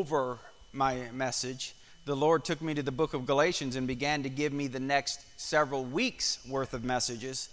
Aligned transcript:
over 0.00 0.38
my 0.72 0.96
message, 1.12 1.74
the 2.06 2.16
Lord 2.16 2.42
took 2.42 2.62
me 2.62 2.72
to 2.72 2.82
the 2.82 2.90
book 2.90 3.12
of 3.12 3.26
Galatians 3.26 3.76
and 3.76 3.86
began 3.86 4.22
to 4.22 4.30
give 4.30 4.50
me 4.50 4.66
the 4.66 4.80
next 4.80 5.26
several 5.38 5.84
weeks 5.84 6.38
worth 6.48 6.72
of 6.72 6.84
messages. 6.84 7.50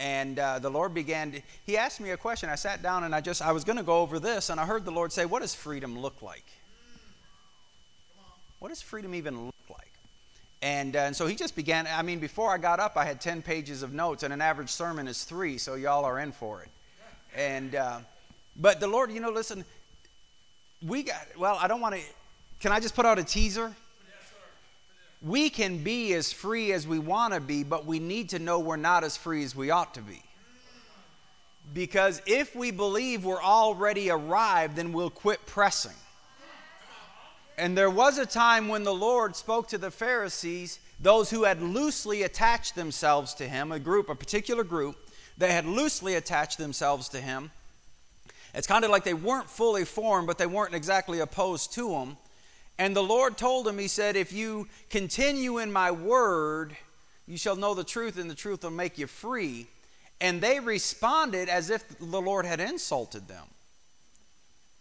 And 0.00 0.36
uh, 0.40 0.58
the 0.58 0.70
Lord 0.70 0.92
began 0.92 1.30
to, 1.30 1.42
He 1.64 1.76
asked 1.76 2.00
me 2.00 2.10
a 2.10 2.16
question. 2.16 2.48
I 2.48 2.56
sat 2.56 2.82
down 2.82 3.04
and 3.04 3.14
I 3.14 3.20
just, 3.20 3.40
I 3.40 3.52
was 3.52 3.62
going 3.62 3.76
to 3.76 3.84
go 3.84 4.00
over 4.00 4.18
this, 4.18 4.50
and 4.50 4.58
I 4.58 4.66
heard 4.66 4.84
the 4.84 4.90
Lord 4.90 5.12
say, 5.12 5.24
What 5.24 5.42
does 5.42 5.54
freedom 5.54 5.96
look 5.96 6.20
like? 6.20 6.44
What 8.58 8.70
does 8.70 8.82
freedom 8.82 9.14
even 9.14 9.44
look 9.46 9.54
like? 9.70 9.92
And, 10.62 10.96
uh, 10.96 10.98
and 10.98 11.14
so 11.14 11.28
he 11.28 11.36
just 11.36 11.54
began. 11.54 11.86
I 11.86 12.02
mean, 12.02 12.18
before 12.18 12.52
I 12.52 12.58
got 12.58 12.80
up, 12.80 12.96
I 12.96 13.04
had 13.04 13.20
10 13.20 13.40
pages 13.40 13.84
of 13.84 13.92
notes, 13.92 14.24
and 14.24 14.32
an 14.32 14.40
average 14.40 14.70
sermon 14.70 15.06
is 15.06 15.22
three, 15.22 15.58
so 15.58 15.76
y'all 15.76 16.04
are 16.04 16.18
in 16.18 16.32
for 16.32 16.60
it. 16.62 16.70
And, 17.36 17.76
uh, 17.76 18.00
but 18.56 18.80
the 18.80 18.88
Lord, 18.88 19.12
you 19.12 19.20
know, 19.20 19.30
listen, 19.30 19.64
we 20.82 21.02
got, 21.02 21.26
well, 21.38 21.58
I 21.60 21.68
don't 21.68 21.80
want 21.80 21.94
to, 21.94 22.00
can 22.60 22.72
I 22.72 22.80
just 22.80 22.94
put 22.94 23.06
out 23.06 23.18
a 23.18 23.24
teaser? 23.24 23.74
We 25.22 25.48
can 25.48 25.78
be 25.82 26.12
as 26.14 26.32
free 26.32 26.72
as 26.72 26.86
we 26.86 26.98
want 26.98 27.32
to 27.34 27.40
be, 27.40 27.64
but 27.64 27.86
we 27.86 27.98
need 27.98 28.30
to 28.30 28.38
know 28.38 28.58
we're 28.58 28.76
not 28.76 29.04
as 29.04 29.16
free 29.16 29.42
as 29.42 29.56
we 29.56 29.70
ought 29.70 29.94
to 29.94 30.02
be. 30.02 30.22
Because 31.72 32.20
if 32.26 32.54
we 32.54 32.70
believe 32.70 33.24
we're 33.24 33.42
already 33.42 34.10
arrived, 34.10 34.76
then 34.76 34.92
we'll 34.92 35.08
quit 35.08 35.44
pressing. 35.46 35.96
And 37.56 37.78
there 37.78 37.88
was 37.88 38.18
a 38.18 38.26
time 38.26 38.68
when 38.68 38.82
the 38.82 38.92
Lord 38.92 39.34
spoke 39.36 39.68
to 39.68 39.78
the 39.78 39.90
Pharisees, 39.90 40.80
those 41.00 41.30
who 41.30 41.44
had 41.44 41.62
loosely 41.62 42.22
attached 42.22 42.74
themselves 42.74 43.32
to 43.34 43.48
him, 43.48 43.72
a 43.72 43.78
group, 43.78 44.08
a 44.08 44.14
particular 44.14 44.64
group, 44.64 44.96
they 45.38 45.52
had 45.52 45.64
loosely 45.64 46.14
attached 46.16 46.58
themselves 46.58 47.08
to 47.10 47.20
him. 47.20 47.50
It's 48.54 48.66
kind 48.66 48.84
of 48.84 48.90
like 48.90 49.04
they 49.04 49.14
weren't 49.14 49.50
fully 49.50 49.84
formed, 49.84 50.26
but 50.26 50.38
they 50.38 50.46
weren't 50.46 50.74
exactly 50.74 51.18
opposed 51.18 51.72
to 51.74 51.90
him. 51.94 52.16
And 52.78 52.94
the 52.94 53.02
Lord 53.02 53.36
told 53.36 53.66
him, 53.66 53.78
He 53.78 53.88
said, 53.88 54.16
If 54.16 54.32
you 54.32 54.68
continue 54.90 55.58
in 55.58 55.72
my 55.72 55.90
word, 55.90 56.76
you 57.26 57.36
shall 57.36 57.56
know 57.56 57.74
the 57.74 57.84
truth, 57.84 58.18
and 58.18 58.30
the 58.30 58.34
truth 58.34 58.62
will 58.62 58.70
make 58.70 58.98
you 58.98 59.06
free. 59.06 59.66
And 60.20 60.40
they 60.40 60.60
responded 60.60 61.48
as 61.48 61.70
if 61.70 61.86
the 61.98 62.20
Lord 62.20 62.46
had 62.46 62.60
insulted 62.60 63.28
them. 63.28 63.46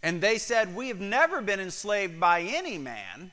And 0.03 0.21
they 0.21 0.37
said, 0.37 0.75
We 0.75 0.89
have 0.89 0.99
never 0.99 1.41
been 1.41 1.59
enslaved 1.59 2.19
by 2.19 2.41
any 2.41 2.77
man, 2.77 3.31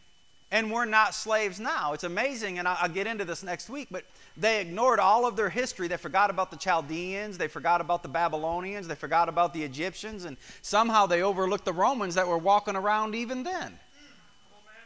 and 0.53 0.71
we're 0.71 0.85
not 0.85 1.15
slaves 1.15 1.61
now. 1.61 1.93
It's 1.93 2.05
amazing, 2.05 2.59
and 2.59 2.67
I'll 2.67 2.89
get 2.89 3.07
into 3.07 3.25
this 3.25 3.43
next 3.43 3.71
week, 3.71 3.89
but 3.91 4.05
they 4.37 4.61
ignored 4.61 4.99
all 4.99 5.25
of 5.27 5.37
their 5.37 5.49
history. 5.49 5.87
They 5.87 5.97
forgot 5.97 6.31
about 6.31 6.51
the 6.51 6.57
Chaldeans, 6.57 7.39
they 7.39 7.49
forgot 7.49 7.81
about 7.81 8.03
the 8.03 8.09
Babylonians, 8.09 8.89
they 8.89 8.97
forgot 8.97 9.29
about 9.29 9.55
the 9.55 9.63
Egyptians, 9.63 10.25
and 10.25 10.37
somehow 10.63 11.07
they 11.07 11.23
overlooked 11.23 11.65
the 11.65 11.73
Romans 11.73 12.17
that 12.17 12.27
were 12.27 12.39
walking 12.39 12.75
around 12.75 13.15
even 13.15 13.43
then. 13.45 13.79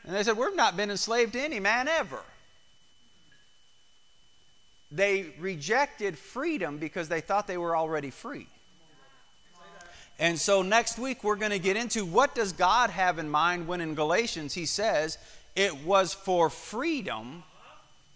And 0.04 0.14
they 0.14 0.22
said, 0.22 0.36
We've 0.36 0.54
not 0.54 0.76
been 0.76 0.90
enslaved 0.90 1.32
to 1.32 1.40
any 1.40 1.60
man 1.60 1.88
ever. 1.88 2.20
They 4.90 5.32
rejected 5.40 6.16
freedom 6.16 6.78
because 6.78 7.08
they 7.08 7.20
thought 7.20 7.46
they 7.46 7.56
were 7.56 7.76
already 7.76 8.10
free. 8.10 8.46
And 10.18 10.38
so 10.38 10.62
next 10.62 10.98
week 10.98 11.24
we're 11.24 11.36
going 11.36 11.50
to 11.50 11.58
get 11.58 11.76
into 11.76 12.04
what 12.04 12.34
does 12.34 12.52
God 12.52 12.90
have 12.90 13.18
in 13.18 13.28
mind 13.28 13.66
when 13.66 13.80
in 13.80 13.94
Galatians 13.94 14.54
he 14.54 14.66
says 14.66 15.18
it 15.56 15.84
was 15.84 16.14
for 16.14 16.50
freedom 16.50 17.42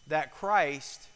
that 0.06 0.34
Christ 0.34 1.08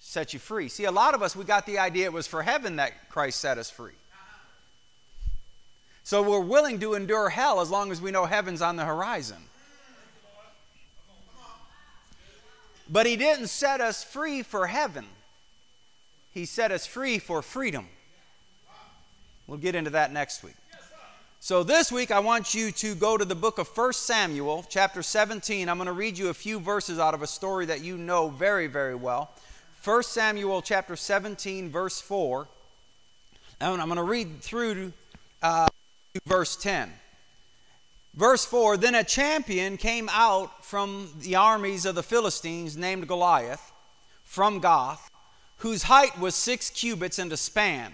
set 0.00 0.32
you 0.32 0.38
free. 0.38 0.68
See, 0.68 0.84
a 0.84 0.90
lot 0.90 1.14
of 1.14 1.22
us 1.22 1.36
we 1.36 1.44
got 1.44 1.66
the 1.66 1.78
idea 1.78 2.06
it 2.06 2.12
was 2.12 2.26
for 2.26 2.42
heaven 2.42 2.76
that 2.76 3.08
Christ 3.08 3.40
set 3.40 3.58
us 3.58 3.70
free. 3.70 3.92
So 6.02 6.22
we're 6.22 6.40
willing 6.40 6.78
to 6.80 6.94
endure 6.94 7.28
hell 7.30 7.60
as 7.60 7.70
long 7.70 7.90
as 7.90 8.00
we 8.00 8.12
know 8.12 8.26
heaven's 8.26 8.62
on 8.62 8.76
the 8.76 8.84
horizon. 8.84 9.38
But 12.88 13.06
he 13.06 13.16
didn't 13.16 13.48
set 13.48 13.80
us 13.80 14.04
free 14.04 14.42
for 14.42 14.68
heaven. 14.68 15.06
He 16.32 16.44
set 16.44 16.70
us 16.70 16.86
free 16.86 17.18
for 17.18 17.42
freedom. 17.42 17.88
We'll 19.46 19.58
get 19.58 19.76
into 19.76 19.90
that 19.90 20.12
next 20.12 20.42
week. 20.42 20.56
So 21.38 21.62
this 21.62 21.92
week 21.92 22.10
I 22.10 22.18
want 22.18 22.54
you 22.54 22.72
to 22.72 22.96
go 22.96 23.16
to 23.16 23.24
the 23.24 23.36
book 23.36 23.58
of 23.58 23.68
1 23.68 23.92
Samuel, 23.92 24.66
chapter 24.68 25.02
17. 25.02 25.68
I'm 25.68 25.76
going 25.76 25.86
to 25.86 25.92
read 25.92 26.18
you 26.18 26.30
a 26.30 26.34
few 26.34 26.58
verses 26.58 26.98
out 26.98 27.14
of 27.14 27.22
a 27.22 27.28
story 27.28 27.66
that 27.66 27.84
you 27.84 27.96
know 27.96 28.28
very, 28.28 28.66
very 28.66 28.96
well. 28.96 29.30
1 29.84 30.02
Samuel 30.02 30.62
chapter 30.62 30.96
17, 30.96 31.70
verse 31.70 32.00
4. 32.00 32.48
And 33.60 33.80
I'm 33.80 33.86
going 33.86 33.98
to 33.98 34.02
read 34.02 34.40
through 34.40 34.92
uh, 35.40 35.68
verse 36.26 36.56
10. 36.56 36.90
Verse 38.14 38.44
4 38.44 38.76
Then 38.78 38.96
a 38.96 39.04
champion 39.04 39.76
came 39.76 40.08
out 40.10 40.64
from 40.64 41.10
the 41.20 41.36
armies 41.36 41.86
of 41.86 41.94
the 41.94 42.02
Philistines 42.02 42.76
named 42.76 43.06
Goliath 43.06 43.72
from 44.24 44.58
Gath, 44.58 45.08
whose 45.58 45.84
height 45.84 46.18
was 46.18 46.34
six 46.34 46.68
cubits 46.68 47.20
and 47.20 47.32
a 47.32 47.36
span 47.36 47.92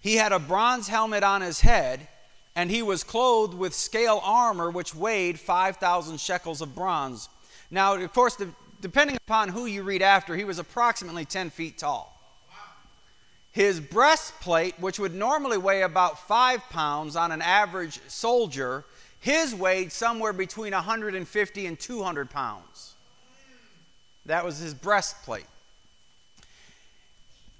he 0.00 0.16
had 0.16 0.32
a 0.32 0.38
bronze 0.38 0.88
helmet 0.88 1.22
on 1.22 1.40
his 1.40 1.60
head, 1.60 2.06
and 2.54 2.70
he 2.70 2.82
was 2.82 3.04
clothed 3.04 3.54
with 3.54 3.74
scale 3.74 4.20
armor 4.24 4.70
which 4.70 4.94
weighed 4.94 5.38
5,000 5.38 6.18
shekels 6.18 6.60
of 6.60 6.74
bronze. 6.74 7.28
Now, 7.70 7.94
of 7.94 8.12
course, 8.12 8.36
the, 8.36 8.48
depending 8.80 9.16
upon 9.16 9.48
who 9.48 9.66
you 9.66 9.82
read 9.82 10.02
after, 10.02 10.36
he 10.36 10.44
was 10.44 10.58
approximately 10.58 11.24
10 11.24 11.50
feet 11.50 11.78
tall. 11.78 12.14
His 13.52 13.80
breastplate, 13.80 14.78
which 14.78 14.98
would 14.98 15.14
normally 15.14 15.58
weigh 15.58 15.82
about 15.82 16.26
five 16.28 16.60
pounds 16.70 17.16
on 17.16 17.32
an 17.32 17.42
average 17.42 18.00
soldier, 18.06 18.84
his 19.20 19.54
weighed 19.54 19.90
somewhere 19.90 20.32
between 20.32 20.72
150 20.72 21.66
and 21.66 21.78
200 21.78 22.30
pounds. 22.30 22.94
That 24.26 24.44
was 24.44 24.58
his 24.58 24.74
breastplate. 24.74 25.46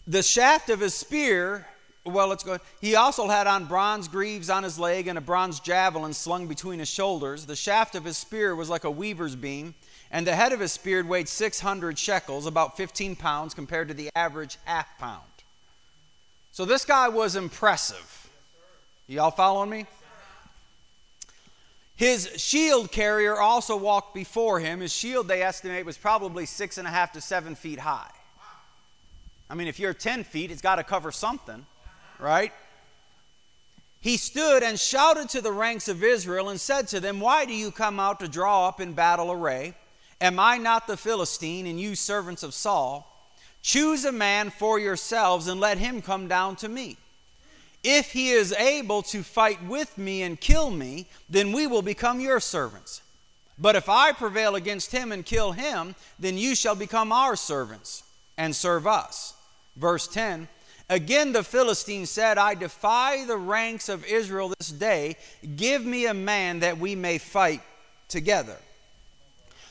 The 0.07 0.23
shaft 0.23 0.71
of 0.71 0.81
his 0.81 0.95
spear 0.95 1.67
well, 2.09 2.29
let's 2.29 2.45
go. 2.45 2.59
He 2.81 2.95
also 2.97 3.29
had 3.29 3.47
on 3.47 3.67
bronze 3.67 4.09
greaves 4.09 4.51
on 4.51 4.63
his 4.63 4.79
leg 4.79 5.07
and 5.07 5.19
a 5.19 5.21
bronze 5.21 5.61
javelin 5.61 6.13
slung 6.13 6.47
between 6.47 6.79
his 6.79 6.89
shoulders. 6.89 7.47
The 7.47 7.57
shaft 7.57 7.95
of 7.95 8.05
his 8.05 8.17
spear 8.17 8.55
was 8.55 8.69
like 8.69 8.85
a 8.85 8.91
weaver's 8.91 9.37
beam, 9.37 9.75
and 10.11 10.27
the 10.27 10.35
head 10.35 10.53
of 10.53 10.61
his 10.61 10.73
spear 10.73 11.05
weighed 11.05 11.29
600 11.29 11.99
shekels, 11.99 12.47
about 12.47 12.77
15 12.77 13.17
pounds 13.17 13.55
compared 13.55 13.89
to 13.89 13.95
the 13.95 14.11
average 14.15 14.59
half 14.65 14.87
pound. 14.99 15.23
So 16.53 16.65
this 16.65 16.85
guy 16.85 17.09
was 17.09 17.37
impressive. 17.37 18.31
Y'all 19.07 19.31
following 19.31 19.71
me? 19.71 19.87
His 21.97 22.29
shield 22.37 22.93
carrier 22.93 23.37
also 23.41 23.77
walked 23.77 24.15
before 24.15 24.61
him. 24.61 24.81
His 24.81 24.93
shield, 24.93 25.27
they 25.27 25.43
estimate, 25.43 25.85
was 25.85 25.99
probably 25.99 26.47
six 26.47 26.79
and 26.79 26.87
a 26.87 26.91
half 26.91 27.13
to 27.13 27.21
seven 27.21 27.55
feet 27.55 27.81
high. 27.81 28.11
I 29.51 29.55
mean, 29.55 29.67
if 29.67 29.81
you're 29.81 29.95
10 29.95 30.25
feet, 30.25 30.51
it's 30.51 30.61
got 30.61 30.77
to 30.77 30.85
cover 30.85 31.11
something 31.11 31.65
right? 32.19 32.53
He 34.01 34.17
stood 34.17 34.63
and 34.63 34.79
shouted 34.79 35.29
to 35.31 35.41
the 35.41 35.53
ranks 35.53 35.89
of 35.89 36.05
Israel 36.05 36.49
and 36.49 36.61
said 36.61 36.89
to 36.89 37.01
them, 37.01 37.21
Why 37.21 37.45
do 37.45 37.53
you 37.53 37.71
come 37.71 37.99
out 37.99 38.21
to 38.21 38.29
draw 38.29 38.69
up 38.69 38.81
in 38.81 38.93
battle 38.93 39.33
array? 39.33 39.75
Am 40.21 40.39
I 40.39 40.59
not 40.59 40.87
the 40.87 40.97
Philistine, 40.97 41.67
and 41.67 41.81
you 41.81 41.95
servants 41.95 42.43
of 42.43 42.55
Saul? 42.55 43.05
Choose 43.63 44.05
a 44.05 44.13
man 44.13 44.51
for 44.51 44.79
yourselves 44.79 45.49
and 45.49 45.61
let 45.61 45.79
him 45.79 46.01
come 46.01 46.29
down 46.29 46.57
to 46.57 46.69
me. 46.69 46.97
If 47.85 48.13
he 48.13 48.31
is 48.31 48.53
able 48.53 49.03
to 49.03 49.23
fight 49.23 49.63
with 49.65 49.99
me 49.99 50.23
and 50.23 50.41
kill 50.41 50.71
me, 50.71 51.07
then 51.29 51.53
we 51.53 51.67
will 51.67 51.83
become 51.83 52.21
your 52.21 52.41
servants. 52.41 53.03
But 53.59 53.77
if 53.77 53.89
I 53.89 54.13
prevail 54.13 54.55
against 54.55 54.93
him 54.93 55.11
and 55.11 55.25
kill 55.25 55.53
him, 55.53 55.95
then 56.19 56.39
you 56.39 56.55
shall 56.55 56.75
become 56.75 57.13
our 57.13 57.37
servants 57.37 58.05
and 58.37 58.55
serve 58.55 58.87
us. 58.87 59.35
Verse 59.77 60.07
10 60.09 60.49
Again, 60.91 61.33
the 61.33 61.43
Philistine 61.43 62.07
said, 62.07 62.39
I 62.39 62.55
defy 62.55 63.25
the 63.27 63.37
ranks 63.37 63.89
of 63.89 64.05
Israel 64.07 64.55
this 64.59 64.69
day. 64.71 65.17
Give 65.57 65.85
me 65.85 66.07
a 66.07 66.15
man 66.15 66.61
that 66.61 66.79
we 66.79 66.95
may 66.95 67.19
fight 67.19 67.61
together. 68.09 68.57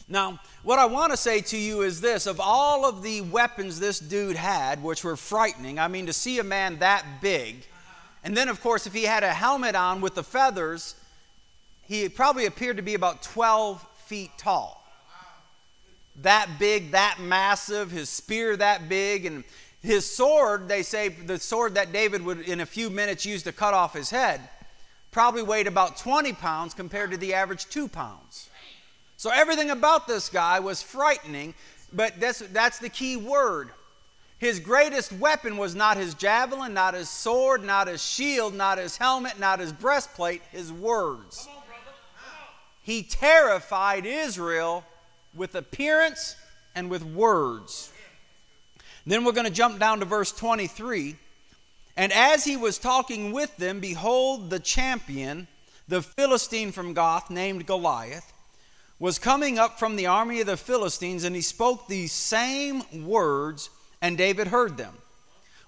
Now, 0.07 0.39
what 0.63 0.79
I 0.79 0.85
want 0.85 1.11
to 1.11 1.17
say 1.17 1.41
to 1.41 1.57
you 1.57 1.81
is 1.81 1.99
this 2.01 2.27
of 2.27 2.39
all 2.39 2.85
of 2.85 3.01
the 3.01 3.21
weapons 3.21 3.79
this 3.79 3.99
dude 3.99 4.35
had, 4.35 4.81
which 4.81 5.03
were 5.03 5.17
frightening, 5.17 5.79
I 5.79 5.87
mean, 5.87 6.05
to 6.05 6.13
see 6.13 6.39
a 6.39 6.43
man 6.43 6.79
that 6.79 7.03
big, 7.21 7.65
and 8.23 8.35
then, 8.35 8.49
of 8.49 8.61
course, 8.61 8.85
if 8.85 8.93
he 8.93 9.03
had 9.03 9.23
a 9.23 9.33
helmet 9.33 9.75
on 9.75 10.01
with 10.01 10.15
the 10.15 10.23
feathers, 10.23 10.95
he 11.87 12.09
probably 12.09 12.45
appeared 12.45 12.77
to 12.77 12.83
be 12.83 12.93
about 12.93 13.21
12 13.23 13.85
feet 14.05 14.31
tall. 14.37 14.83
That 16.23 16.49
big, 16.59 16.91
that 16.91 17.19
massive, 17.21 17.91
his 17.91 18.09
spear 18.09 18.57
that 18.57 18.89
big, 18.89 19.25
and 19.25 19.43
his 19.81 20.09
sword, 20.09 20.67
they 20.67 20.83
say, 20.83 21.09
the 21.09 21.39
sword 21.39 21.75
that 21.75 21.91
David 21.91 22.23
would 22.23 22.41
in 22.41 22.61
a 22.61 22.65
few 22.65 22.89
minutes 22.89 23.25
use 23.25 23.43
to 23.43 23.51
cut 23.51 23.73
off 23.73 23.93
his 23.93 24.09
head, 24.09 24.41
probably 25.11 25.43
weighed 25.43 25.67
about 25.67 25.97
20 25.97 26.33
pounds 26.33 26.73
compared 26.73 27.11
to 27.11 27.17
the 27.17 27.33
average 27.33 27.65
two 27.67 27.87
pounds. 27.87 28.49
So 29.17 29.31
everything 29.33 29.71
about 29.71 30.07
this 30.07 30.29
guy 30.29 30.59
was 30.59 30.81
frightening, 30.81 31.53
but 31.91 32.19
that's, 32.19 32.39
that's 32.39 32.79
the 32.79 32.89
key 32.89 33.17
word. 33.17 33.71
His 34.39 34.59
greatest 34.59 35.11
weapon 35.13 35.57
was 35.57 35.73
not 35.73 35.97
his 35.97 36.13
javelin, 36.13 36.73
not 36.73 36.93
his 36.93 37.09
sword, 37.09 37.63
not 37.63 37.87
his 37.87 38.03
shield, 38.03 38.53
not 38.53 38.77
his 38.77 38.97
helmet, 38.97 39.39
not 39.39 39.59
his 39.59 39.73
breastplate, 39.73 40.43
his 40.51 40.71
words. 40.71 41.47
he 42.83 43.01
terrified 43.01 44.05
Israel 44.05 44.85
with 45.33 45.55
appearance 45.55 46.35
and 46.75 46.89
with 46.89 47.03
words. 47.03 47.91
Then 49.07 49.23
we're 49.23 49.31
going 49.31 49.47
to 49.47 49.53
jump 49.53 49.79
down 49.79 50.01
to 50.01 50.05
verse 50.05 50.33
23. 50.33 51.15
And 51.95 52.11
as 52.11 52.43
he 52.43 52.57
was 52.57 52.77
talking 52.77 53.31
with 53.31 53.55
them, 53.55 53.79
behold, 53.79 54.49
the 54.49 54.59
champion, 54.59 55.47
the 55.87 56.01
Philistine 56.01 56.73
from 56.73 56.93
Gath, 56.93 57.29
named 57.29 57.65
Goliath, 57.65 58.33
was 58.99 59.17
coming 59.17 59.57
up 59.57 59.79
from 59.79 59.95
the 59.95 60.07
army 60.07 60.41
of 60.41 60.47
the 60.47 60.57
Philistines, 60.57 61.23
and 61.23 61.33
he 61.33 61.41
spoke 61.41 61.87
these 61.87 62.11
same 62.11 62.83
words, 63.05 63.69
and 64.01 64.17
David 64.17 64.47
heard 64.47 64.75
them. 64.75 64.95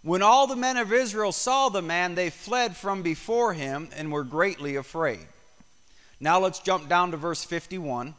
When 0.01 0.21
all 0.21 0.45
the 0.45 0.57
men 0.57 0.75
of 0.75 0.91
Israel 0.91 1.31
saw 1.31 1.69
the 1.69 1.81
man, 1.81 2.15
they 2.15 2.29
fled 2.29 2.75
from 2.75 3.03
before 3.03 3.53
him 3.53 3.87
and 3.95 4.11
were 4.11 4.25
greatly 4.25 4.75
afraid. 4.75 5.25
Now 6.19 6.39
let's 6.39 6.59
jump 6.59 6.89
down 6.89 7.11
to 7.11 7.17
verse 7.17 7.45
51, 7.45 8.15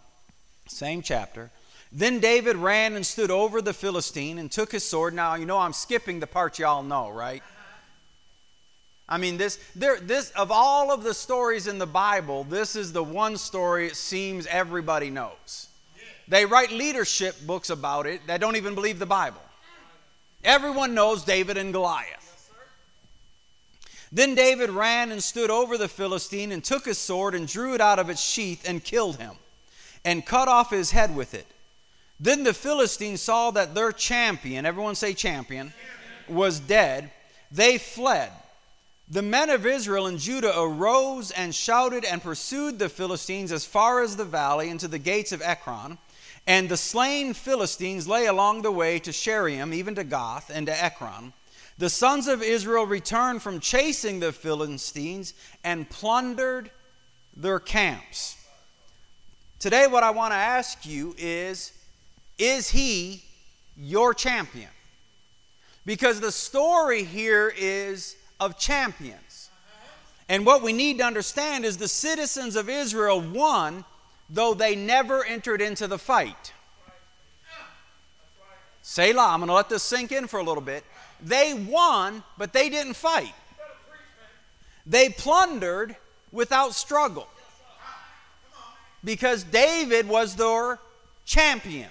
same 0.66 1.02
chapter. 1.02 1.50
Then 1.92 2.20
David 2.20 2.56
ran 2.56 2.94
and 2.94 3.04
stood 3.04 3.30
over 3.30 3.60
the 3.60 3.72
Philistine 3.72 4.38
and 4.38 4.50
took 4.50 4.70
his 4.70 4.84
sword. 4.84 5.12
Now, 5.12 5.34
you 5.34 5.46
know, 5.46 5.58
I'm 5.58 5.72
skipping 5.72 6.20
the 6.20 6.26
part 6.26 6.58
y'all 6.58 6.82
know, 6.82 7.10
right? 7.10 7.42
I 9.08 9.18
mean, 9.18 9.38
this, 9.38 9.58
there, 9.74 9.98
this, 9.98 10.30
of 10.30 10.52
all 10.52 10.92
of 10.92 11.02
the 11.02 11.14
stories 11.14 11.66
in 11.66 11.78
the 11.78 11.86
Bible, 11.86 12.44
this 12.44 12.76
is 12.76 12.92
the 12.92 13.02
one 13.02 13.36
story 13.36 13.88
it 13.88 13.96
seems 13.96 14.46
everybody 14.46 15.10
knows. 15.10 15.66
They 16.28 16.46
write 16.46 16.70
leadership 16.70 17.34
books 17.44 17.70
about 17.70 18.06
it 18.06 18.24
that 18.28 18.40
don't 18.40 18.54
even 18.54 18.76
believe 18.76 19.00
the 19.00 19.06
Bible. 19.06 19.42
Everyone 20.44 20.94
knows 20.94 21.24
David 21.24 21.56
and 21.56 21.72
Goliath. 21.72 22.18
Then 24.12 24.36
David 24.36 24.70
ran 24.70 25.10
and 25.10 25.22
stood 25.22 25.50
over 25.50 25.76
the 25.76 25.88
Philistine 25.88 26.52
and 26.52 26.62
took 26.62 26.84
his 26.84 26.98
sword 26.98 27.34
and 27.34 27.48
drew 27.48 27.74
it 27.74 27.80
out 27.80 27.98
of 27.98 28.10
its 28.10 28.22
sheath 28.22 28.68
and 28.68 28.82
killed 28.82 29.16
him 29.16 29.34
and 30.04 30.24
cut 30.24 30.46
off 30.46 30.70
his 30.70 30.92
head 30.92 31.14
with 31.14 31.34
it. 31.34 31.46
Then 32.20 32.44
the 32.44 32.52
Philistines 32.52 33.22
saw 33.22 33.50
that 33.52 33.74
their 33.74 33.92
champion, 33.92 34.66
everyone 34.66 34.94
say 34.94 35.14
champion, 35.14 35.72
was 36.28 36.60
dead. 36.60 37.10
They 37.50 37.78
fled. 37.78 38.30
The 39.08 39.22
men 39.22 39.48
of 39.50 39.66
Israel 39.66 40.06
and 40.06 40.18
Judah 40.18 40.52
arose 40.56 41.30
and 41.30 41.54
shouted 41.54 42.04
and 42.04 42.22
pursued 42.22 42.78
the 42.78 42.90
Philistines 42.90 43.50
as 43.50 43.64
far 43.64 44.02
as 44.02 44.16
the 44.16 44.24
valley 44.24 44.68
into 44.68 44.86
the 44.86 44.98
gates 44.98 45.32
of 45.32 45.42
Ekron. 45.42 45.98
And 46.46 46.68
the 46.68 46.76
slain 46.76 47.32
Philistines 47.32 48.06
lay 48.06 48.26
along 48.26 48.62
the 48.62 48.70
way 48.70 48.98
to 49.00 49.10
Shaaraim, 49.10 49.74
even 49.74 49.94
to 49.94 50.04
Gath 50.04 50.50
and 50.54 50.66
to 50.66 50.84
Ekron. 50.84 51.32
The 51.78 51.90
sons 51.90 52.28
of 52.28 52.42
Israel 52.42 52.84
returned 52.84 53.42
from 53.42 53.58
chasing 53.58 54.20
the 54.20 54.32
Philistines 54.32 55.32
and 55.64 55.88
plundered 55.88 56.70
their 57.34 57.58
camps. 57.58 58.36
Today, 59.58 59.86
what 59.86 60.02
I 60.02 60.10
want 60.10 60.32
to 60.32 60.36
ask 60.36 60.86
you 60.86 61.14
is 61.18 61.72
is 62.40 62.70
he 62.70 63.22
your 63.76 64.14
champion? 64.14 64.70
Because 65.84 66.20
the 66.20 66.32
story 66.32 67.04
here 67.04 67.52
is 67.56 68.16
of 68.40 68.58
champions. 68.58 69.50
And 70.28 70.46
what 70.46 70.62
we 70.62 70.72
need 70.72 70.98
to 70.98 71.04
understand 71.04 71.64
is 71.64 71.76
the 71.76 71.88
citizens 71.88 72.56
of 72.56 72.68
Israel 72.68 73.20
won, 73.20 73.84
though 74.30 74.54
they 74.54 74.74
never 74.74 75.24
entered 75.24 75.60
into 75.60 75.86
the 75.86 75.98
fight. 75.98 76.52
Selah, 78.82 79.28
I'm 79.32 79.40
going 79.40 79.48
to 79.48 79.54
let 79.54 79.68
this 79.68 79.82
sink 79.82 80.10
in 80.10 80.26
for 80.26 80.40
a 80.40 80.42
little 80.42 80.62
bit. 80.62 80.84
They 81.22 81.52
won, 81.54 82.22
but 82.38 82.52
they 82.52 82.70
didn't 82.70 82.94
fight. 82.94 83.34
They 84.86 85.10
plundered 85.10 85.94
without 86.32 86.74
struggle. 86.74 87.28
Because 89.04 89.44
David 89.44 90.08
was 90.08 90.36
their 90.36 90.78
champion. 91.24 91.88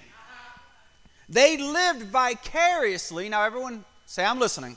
They 1.30 1.56
lived 1.56 2.02
vicariously. 2.02 3.28
Now, 3.28 3.44
everyone 3.44 3.84
say, 4.04 4.24
I'm 4.24 4.40
listening. 4.40 4.76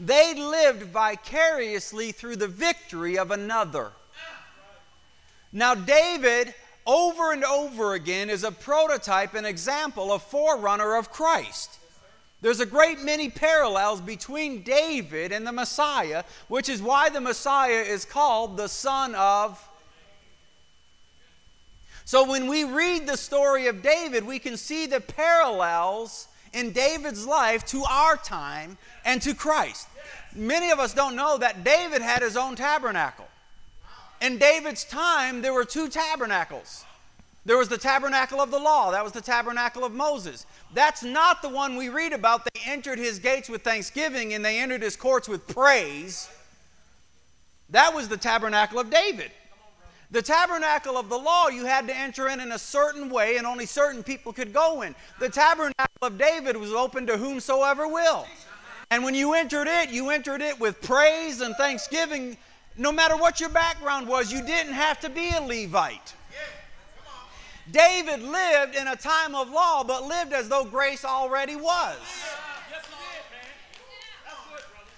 They 0.00 0.34
lived 0.34 0.82
vicariously 0.84 2.12
through 2.12 2.36
the 2.36 2.48
victory 2.48 3.18
of 3.18 3.30
another. 3.30 3.92
Now, 5.52 5.74
David, 5.74 6.54
over 6.86 7.32
and 7.32 7.44
over 7.44 7.92
again, 7.92 8.30
is 8.30 8.44
a 8.44 8.52
prototype, 8.52 9.34
an 9.34 9.44
example, 9.44 10.12
a 10.12 10.18
forerunner 10.18 10.96
of 10.96 11.10
Christ. 11.10 11.78
There's 12.40 12.60
a 12.60 12.66
great 12.66 13.00
many 13.00 13.28
parallels 13.28 14.00
between 14.00 14.62
David 14.62 15.32
and 15.32 15.46
the 15.46 15.52
Messiah, 15.52 16.24
which 16.46 16.68
is 16.68 16.80
why 16.80 17.10
the 17.10 17.20
Messiah 17.20 17.82
is 17.82 18.04
called 18.04 18.56
the 18.56 18.68
Son 18.68 19.14
of 19.16 19.67
so 22.08 22.26
when 22.26 22.46
we 22.46 22.64
read 22.64 23.06
the 23.06 23.18
story 23.18 23.66
of 23.66 23.82
David, 23.82 24.24
we 24.24 24.38
can 24.38 24.56
see 24.56 24.86
the 24.86 24.98
parallels 24.98 26.26
in 26.54 26.72
David's 26.72 27.26
life 27.26 27.66
to 27.66 27.84
our 27.84 28.16
time 28.16 28.78
and 29.04 29.20
to 29.20 29.34
Christ. 29.34 29.86
Many 30.34 30.70
of 30.70 30.78
us 30.78 30.94
don't 30.94 31.16
know 31.16 31.36
that 31.36 31.64
David 31.64 32.00
had 32.00 32.22
his 32.22 32.34
own 32.34 32.56
tabernacle. 32.56 33.26
In 34.22 34.38
David's 34.38 34.84
time, 34.84 35.42
there 35.42 35.52
were 35.52 35.66
two 35.66 35.90
tabernacles. 35.90 36.86
There 37.44 37.58
was 37.58 37.68
the 37.68 37.76
tabernacle 37.76 38.40
of 38.40 38.50
the 38.50 38.58
law, 38.58 38.90
that 38.92 39.04
was 39.04 39.12
the 39.12 39.20
tabernacle 39.20 39.84
of 39.84 39.92
Moses. 39.92 40.46
That's 40.72 41.02
not 41.02 41.42
the 41.42 41.50
one 41.50 41.76
we 41.76 41.90
read 41.90 42.14
about. 42.14 42.48
They 42.54 42.62
entered 42.64 42.98
his 42.98 43.18
gates 43.18 43.50
with 43.50 43.60
thanksgiving 43.60 44.32
and 44.32 44.42
they 44.42 44.60
entered 44.60 44.80
his 44.80 44.96
courts 44.96 45.28
with 45.28 45.46
praise. 45.46 46.30
That 47.68 47.94
was 47.94 48.08
the 48.08 48.16
tabernacle 48.16 48.78
of 48.78 48.88
David. 48.88 49.30
The 50.10 50.22
tabernacle 50.22 50.96
of 50.96 51.10
the 51.10 51.18
law, 51.18 51.48
you 51.48 51.66
had 51.66 51.86
to 51.88 51.94
enter 51.94 52.28
in 52.28 52.40
in 52.40 52.52
a 52.52 52.58
certain 52.58 53.10
way, 53.10 53.36
and 53.36 53.46
only 53.46 53.66
certain 53.66 54.02
people 54.02 54.32
could 54.32 54.54
go 54.54 54.82
in. 54.82 54.94
The 55.20 55.28
tabernacle 55.28 55.86
of 56.00 56.16
David 56.16 56.56
was 56.56 56.72
open 56.72 57.06
to 57.08 57.18
whomsoever 57.18 57.86
will. 57.86 58.26
And 58.90 59.04
when 59.04 59.14
you 59.14 59.34
entered 59.34 59.68
it, 59.68 59.90
you 59.90 60.08
entered 60.08 60.40
it 60.40 60.58
with 60.58 60.80
praise 60.80 61.42
and 61.42 61.54
thanksgiving. 61.56 62.38
No 62.78 62.90
matter 62.90 63.16
what 63.18 63.38
your 63.38 63.50
background 63.50 64.08
was, 64.08 64.32
you 64.32 64.40
didn't 64.40 64.72
have 64.72 64.98
to 65.00 65.10
be 65.10 65.28
a 65.30 65.42
Levite. 65.42 66.14
David 67.70 68.22
lived 68.22 68.76
in 68.76 68.88
a 68.88 68.96
time 68.96 69.34
of 69.34 69.50
law, 69.50 69.84
but 69.84 70.04
lived 70.04 70.32
as 70.32 70.48
though 70.48 70.64
grace 70.64 71.04
already 71.04 71.54
was. 71.54 71.98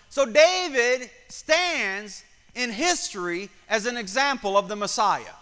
So 0.08 0.24
David 0.24 1.10
stands 1.28 2.22
in 2.54 2.70
history 2.70 3.50
as 3.68 3.86
an 3.86 3.96
example 3.96 4.56
of 4.56 4.68
the 4.68 4.76
Messiah. 4.76 5.34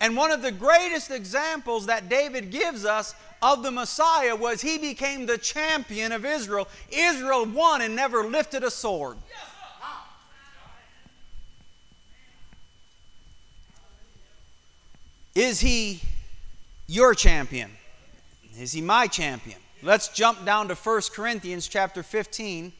And 0.00 0.16
one 0.16 0.30
of 0.30 0.42
the 0.42 0.52
greatest 0.52 1.10
examples 1.10 1.86
that 1.86 2.08
David 2.08 2.50
gives 2.50 2.84
us 2.84 3.14
of 3.40 3.62
the 3.62 3.70
Messiah 3.70 4.36
was 4.36 4.60
he 4.60 4.78
became 4.78 5.26
the 5.26 5.38
champion 5.38 6.12
of 6.12 6.24
Israel. 6.24 6.68
Israel 6.92 7.46
won 7.46 7.80
and 7.80 7.96
never 7.96 8.24
lifted 8.24 8.62
a 8.62 8.70
sword. 8.70 9.16
Is 15.34 15.60
he 15.60 16.00
your 16.86 17.14
champion? 17.14 17.70
Is 18.58 18.72
he 18.72 18.80
my 18.80 19.06
champion? 19.06 19.58
Let's 19.82 20.08
jump 20.08 20.44
down 20.46 20.68
to 20.68 20.74
1 20.74 21.02
Corinthians 21.14 21.68
chapter 21.68 22.02
15 22.02 22.72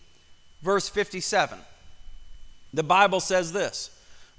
verse 0.62 0.88
57. 0.88 1.58
The 2.76 2.82
Bible 2.82 3.20
says 3.20 3.52
this 3.52 3.90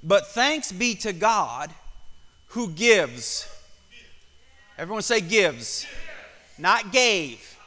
But 0.04 0.28
thanks 0.28 0.72
be 0.72 0.94
to 0.96 1.12
God 1.12 1.72
who 2.50 2.70
gives. 2.70 3.52
Everyone 4.78 5.02
say 5.02 5.22
gives, 5.22 5.88
not 6.60 6.92
gave, 6.92 7.58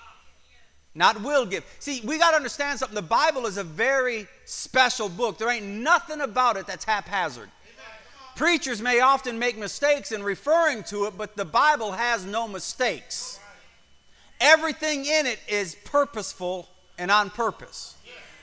not 0.94 1.22
will 1.22 1.44
give. 1.44 1.64
See, 1.80 2.00
we 2.04 2.18
got 2.18 2.30
to 2.30 2.36
understand 2.36 2.78
something. 2.78 2.94
The 2.94 3.02
Bible 3.02 3.46
is 3.46 3.56
a 3.56 3.64
very 3.64 4.28
special 4.44 5.08
book. 5.08 5.38
There 5.38 5.50
ain't 5.50 5.66
nothing 5.66 6.20
about 6.20 6.56
it 6.56 6.68
that's 6.68 6.84
haphazard. 6.84 7.50
Preachers 8.36 8.80
may 8.80 9.00
often 9.00 9.40
make 9.40 9.58
mistakes 9.58 10.12
in 10.12 10.22
referring 10.22 10.84
to 10.84 11.06
it, 11.06 11.18
but 11.18 11.34
the 11.36 11.44
Bible 11.44 11.90
has 11.90 12.24
no 12.24 12.46
mistakes. 12.46 13.40
Everything 14.40 15.04
in 15.04 15.26
it 15.26 15.40
is 15.48 15.74
purposeful 15.84 16.68
and 16.96 17.10
on 17.10 17.28
purpose. 17.28 17.96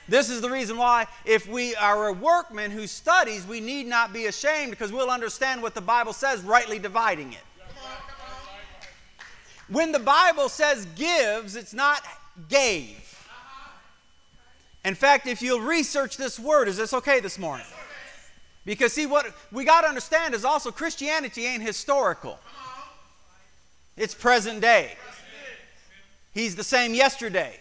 This 0.08 0.30
is 0.30 0.40
the 0.40 0.50
reason 0.50 0.78
why, 0.78 1.06
if 1.26 1.46
we 1.46 1.74
are 1.76 2.08
a 2.08 2.12
workman 2.12 2.70
who 2.70 2.86
studies, 2.86 3.46
we 3.46 3.60
need 3.60 3.86
not 3.86 4.12
be 4.12 4.26
ashamed 4.26 4.70
because 4.70 4.90
we'll 4.90 5.10
understand 5.10 5.62
what 5.62 5.74
the 5.74 5.82
Bible 5.82 6.14
says, 6.14 6.40
rightly 6.42 6.78
dividing 6.78 7.32
it. 7.34 7.40
When 9.68 9.92
the 9.92 9.98
Bible 9.98 10.48
says 10.48 10.86
gives, 10.96 11.56
it's 11.56 11.74
not 11.74 12.02
gave. 12.48 13.04
In 14.84 14.94
fact, 14.94 15.26
if 15.26 15.42
you'll 15.42 15.60
research 15.60 16.16
this 16.16 16.40
word, 16.40 16.68
is 16.68 16.78
this 16.78 16.94
okay 16.94 17.20
this 17.20 17.38
morning? 17.38 17.66
Because, 18.64 18.94
see, 18.94 19.04
what 19.04 19.26
we 19.52 19.64
got 19.64 19.82
to 19.82 19.88
understand 19.88 20.34
is 20.34 20.44
also 20.44 20.70
Christianity 20.70 21.44
ain't 21.44 21.62
historical, 21.62 22.38
it's 23.96 24.14
present 24.14 24.62
day. 24.62 24.94
He's 26.32 26.56
the 26.56 26.64
same 26.64 26.94
yesterday, 26.94 27.60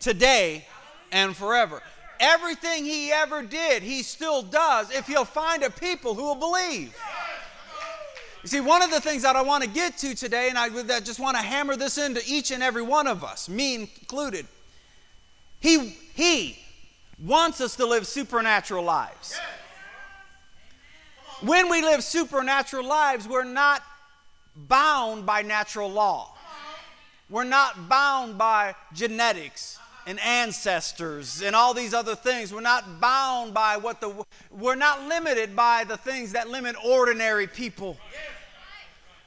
today, 0.00 0.66
and 1.12 1.36
forever. 1.36 1.82
Everything 2.20 2.84
he 2.84 3.12
ever 3.12 3.42
did, 3.42 3.82
he 3.82 4.02
still 4.02 4.42
does 4.42 4.90
if 4.90 5.06
he'll 5.06 5.24
find 5.24 5.62
a 5.62 5.70
people 5.70 6.14
who 6.14 6.24
will 6.24 6.34
believe. 6.34 6.96
You 8.42 8.48
see, 8.48 8.60
one 8.60 8.82
of 8.82 8.90
the 8.90 9.00
things 9.00 9.22
that 9.22 9.36
I 9.36 9.42
want 9.42 9.64
to 9.64 9.68
get 9.68 9.98
to 9.98 10.14
today, 10.14 10.48
and 10.48 10.58
I 10.58 10.68
that 10.84 11.04
just 11.04 11.20
want 11.20 11.36
to 11.36 11.42
hammer 11.42 11.76
this 11.76 11.98
into 11.98 12.20
each 12.26 12.50
and 12.50 12.62
every 12.62 12.82
one 12.82 13.06
of 13.06 13.24
us, 13.24 13.48
me 13.48 13.74
included. 13.74 14.46
He, 15.60 15.96
he 16.14 16.58
wants 17.24 17.60
us 17.60 17.76
to 17.76 17.86
live 17.86 18.06
supernatural 18.06 18.84
lives. 18.84 19.38
When 21.40 21.68
we 21.68 21.82
live 21.82 22.02
supernatural 22.02 22.84
lives, 22.84 23.28
we're 23.28 23.44
not 23.44 23.82
bound 24.56 25.24
by 25.24 25.42
natural 25.42 25.90
law. 25.90 26.34
We're 27.30 27.44
not 27.44 27.88
bound 27.88 28.38
by 28.38 28.74
genetics 28.92 29.78
and 30.08 30.18
ancestors 30.20 31.42
and 31.42 31.54
all 31.54 31.74
these 31.74 31.92
other 31.92 32.16
things. 32.16 32.52
We're 32.52 32.62
not 32.62 32.98
bound 32.98 33.52
by 33.52 33.76
what 33.76 34.00
the 34.00 34.24
we're 34.50 34.74
not 34.74 35.06
limited 35.06 35.54
by 35.54 35.84
the 35.84 35.98
things 35.98 36.32
that 36.32 36.48
limit 36.48 36.76
ordinary 36.82 37.46
people. 37.46 37.98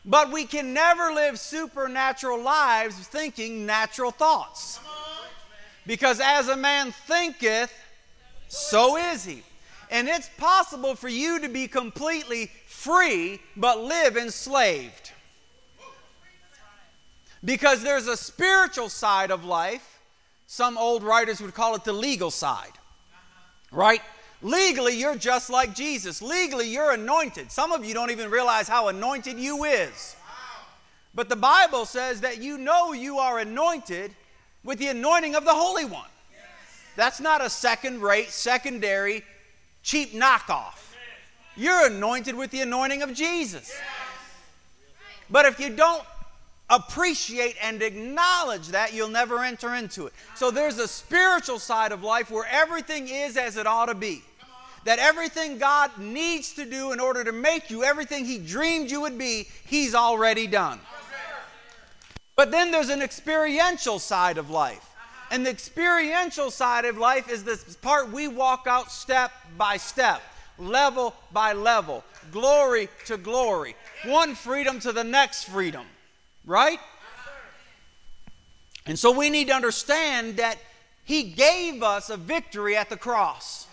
But 0.03 0.31
we 0.31 0.45
can 0.45 0.73
never 0.73 1.11
live 1.13 1.39
supernatural 1.39 2.41
lives 2.41 2.95
thinking 2.95 3.67
natural 3.67 4.09
thoughts. 4.09 4.79
Because 5.85 6.19
as 6.19 6.47
a 6.47 6.57
man 6.57 6.91
thinketh, 6.91 7.71
so 8.47 8.97
is 8.97 9.23
he. 9.23 9.43
And 9.91 10.07
it's 10.07 10.29
possible 10.39 10.95
for 10.95 11.09
you 11.09 11.41
to 11.41 11.49
be 11.49 11.67
completely 11.67 12.49
free 12.65 13.39
but 13.55 13.79
live 13.79 14.17
enslaved. 14.17 15.11
Because 17.45 17.83
there's 17.83 18.07
a 18.07 18.17
spiritual 18.17 18.89
side 18.89 19.29
of 19.29 19.45
life. 19.45 19.90
Some 20.51 20.77
old 20.77 21.01
writers 21.01 21.39
would 21.39 21.53
call 21.53 21.75
it 21.75 21.85
the 21.85 21.93
legal 21.93 22.29
side. 22.29 22.73
Right? 23.71 24.01
Legally, 24.41 24.99
you're 24.99 25.15
just 25.15 25.49
like 25.49 25.73
Jesus. 25.73 26.21
Legally, 26.21 26.67
you're 26.67 26.91
anointed. 26.91 27.49
Some 27.49 27.71
of 27.71 27.85
you 27.85 27.93
don't 27.93 28.11
even 28.11 28.29
realize 28.29 28.67
how 28.67 28.89
anointed 28.89 29.39
you 29.39 29.63
is. 29.63 30.17
But 31.15 31.29
the 31.29 31.37
Bible 31.37 31.85
says 31.85 32.19
that 32.19 32.41
you 32.41 32.57
know 32.57 32.91
you 32.91 33.17
are 33.17 33.39
anointed 33.39 34.13
with 34.65 34.77
the 34.77 34.87
anointing 34.87 35.35
of 35.35 35.45
the 35.45 35.53
Holy 35.53 35.85
One. 35.85 36.09
That's 36.97 37.21
not 37.21 37.41
a 37.41 37.49
second 37.49 38.01
rate, 38.01 38.29
secondary, 38.29 39.23
cheap 39.83 40.11
knockoff. 40.11 40.95
You're 41.55 41.87
anointed 41.87 42.35
with 42.35 42.51
the 42.51 42.59
anointing 42.59 43.03
of 43.03 43.13
Jesus. 43.13 43.73
But 45.29 45.45
if 45.45 45.61
you 45.61 45.69
don't 45.69 46.03
appreciate 46.71 47.57
and 47.61 47.83
acknowledge 47.83 48.69
that, 48.69 48.93
you'll 48.93 49.09
never 49.09 49.43
enter 49.43 49.75
into 49.75 50.07
it. 50.07 50.13
So 50.35 50.49
there's 50.49 50.79
a 50.79 50.87
spiritual 50.87 51.59
side 51.59 51.91
of 51.91 52.01
life 52.01 52.31
where 52.31 52.47
everything 52.49 53.09
is 53.09 53.37
as 53.37 53.57
it 53.57 53.67
ought 53.67 53.87
to 53.87 53.95
be. 53.95 54.23
That 54.85 54.97
everything 54.97 55.59
God 55.59 55.91
needs 55.99 56.53
to 56.53 56.65
do 56.65 56.91
in 56.91 56.99
order 56.99 57.23
to 57.23 57.31
make 57.31 57.69
you 57.69 57.83
everything 57.83 58.25
He 58.25 58.39
dreamed 58.39 58.89
you 58.89 59.01
would 59.01 59.17
be, 59.17 59.47
He's 59.67 59.93
already 59.93 60.47
done. 60.47 60.79
But 62.35 62.49
then 62.49 62.71
there's 62.71 62.89
an 62.89 63.03
experiential 63.03 63.99
side 63.99 64.39
of 64.39 64.49
life. 64.49 64.87
And 65.29 65.45
the 65.45 65.51
experiential 65.51 66.49
side 66.49 66.85
of 66.85 66.97
life 66.97 67.29
is 67.29 67.43
this 67.43 67.75
part 67.75 68.11
we 68.11 68.27
walk 68.27 68.65
out 68.67 68.91
step 68.91 69.31
by 69.57 69.77
step, 69.77 70.21
level 70.57 71.13
by 71.31 71.53
level, 71.53 72.03
glory 72.31 72.89
to 73.05 73.17
glory, 73.17 73.75
one 74.05 74.33
freedom 74.35 74.79
to 74.79 74.91
the 74.91 75.03
next 75.03 75.43
freedom. 75.43 75.85
Right? 76.45 76.79
And 78.85 78.97
so 78.97 79.11
we 79.11 79.29
need 79.29 79.47
to 79.47 79.53
understand 79.53 80.37
that 80.37 80.57
He 81.03 81.23
gave 81.23 81.83
us 81.83 82.09
a 82.09 82.17
victory 82.17 82.75
at 82.75 82.89
the 82.89 82.97
cross. 82.97 83.67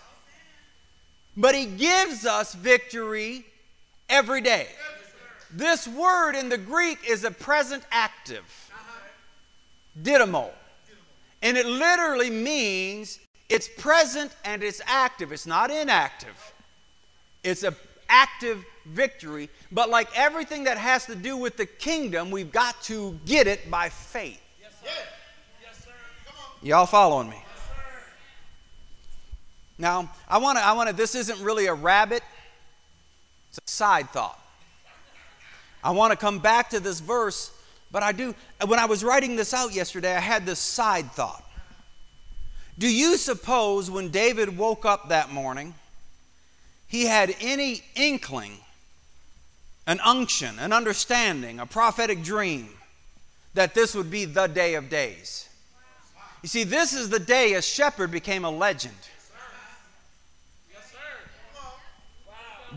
But 1.35 1.55
He 1.55 1.65
gives 1.65 2.25
us 2.25 2.53
victory 2.53 3.45
every 4.07 4.41
day. 4.41 4.67
This 5.51 5.87
word 5.87 6.35
in 6.35 6.49
the 6.49 6.57
Greek 6.57 6.99
is 7.09 7.23
a 7.23 7.31
present 7.31 7.83
active, 7.91 8.71
didomi. 9.99 10.49
And 11.41 11.57
it 11.57 11.65
literally 11.65 12.29
means 12.29 13.19
it's 13.47 13.67
present 13.67 14.35
and 14.45 14.61
it's 14.61 14.81
active. 14.85 15.31
It's 15.31 15.47
not 15.47 15.71
inactive. 15.71 16.53
It's 17.43 17.63
an 17.63 17.75
active 18.09 18.65
victory. 18.85 19.49
But 19.71 19.89
like 19.89 20.09
everything 20.17 20.65
that 20.65 20.77
has 20.77 21.05
to 21.05 21.15
do 21.15 21.37
with 21.37 21.57
the 21.57 21.65
kingdom, 21.65 22.31
we've 22.31 22.51
got 22.51 22.81
to 22.83 23.17
get 23.25 23.47
it 23.47 23.69
by 23.69 23.89
faith. 23.89 24.41
Yes, 24.61 24.73
sir. 24.81 24.89
Yes, 25.63 25.85
sir. 25.85 25.91
Y'all 26.61 26.85
following 26.85 27.29
me? 27.29 27.37
Yes, 27.37 27.45
now, 29.77 30.11
I 30.27 30.39
want 30.39 30.57
to, 30.57 30.63
I 30.63 30.73
want 30.73 30.89
to, 30.89 30.95
this 30.95 31.15
isn't 31.15 31.41
really 31.41 31.67
a 31.67 31.73
rabbit, 31.73 32.21
it's 33.47 33.57
a 33.57 33.61
side 33.65 34.09
thought. 34.09 34.37
I 35.81 35.91
want 35.91 36.11
to 36.11 36.17
come 36.17 36.39
back 36.39 36.71
to 36.71 36.81
this 36.81 36.99
verse, 36.99 37.51
but 37.89 38.03
I 38.03 38.11
do, 38.11 38.35
when 38.65 38.79
I 38.79 38.85
was 38.85 39.03
writing 39.03 39.37
this 39.37 39.53
out 39.53 39.73
yesterday, 39.73 40.13
I 40.13 40.19
had 40.19 40.45
this 40.45 40.59
side 40.59 41.09
thought. 41.13 41.43
Do 42.77 42.93
you 42.93 43.15
suppose 43.17 43.89
when 43.89 44.09
David 44.09 44.57
woke 44.57 44.85
up 44.85 45.09
that 45.09 45.31
morning, 45.31 45.73
he 46.89 47.05
had 47.05 47.35
any 47.39 47.83
inkling, 47.95 48.57
an 49.85 49.99
unction, 50.03 50.57
an 50.59 50.73
understanding, 50.73 51.59
a 51.59 51.65
prophetic 51.65 52.23
dream 52.23 52.69
that 53.53 53.75
this 53.75 53.93
would 53.93 54.09
be 54.09 54.25
the 54.25 54.47
day 54.47 54.73
of 54.73 54.89
days? 54.89 55.47
You 56.41 56.49
see, 56.49 56.63
this 56.63 56.91
is 56.93 57.09
the 57.09 57.19
day 57.19 57.53
a 57.53 57.61
shepherd 57.61 58.09
became 58.11 58.43
a 58.43 58.49
legend. 58.49 58.95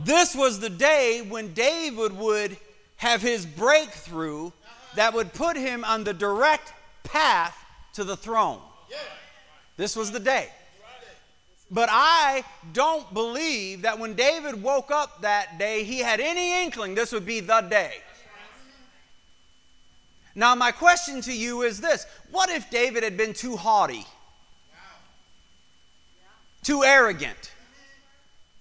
This 0.04 0.34
was 0.34 0.60
the 0.60 0.70
day 0.70 1.24
when 1.26 1.54
David 1.54 2.16
would 2.16 2.56
have 2.96 3.22
his 3.22 3.46
breakthrough 3.46 4.50
that 4.94 5.14
would 5.14 5.32
put 5.32 5.56
him 5.56 5.84
on 5.84 6.04
the 6.04 6.12
direct 6.12 6.72
path 7.02 7.56
to 7.94 8.04
the 8.04 8.16
throne. 8.16 8.60
This 9.78 9.96
was 9.96 10.12
the 10.12 10.20
day. 10.20 10.48
But 11.72 11.88
I 11.90 12.44
don't 12.72 13.12
believe 13.14 13.82
that 13.82 13.98
when 13.98 14.14
David 14.14 14.62
woke 14.62 14.90
up 14.90 15.22
that 15.22 15.58
day, 15.58 15.84
he 15.84 16.00
had 16.00 16.20
any 16.20 16.62
inkling 16.62 16.94
this 16.94 17.12
would 17.12 17.26
be 17.26 17.40
the 17.40 17.62
day. 17.62 17.94
Now, 20.34 20.54
my 20.54 20.70
question 20.70 21.20
to 21.22 21.32
you 21.32 21.62
is 21.62 21.80
this 21.80 22.06
What 22.30 22.50
if 22.50 22.70
David 22.70 23.02
had 23.02 23.16
been 23.16 23.32
too 23.32 23.56
haughty, 23.56 24.06
too 26.62 26.84
arrogant, 26.84 27.52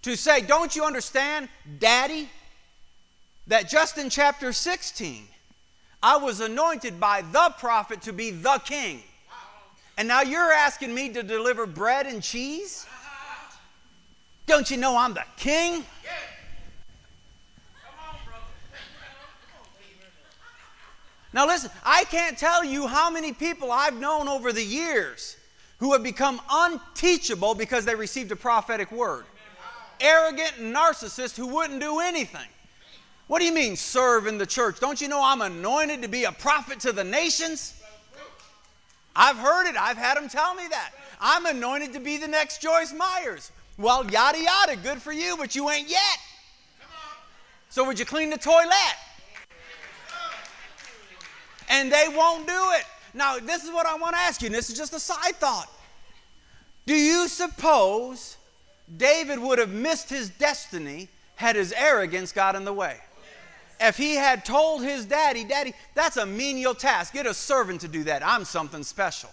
to 0.03 0.15
say, 0.15 0.41
Don't 0.41 0.75
you 0.75 0.85
understand, 0.85 1.49
Daddy? 1.79 2.29
that 3.47 3.67
just 3.67 3.97
in 3.97 4.09
chapter 4.09 4.53
16, 4.53 5.23
I 6.01 6.17
was 6.17 6.39
anointed 6.39 6.99
by 6.99 7.21
the 7.21 7.53
prophet 7.59 8.01
to 8.03 8.13
be 8.13 8.31
the 8.31 8.61
king. 8.63 9.03
And 9.97 10.07
now 10.07 10.21
you're 10.21 10.51
asking 10.53 10.93
me 10.93 11.09
to 11.09 11.21
deliver 11.21 11.67
bread 11.67 12.07
and 12.07 12.23
cheese? 12.23 12.85
Don't 14.51 14.69
you 14.69 14.75
know 14.75 14.97
I'm 14.97 15.13
the 15.13 15.23
king? 15.37 15.85
Now, 21.31 21.47
listen, 21.47 21.71
I 21.85 22.03
can't 22.03 22.37
tell 22.37 22.61
you 22.61 22.85
how 22.85 23.09
many 23.09 23.31
people 23.31 23.71
I've 23.71 23.97
known 23.97 24.27
over 24.27 24.51
the 24.51 24.61
years 24.61 25.37
who 25.77 25.93
have 25.93 26.03
become 26.03 26.41
unteachable 26.51 27.55
because 27.55 27.85
they 27.85 27.95
received 27.95 28.33
a 28.33 28.35
prophetic 28.35 28.91
word. 28.91 29.23
Arrogant 30.01 30.55
narcissists 30.59 31.37
who 31.37 31.47
wouldn't 31.47 31.79
do 31.79 32.01
anything. 32.01 32.49
What 33.27 33.39
do 33.39 33.45
you 33.45 33.53
mean, 33.53 33.77
serve 33.77 34.27
in 34.27 34.37
the 34.37 34.45
church? 34.45 34.81
Don't 34.81 34.99
you 34.99 35.07
know 35.07 35.21
I'm 35.23 35.41
anointed 35.41 36.01
to 36.01 36.09
be 36.09 36.25
a 36.25 36.31
prophet 36.33 36.81
to 36.81 36.91
the 36.91 37.05
nations? 37.05 37.81
I've 39.15 39.37
heard 39.37 39.69
it. 39.69 39.77
I've 39.77 39.95
had 39.95 40.17
them 40.17 40.27
tell 40.27 40.53
me 40.55 40.63
that. 40.71 40.91
I'm 41.21 41.45
anointed 41.45 41.93
to 41.93 42.01
be 42.01 42.17
the 42.17 42.27
next 42.27 42.61
Joyce 42.61 42.93
Myers. 42.93 43.53
Well, 43.81 44.09
yada 44.11 44.39
yada, 44.39 44.75
good 44.75 45.01
for 45.01 45.11
you, 45.11 45.35
but 45.37 45.55
you 45.55 45.69
ain't 45.69 45.89
yet. 45.89 46.19
So, 47.69 47.85
would 47.85 47.97
you 47.97 48.05
clean 48.05 48.29
the 48.29 48.37
toilet? 48.37 48.95
And 51.69 51.91
they 51.91 52.05
won't 52.09 52.45
do 52.45 52.61
it. 52.73 52.83
Now, 53.13 53.39
this 53.39 53.63
is 53.63 53.71
what 53.71 53.85
I 53.85 53.95
want 53.95 54.13
to 54.15 54.21
ask 54.21 54.41
you, 54.41 54.47
and 54.47 54.55
this 54.55 54.69
is 54.69 54.77
just 54.77 54.93
a 54.93 54.99
side 54.99 55.35
thought. 55.37 55.69
Do 56.85 56.93
you 56.93 57.27
suppose 57.27 58.37
David 58.97 59.39
would 59.39 59.57
have 59.57 59.71
missed 59.71 60.09
his 60.09 60.29
destiny 60.29 61.07
had 61.35 61.55
his 61.55 61.73
arrogance 61.75 62.31
got 62.31 62.55
in 62.55 62.65
the 62.65 62.73
way? 62.73 62.97
if 63.81 63.97
he 63.97 64.15
had 64.15 64.45
told 64.45 64.83
his 64.83 65.05
daddy, 65.05 65.43
Daddy, 65.43 65.73
that's 65.95 66.17
a 66.17 66.25
menial 66.25 66.75
task. 66.75 67.13
Get 67.13 67.25
a 67.25 67.33
servant 67.33 67.81
to 67.81 67.87
do 67.87 68.03
that. 68.03 68.23
I'm 68.23 68.45
something 68.45 68.83
special. 68.83 69.31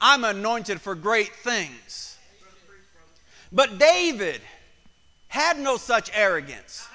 I'm 0.00 0.24
anointed 0.24 0.80
for 0.80 0.94
great 0.94 1.34
things. 1.36 2.09
But 3.52 3.78
David 3.78 4.40
had 5.28 5.58
no 5.58 5.76
such 5.76 6.10
arrogance. 6.14 6.88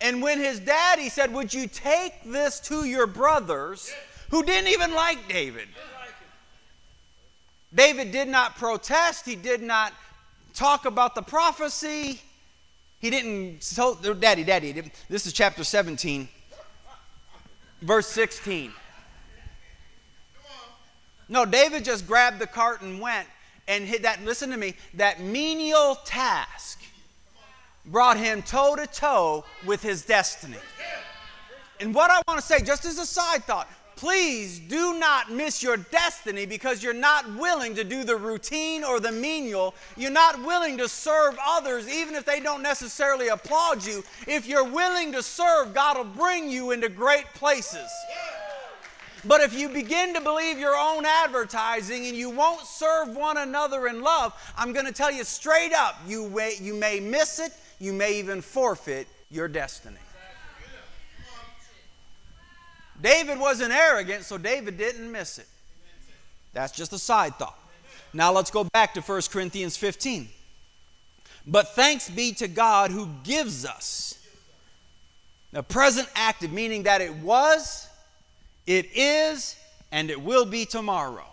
And 0.00 0.22
when 0.22 0.38
his 0.38 0.60
daddy 0.60 1.08
said, 1.08 1.32
Would 1.32 1.52
you 1.54 1.66
take 1.66 2.12
this 2.24 2.60
to 2.60 2.84
your 2.84 3.06
brothers 3.06 3.92
who 4.30 4.42
didn't 4.42 4.68
even 4.68 4.94
like 4.94 5.28
David? 5.28 5.68
David 7.74 8.12
did 8.12 8.28
not 8.28 8.56
protest, 8.56 9.26
he 9.26 9.36
did 9.36 9.62
not 9.62 9.92
talk 10.54 10.84
about 10.86 11.14
the 11.14 11.22
prophecy. 11.22 12.20
He 12.98 13.10
didn't 13.10 13.60
tell, 13.74 13.94
Daddy, 13.94 14.42
Daddy, 14.42 14.90
this 15.08 15.26
is 15.26 15.32
chapter 15.32 15.62
17. 15.62 16.28
Verse 17.82 18.06
16. 18.06 18.72
No, 21.28 21.44
David 21.44 21.84
just 21.84 22.06
grabbed 22.06 22.38
the 22.38 22.46
cart 22.46 22.80
and 22.80 23.00
went 23.00 23.28
and 23.68 23.88
that, 24.02 24.24
listen 24.24 24.50
to 24.50 24.56
me, 24.56 24.74
that 24.94 25.20
menial 25.20 25.96
task 26.04 26.80
brought 27.84 28.16
him 28.16 28.42
toe 28.42 28.76
to 28.76 28.86
toe 28.86 29.44
with 29.64 29.82
his 29.82 30.04
destiny. 30.04 30.56
And 31.80 31.94
what 31.94 32.10
I 32.10 32.22
want 32.26 32.40
to 32.40 32.46
say, 32.46 32.62
just 32.62 32.84
as 32.84 32.98
a 32.98 33.06
side 33.06 33.44
thought, 33.44 33.68
please 33.96 34.58
do 34.58 34.98
not 34.98 35.30
miss 35.30 35.62
your 35.62 35.76
destiny 35.76 36.46
because 36.46 36.82
you're 36.82 36.92
not 36.94 37.30
willing 37.36 37.74
to 37.74 37.84
do 37.84 38.04
the 38.04 38.16
routine 38.16 38.84
or 38.84 39.00
the 39.00 39.12
menial. 39.12 39.74
You're 39.96 40.10
not 40.10 40.42
willing 40.44 40.78
to 40.78 40.88
serve 40.88 41.36
others, 41.44 41.88
even 41.88 42.14
if 42.14 42.24
they 42.24 42.40
don't 42.40 42.62
necessarily 42.62 43.28
applaud 43.28 43.84
you. 43.84 44.04
If 44.26 44.46
you're 44.46 44.64
willing 44.64 45.12
to 45.12 45.22
serve, 45.22 45.74
God 45.74 45.96
will 45.96 46.04
bring 46.04 46.50
you 46.50 46.70
into 46.70 46.88
great 46.88 47.26
places. 47.34 47.90
But 49.26 49.40
if 49.40 49.58
you 49.58 49.68
begin 49.68 50.14
to 50.14 50.20
believe 50.20 50.58
your 50.58 50.76
own 50.76 51.04
advertising 51.04 52.06
and 52.06 52.16
you 52.16 52.30
won't 52.30 52.66
serve 52.66 53.16
one 53.16 53.36
another 53.38 53.88
in 53.88 54.02
love, 54.02 54.32
I'm 54.56 54.72
going 54.72 54.86
to 54.86 54.92
tell 54.92 55.10
you 55.10 55.24
straight 55.24 55.72
up 55.72 55.98
you 56.06 56.28
may, 56.28 56.54
you 56.60 56.74
may 56.74 57.00
miss 57.00 57.38
it, 57.38 57.52
you 57.80 57.92
may 57.92 58.18
even 58.18 58.40
forfeit 58.40 59.08
your 59.30 59.48
destiny. 59.48 59.96
David 63.00 63.38
wasn't 63.38 63.72
arrogant, 63.72 64.24
so 64.24 64.38
David 64.38 64.78
didn't 64.78 65.10
miss 65.10 65.38
it. 65.38 65.48
That's 66.52 66.72
just 66.72 66.92
a 66.92 66.98
side 66.98 67.34
thought. 67.34 67.58
Now 68.14 68.32
let's 68.32 68.50
go 68.50 68.64
back 68.64 68.94
to 68.94 69.00
1 69.02 69.22
Corinthians 69.30 69.76
15. 69.76 70.28
But 71.46 71.74
thanks 71.74 72.08
be 72.08 72.32
to 72.34 72.48
God 72.48 72.90
who 72.90 73.08
gives 73.22 73.64
us 73.66 74.18
the 75.52 75.62
present 75.62 76.08
active, 76.14 76.52
meaning 76.52 76.84
that 76.84 77.00
it 77.00 77.14
was, 77.16 77.88
it 78.66 78.88
is, 78.94 79.56
and 79.92 80.10
it 80.10 80.20
will 80.20 80.44
be 80.44 80.64
tomorrow. 80.64 81.26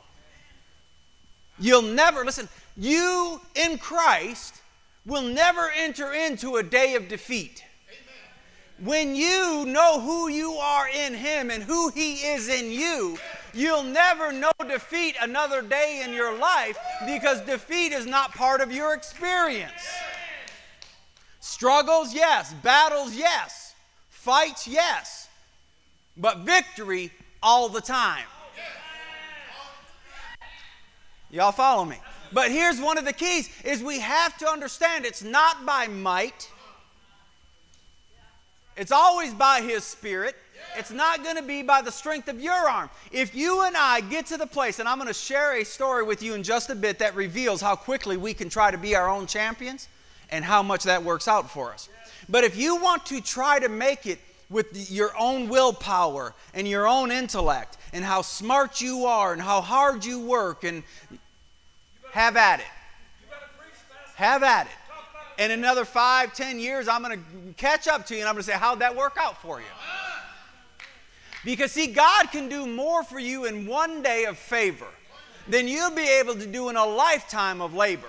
You'll 1.59 1.81
never, 1.81 2.25
listen, 2.25 2.49
you 2.75 3.39
in 3.55 3.77
Christ 3.77 4.55
will 5.05 5.21
never 5.21 5.69
enter 5.75 6.13
into 6.13 6.55
a 6.57 6.63
day 6.63 6.95
of 6.95 7.07
defeat. 7.07 7.63
When 8.79 9.15
you 9.15 9.65
know 9.67 9.99
who 10.01 10.29
you 10.29 10.53
are 10.53 10.89
in 10.89 11.13
Him 11.13 11.51
and 11.51 11.63
who 11.63 11.89
He 11.89 12.15
is 12.15 12.49
in 12.49 12.71
you, 12.71 13.17
you'll 13.53 13.83
never 13.83 14.33
know 14.33 14.51
defeat 14.67 15.15
another 15.21 15.61
day 15.61 16.01
in 16.03 16.13
your 16.13 16.37
life 16.37 16.77
because 17.05 17.41
defeat 17.41 17.91
is 17.91 18.05
not 18.05 18.33
part 18.33 18.61
of 18.61 18.71
your 18.71 18.93
experience. 18.93 19.71
Struggles, 21.39 22.13
yes. 22.13 22.53
Battles, 22.63 23.15
yes. 23.15 23.75
Fights, 24.09 24.67
yes. 24.67 25.29
But 26.17 26.39
victory 26.39 27.11
all 27.43 27.69
the 27.69 27.81
time. 27.81 28.25
Y'all 31.29 31.51
follow 31.51 31.83
me? 31.83 31.97
But 32.31 32.51
here's 32.51 32.79
one 32.79 32.97
of 32.97 33.05
the 33.05 33.13
keys 33.13 33.50
is 33.63 33.83
we 33.83 34.00
have 34.00 34.38
to 34.39 34.47
understand 34.47 35.05
it's 35.05 35.23
not 35.23 35.65
by 35.65 35.88
might. 35.88 36.50
It's 38.75 38.91
always 38.91 39.33
by 39.33 39.62
his 39.62 39.83
spirit. 39.83 40.35
It's 40.75 40.89
not 40.89 41.23
going 41.23 41.35
to 41.35 41.43
be 41.43 41.62
by 41.62 41.81
the 41.81 41.91
strength 41.91 42.27
of 42.27 42.41
your 42.41 42.53
arm. 42.53 42.89
If 43.12 43.35
you 43.35 43.63
and 43.65 43.77
I 43.77 44.01
get 44.01 44.25
to 44.27 44.38
the 44.38 44.47
place, 44.47 44.79
and 44.79 44.89
I'm 44.89 44.97
going 44.97 45.07
to 45.07 45.13
share 45.13 45.57
a 45.57 45.63
story 45.63 46.03
with 46.03 46.23
you 46.23 46.33
in 46.33 46.41
just 46.41 46.69
a 46.71 46.75
bit 46.75 46.97
that 47.00 47.15
reveals 47.15 47.62
how 47.62 47.75
quickly 47.75 48.17
we 48.17 48.33
can 48.33 48.50
try 48.50 48.71
to 48.71 48.77
be 48.77 48.95
our 48.95 49.09
own 49.09 49.27
champions 49.27 49.88
and 50.31 50.43
how 50.43 50.63
much 50.63 50.83
that 50.83 51.03
works 51.03 51.27
out 51.27 51.50
for 51.50 51.71
us. 51.71 51.89
But 52.29 52.43
if 52.43 52.57
you 52.57 52.77
want 52.77 53.05
to 53.07 53.21
try 53.21 53.59
to 53.59 53.69
make 53.69 54.07
it 54.07 54.19
with 54.50 54.91
your 54.91 55.12
own 55.17 55.50
willpower 55.50 56.33
and 56.53 56.67
your 56.67 56.88
own 56.88 57.12
intellect 57.12 57.77
and 57.93 58.03
how 58.03 58.21
smart 58.21 58.81
you 58.81 59.05
are 59.05 59.33
and 59.33 59.41
how 59.41 59.62
hard 59.62 60.06
you 60.06 60.19
work 60.19 60.63
and 60.63 60.84
have 62.12 62.38
at 62.38 62.60
it. 62.60 62.65
Have 64.15 64.43
at 64.43 64.67
it. 64.67 65.43
In 65.43 65.51
another 65.51 65.84
five, 65.84 66.34
ten 66.34 66.60
years, 66.60 66.88
I'm 66.88 67.03
going 67.03 67.17
to 67.17 67.53
catch 67.58 67.88
up 67.88 68.06
to 68.08 68.13
you 68.13 68.19
and 68.19 68.29
I'm 68.29 68.36
going 68.36 68.43
to 68.43 68.51
say, 68.51 68.58
How'd 68.58 68.79
that 68.79 68.95
work 68.95 69.17
out 69.19 69.41
for 69.41 69.60
you? 69.60 69.65
Because, 71.43 71.71
see, 71.71 71.88
God 71.88 72.32
can 72.32 72.47
do 72.47 72.65
more 72.65 73.03
for 73.03 73.19
you 73.19 73.45
in 73.45 73.67
one 73.67 74.01
day 74.01 74.25
of 74.25 74.38
favor 74.38 74.88
than 75.47 75.67
you'll 75.67 75.91
be 75.91 76.08
able 76.08 76.36
to 76.36 76.45
do 76.45 76.69
in 76.69 76.77
a 76.77 76.86
lifetime 76.86 77.62
of 77.62 77.73
labor. 77.73 78.08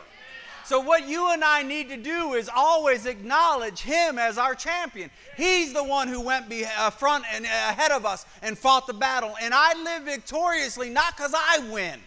So, 0.65 0.81
what 0.81 1.07
you 1.07 1.31
and 1.31 1.45
I 1.45 1.63
need 1.63 1.91
to 1.91 1.97
do 1.97 2.33
is 2.33 2.49
always 2.55 3.05
acknowledge 3.05 3.81
Him 3.81 4.19
as 4.19 4.39
our 4.39 4.55
champion. 4.55 5.11
He's 5.37 5.75
the 5.75 5.85
one 5.85 6.09
who 6.09 6.23
went 6.23 6.49
be, 6.49 6.65
uh, 6.65 6.89
front 6.89 7.25
and 7.33 7.45
uh, 7.45 7.49
ahead 7.49 7.91
of 7.91 8.07
us 8.07 8.25
and 8.41 8.57
fought 8.57 8.87
the 8.87 8.95
battle. 8.95 9.35
And 9.43 9.53
I 9.53 9.75
live 9.83 10.05
victoriously 10.05 10.89
not 10.89 11.17
because 11.17 11.35
I 11.37 11.69
win, 11.71 12.01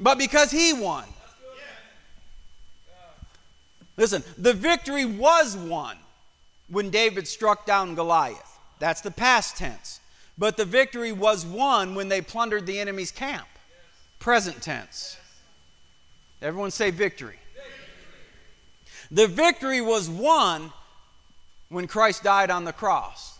but 0.00 0.16
because 0.16 0.50
He 0.50 0.72
won. 0.72 1.04
Listen, 3.98 4.24
the 4.38 4.54
victory 4.54 5.04
was 5.04 5.54
won 5.54 5.98
when 6.68 6.88
David 6.88 7.28
struck 7.28 7.66
down 7.66 7.94
Goliath. 7.94 8.58
That's 8.78 9.02
the 9.02 9.10
past 9.10 9.58
tense. 9.58 10.00
But 10.38 10.56
the 10.56 10.64
victory 10.64 11.12
was 11.12 11.44
won 11.44 11.94
when 11.94 12.08
they 12.08 12.22
plundered 12.22 12.64
the 12.64 12.80
enemy's 12.80 13.10
camp. 13.10 13.46
Present 14.18 14.62
tense. 14.62 15.18
Everyone 16.42 16.70
say 16.70 16.90
victory. 16.90 17.38
The 19.10 19.26
victory 19.26 19.80
was 19.80 20.08
won 20.08 20.72
when 21.68 21.86
Christ 21.86 22.22
died 22.22 22.50
on 22.50 22.64
the 22.64 22.72
cross. 22.72 23.38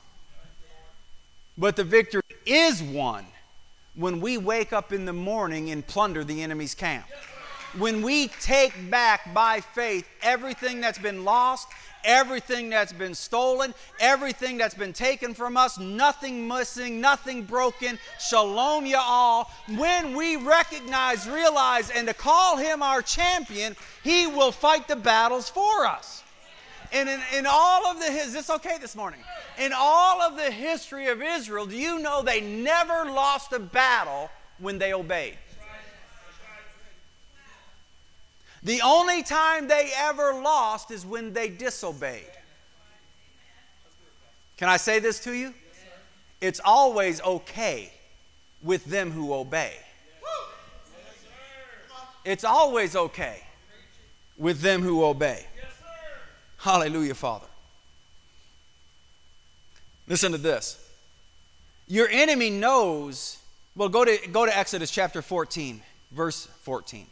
But 1.58 1.76
the 1.76 1.84
victory 1.84 2.22
is 2.46 2.82
won 2.82 3.26
when 3.94 4.20
we 4.20 4.38
wake 4.38 4.72
up 4.72 4.92
in 4.92 5.04
the 5.04 5.12
morning 5.12 5.70
and 5.70 5.86
plunder 5.86 6.24
the 6.24 6.42
enemy's 6.42 6.74
camp 6.74 7.06
when 7.78 8.02
we 8.02 8.28
take 8.28 8.90
back 8.90 9.32
by 9.32 9.60
faith 9.60 10.06
everything 10.22 10.80
that's 10.80 10.98
been 10.98 11.24
lost, 11.24 11.68
everything 12.04 12.70
that's 12.70 12.92
been 12.92 13.14
stolen, 13.14 13.74
everything 14.00 14.58
that's 14.58 14.74
been 14.74 14.92
taken 14.92 15.34
from 15.34 15.56
us, 15.56 15.78
nothing 15.78 16.46
missing, 16.46 17.00
nothing 17.00 17.44
broken, 17.44 17.98
shalom 18.18 18.86
ya 18.86 19.00
all. 19.02 19.50
When 19.76 20.16
we 20.16 20.36
recognize, 20.36 21.28
realize, 21.28 21.90
and 21.90 22.08
to 22.08 22.14
call 22.14 22.56
him 22.56 22.82
our 22.82 23.02
champion, 23.02 23.76
he 24.02 24.26
will 24.26 24.52
fight 24.52 24.88
the 24.88 24.96
battles 24.96 25.48
for 25.48 25.86
us. 25.86 26.22
And 26.92 27.08
in, 27.08 27.20
in 27.34 27.46
all 27.48 27.86
of 27.86 27.98
the, 27.98 28.04
is 28.04 28.34
this 28.34 28.50
okay 28.50 28.76
this 28.78 28.94
morning? 28.94 29.20
In 29.58 29.72
all 29.74 30.20
of 30.20 30.36
the 30.36 30.50
history 30.50 31.06
of 31.08 31.22
Israel, 31.22 31.64
do 31.64 31.76
you 31.76 31.98
know 31.98 32.22
they 32.22 32.42
never 32.42 33.10
lost 33.10 33.52
a 33.52 33.58
battle 33.58 34.30
when 34.58 34.78
they 34.78 34.92
obeyed? 34.92 35.38
The 38.62 38.80
only 38.82 39.22
time 39.22 39.66
they 39.66 39.90
ever 39.96 40.40
lost 40.40 40.90
is 40.90 41.04
when 41.04 41.32
they 41.32 41.48
disobeyed. 41.48 42.30
Can 44.56 44.68
I 44.68 44.76
say 44.76 45.00
this 45.00 45.18
to 45.24 45.32
you? 45.32 45.52
It's 46.40 46.60
always 46.64 47.20
okay 47.22 47.92
with 48.62 48.84
them 48.84 49.10
who 49.10 49.34
obey. 49.34 49.72
It's 52.24 52.44
always 52.44 52.94
okay 52.94 53.42
with 54.38 54.60
them 54.60 54.82
who 54.82 55.04
obey. 55.04 55.44
Hallelujah, 56.58 57.14
Father. 57.14 57.46
Listen 60.06 60.30
to 60.32 60.38
this. 60.38 60.78
Your 61.88 62.08
enemy 62.08 62.50
knows. 62.50 63.38
Well, 63.74 63.88
go 63.88 64.04
to, 64.04 64.18
go 64.30 64.46
to 64.46 64.56
Exodus 64.56 64.90
chapter 64.90 65.22
14, 65.22 65.82
verse 66.12 66.46
14. 66.62 67.06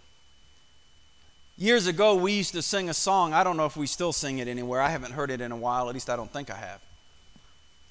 Years 1.61 1.87
ago, 1.87 2.15
we 2.15 2.33
used 2.33 2.55
to 2.55 2.63
sing 2.63 2.89
a 2.89 2.95
song. 2.95 3.35
I 3.35 3.45
don't 3.45 3.59
know 3.59 3.67
if 3.67 3.77
we 3.77 3.87
still 3.87 4.15
sing 4.15 4.39
it 4.39 4.49
anywhere. 4.49 4.81
I 4.81 4.89
haven't 4.89 5.13
heard 5.13 5.31
it 5.31 5.43
in 5.43 5.53
a 5.53 5.57
while. 5.57 5.91
At 5.91 5.95
least 5.95 6.09
I 6.09 6.17
don't 6.17 6.33
think 6.33 6.49
I 6.49 6.57
have. 6.57 6.81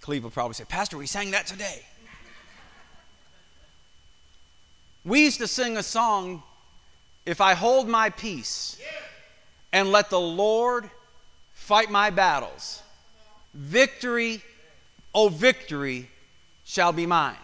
Cleve 0.02 0.24
will 0.24 0.32
probably 0.32 0.56
say, 0.56 0.64
Pastor, 0.66 0.98
we 0.98 1.06
sang 1.06 1.30
that 1.32 1.46
today. 1.46 1.84
We 5.06 5.24
used 5.24 5.38
to 5.38 5.46
sing 5.46 5.78
a 5.78 5.84
song, 5.84 6.42
If 7.28 7.42
I 7.42 7.54
Hold 7.54 7.88
My 7.88 8.10
Peace 8.10 8.82
and 9.72 9.92
Let 9.92 10.10
the 10.10 10.20
Lord 10.20 10.90
Fight 11.54 11.92
My 11.92 12.10
Battles, 12.10 12.82
victory, 13.54 14.42
oh, 15.14 15.30
victory 15.30 16.10
shall 16.66 16.92
be 16.92 17.06
mine. 17.06 17.38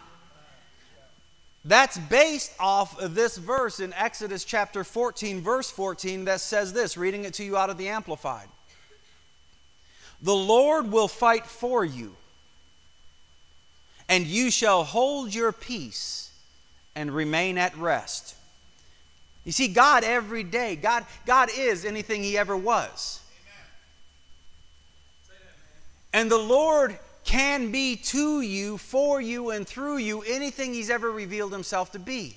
That's 1.66 1.98
based 1.98 2.52
off 2.60 3.00
of 3.00 3.16
this 3.16 3.36
verse 3.36 3.80
in 3.80 3.92
Exodus 3.94 4.44
chapter 4.44 4.84
14, 4.84 5.40
verse 5.40 5.68
14, 5.68 6.26
that 6.26 6.40
says 6.40 6.72
this, 6.72 6.96
reading 6.96 7.24
it 7.24 7.34
to 7.34 7.44
you 7.44 7.56
out 7.56 7.70
of 7.70 7.76
the 7.76 7.88
Amplified. 7.88 8.46
The 10.22 10.34
Lord 10.34 10.92
will 10.92 11.08
fight 11.08 11.44
for 11.44 11.84
you, 11.84 12.14
and 14.08 14.26
you 14.26 14.52
shall 14.52 14.84
hold 14.84 15.34
your 15.34 15.50
peace 15.50 16.30
and 16.94 17.12
remain 17.12 17.58
at 17.58 17.76
rest. 17.76 18.36
You 19.44 19.50
see, 19.50 19.66
God 19.66 20.04
every 20.04 20.44
day, 20.44 20.76
God, 20.76 21.04
God 21.26 21.48
is 21.56 21.84
anything 21.84 22.22
He 22.22 22.38
ever 22.38 22.56
was. 22.56 23.20
And 26.12 26.30
the 26.30 26.38
Lord 26.38 26.96
can 27.26 27.72
be 27.72 27.96
to 27.96 28.40
you, 28.40 28.78
for 28.78 29.20
you, 29.20 29.50
and 29.50 29.66
through 29.66 29.98
you 29.98 30.22
anything 30.22 30.72
He's 30.72 30.88
ever 30.88 31.10
revealed 31.10 31.52
Himself 31.52 31.92
to 31.92 31.98
be. 31.98 32.36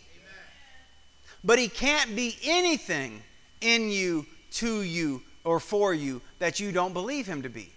But 1.44 1.60
He 1.60 1.70
can't 1.70 2.16
be 2.16 2.36
anything 2.44 3.22
in 3.62 3.90
you, 3.90 4.26
to 4.54 4.82
you, 4.82 5.22
or 5.44 5.60
for 5.60 5.94
you 5.94 6.22
that 6.40 6.60
you 6.60 6.72
don't 6.72 6.94
believe 6.94 7.28
Him 7.28 7.44
to 7.44 7.50
be. 7.50 7.72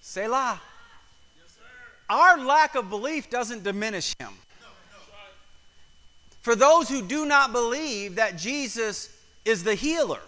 say 0.00 0.24
Selah. 0.24 0.60
Our 2.08 2.44
lack 2.44 2.74
of 2.74 2.90
belief 2.90 3.30
doesn't 3.30 3.62
diminish 3.62 4.14
Him. 4.18 4.32
For 6.40 6.56
those 6.56 6.88
who 6.88 7.02
do 7.02 7.24
not 7.24 7.52
believe 7.52 8.16
that 8.16 8.36
Jesus 8.36 9.16
is 9.44 9.62
the 9.62 9.74
healer, 9.74 10.20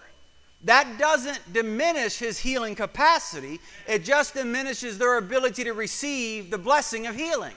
that 0.65 0.97
doesn't 0.99 1.41
diminish 1.53 2.19
his 2.19 2.39
healing 2.39 2.75
capacity. 2.75 3.61
It 3.87 4.03
just 4.03 4.35
diminishes 4.35 4.99
their 4.99 5.19
ability 5.19 5.65
to 5.65 5.73
receive 5.73 6.51
the 6.51 6.59
blessing 6.59 7.07
of 7.07 7.15
healing. 7.15 7.55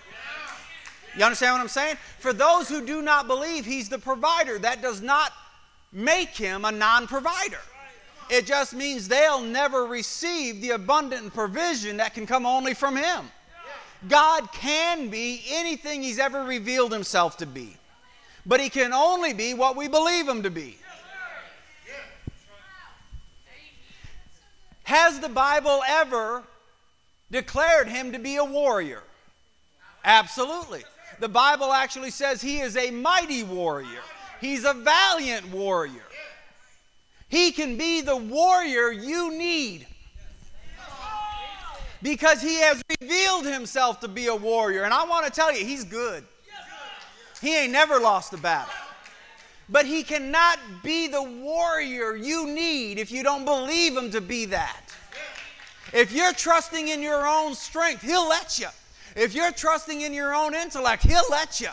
You 1.18 1.24
understand 1.24 1.54
what 1.54 1.62
I'm 1.62 1.68
saying? 1.70 1.96
For 2.20 2.34
those 2.34 2.70
who 2.70 2.86
do 2.86 3.02
not 3.02 3.28
believe 3.28 3.66
he's 3.66 3.90
the 3.90 3.98
provider, 3.98 4.60
that 4.60 4.82
does 4.82 5.02
not 5.02 5.32
make 5.92 6.30
him 6.30 6.66
a 6.66 6.72
non 6.72 7.08
provider. 7.08 7.60
It 8.30 8.46
just 8.46 8.74
means 8.74 9.08
they'll 9.08 9.42
never 9.42 9.86
receive 9.86 10.62
the 10.62 10.72
abundant 10.72 11.34
provision 11.34 11.98
that 11.98 12.14
can 12.14 12.28
come 12.28 12.46
only 12.46 12.74
from 12.74 12.98
him. 12.98 13.32
God 14.10 14.52
can 14.52 15.10
be 15.10 15.42
anything 15.50 16.04
he's 16.04 16.20
ever 16.20 16.44
revealed 16.44 16.92
himself 16.92 17.38
to 17.38 17.46
be, 17.46 17.78
but 18.46 18.60
he 18.60 18.70
can 18.70 18.94
only 18.94 19.34
be 19.34 19.54
what 19.54 19.76
we 19.76 19.88
believe 19.88 20.28
him 20.28 20.44
to 20.44 20.52
be. 20.52 20.78
Has 24.88 25.20
the 25.20 25.28
Bible 25.28 25.82
ever 25.86 26.44
declared 27.30 27.90
him 27.90 28.14
to 28.14 28.20
be 28.20 28.38
a 28.38 28.46
warrior? 28.46 29.04
Absolutely. 30.06 30.86
The 31.20 31.28
Bible 31.28 31.74
actually 31.74 32.10
says 32.10 32.42
he 32.42 32.62
is 32.62 32.78
a 32.78 32.90
mighty 32.92 33.44
warrior, 33.44 34.00
he's 34.40 34.64
a 34.64 34.74
valiant 34.74 35.50
warrior. 35.50 36.06
He 37.28 37.52
can 37.52 37.78
be 37.78 38.00
the 38.00 38.16
warrior 38.16 38.90
you 38.90 39.38
need 39.38 39.86
because 42.02 42.42
he 42.42 42.56
has 42.62 42.82
revealed 43.02 43.46
himself 43.46 44.00
to 44.00 44.08
be 44.08 44.28
a 44.28 44.36
warrior. 44.36 44.84
And 44.84 44.94
I 44.94 45.04
want 45.04 45.26
to 45.26 45.32
tell 45.34 45.54
you, 45.54 45.66
he's 45.66 45.84
good. 45.84 46.24
He 47.42 47.58
ain't 47.58 47.74
never 47.74 48.00
lost 48.00 48.32
a 48.32 48.38
battle. 48.38 48.72
But 49.70 49.86
he 49.86 50.04
cannot 50.04 50.60
be 50.84 51.08
the 51.08 51.22
warrior 51.22 52.16
you 52.16 52.48
need 52.48 53.00
if 53.00 53.12
you 53.12 53.24
don't 53.24 53.44
believe 53.44 53.98
him 53.98 54.12
to 54.12 54.22
be 54.22 54.46
that. 54.46 54.82
If 55.94 56.12
you're 56.12 56.34
trusting 56.34 56.88
in 56.88 57.02
your 57.02 57.28
own 57.28 57.54
strength, 57.56 58.02
he'll 58.02 58.28
let 58.28 58.60
you. 58.60 58.68
If 59.16 59.34
you're 59.34 59.52
trusting 59.52 60.02
in 60.02 60.14
your 60.14 60.34
own 60.34 60.54
intellect, 60.54 61.04
he'll 61.04 61.30
let 61.30 61.60
you. 61.60 61.70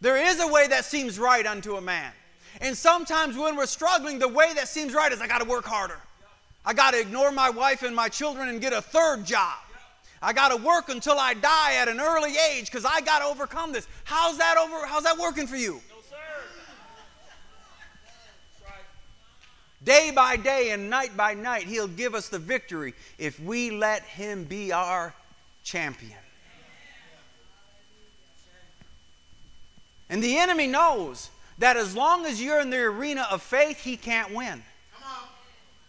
There 0.00 0.16
is 0.16 0.40
a 0.40 0.46
way 0.46 0.66
that 0.68 0.84
seems 0.84 1.18
right 1.18 1.46
unto 1.46 1.76
a 1.76 1.80
man. 1.80 2.12
And 2.60 2.76
sometimes 2.76 3.36
when 3.36 3.56
we're 3.56 3.66
struggling, 3.66 4.18
the 4.18 4.28
way 4.28 4.52
that 4.54 4.68
seems 4.68 4.94
right 4.94 5.12
is 5.12 5.20
I 5.20 5.26
got 5.26 5.42
to 5.42 5.48
work 5.48 5.64
harder. 5.64 6.00
I 6.64 6.74
got 6.74 6.92
to 6.92 7.00
ignore 7.00 7.30
my 7.30 7.50
wife 7.50 7.82
and 7.82 7.94
my 7.94 8.08
children 8.08 8.48
and 8.48 8.60
get 8.60 8.72
a 8.72 8.82
third 8.82 9.24
job. 9.24 9.58
I 10.20 10.32
got 10.32 10.48
to 10.48 10.56
work 10.56 10.88
until 10.88 11.18
I 11.18 11.34
die 11.34 11.74
at 11.76 11.88
an 11.88 12.00
early 12.00 12.34
age 12.50 12.66
because 12.66 12.84
I 12.84 13.00
got 13.02 13.20
to 13.20 13.26
overcome 13.26 13.72
this. 13.72 13.86
How's 14.04 14.38
that 14.38 14.56
over? 14.58 14.86
How's 14.86 15.04
that 15.04 15.18
working 15.18 15.46
for 15.46 15.56
you? 15.56 15.80
Day 19.86 20.10
by 20.12 20.36
day 20.36 20.72
and 20.72 20.90
night 20.90 21.16
by 21.16 21.34
night, 21.34 21.62
He'll 21.62 21.86
give 21.86 22.16
us 22.16 22.28
the 22.28 22.40
victory 22.40 22.92
if 23.18 23.38
we 23.38 23.70
let 23.70 24.02
Him 24.02 24.42
be 24.42 24.72
our 24.72 25.14
champion. 25.62 26.18
And 30.10 30.20
the 30.22 30.38
enemy 30.38 30.66
knows 30.66 31.30
that 31.58 31.76
as 31.76 31.94
long 31.94 32.26
as 32.26 32.42
you're 32.42 32.60
in 32.60 32.70
the 32.70 32.82
arena 32.82 33.28
of 33.30 33.42
faith, 33.42 33.80
he 33.80 33.96
can't 33.96 34.34
win. 34.34 34.62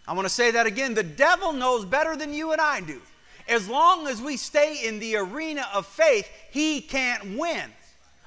I 0.06 0.12
want 0.12 0.26
to 0.26 0.32
say 0.32 0.52
that 0.52 0.66
again. 0.66 0.94
The 0.94 1.02
devil 1.02 1.52
knows 1.52 1.84
better 1.84 2.16
than 2.16 2.32
you 2.32 2.52
and 2.52 2.60
I 2.60 2.80
do. 2.80 3.02
As 3.48 3.68
long 3.68 4.06
as 4.06 4.22
we 4.22 4.36
stay 4.36 4.86
in 4.86 5.00
the 5.00 5.16
arena 5.16 5.66
of 5.74 5.86
faith, 5.86 6.28
he 6.50 6.80
can't 6.80 7.36
win. 7.36 7.70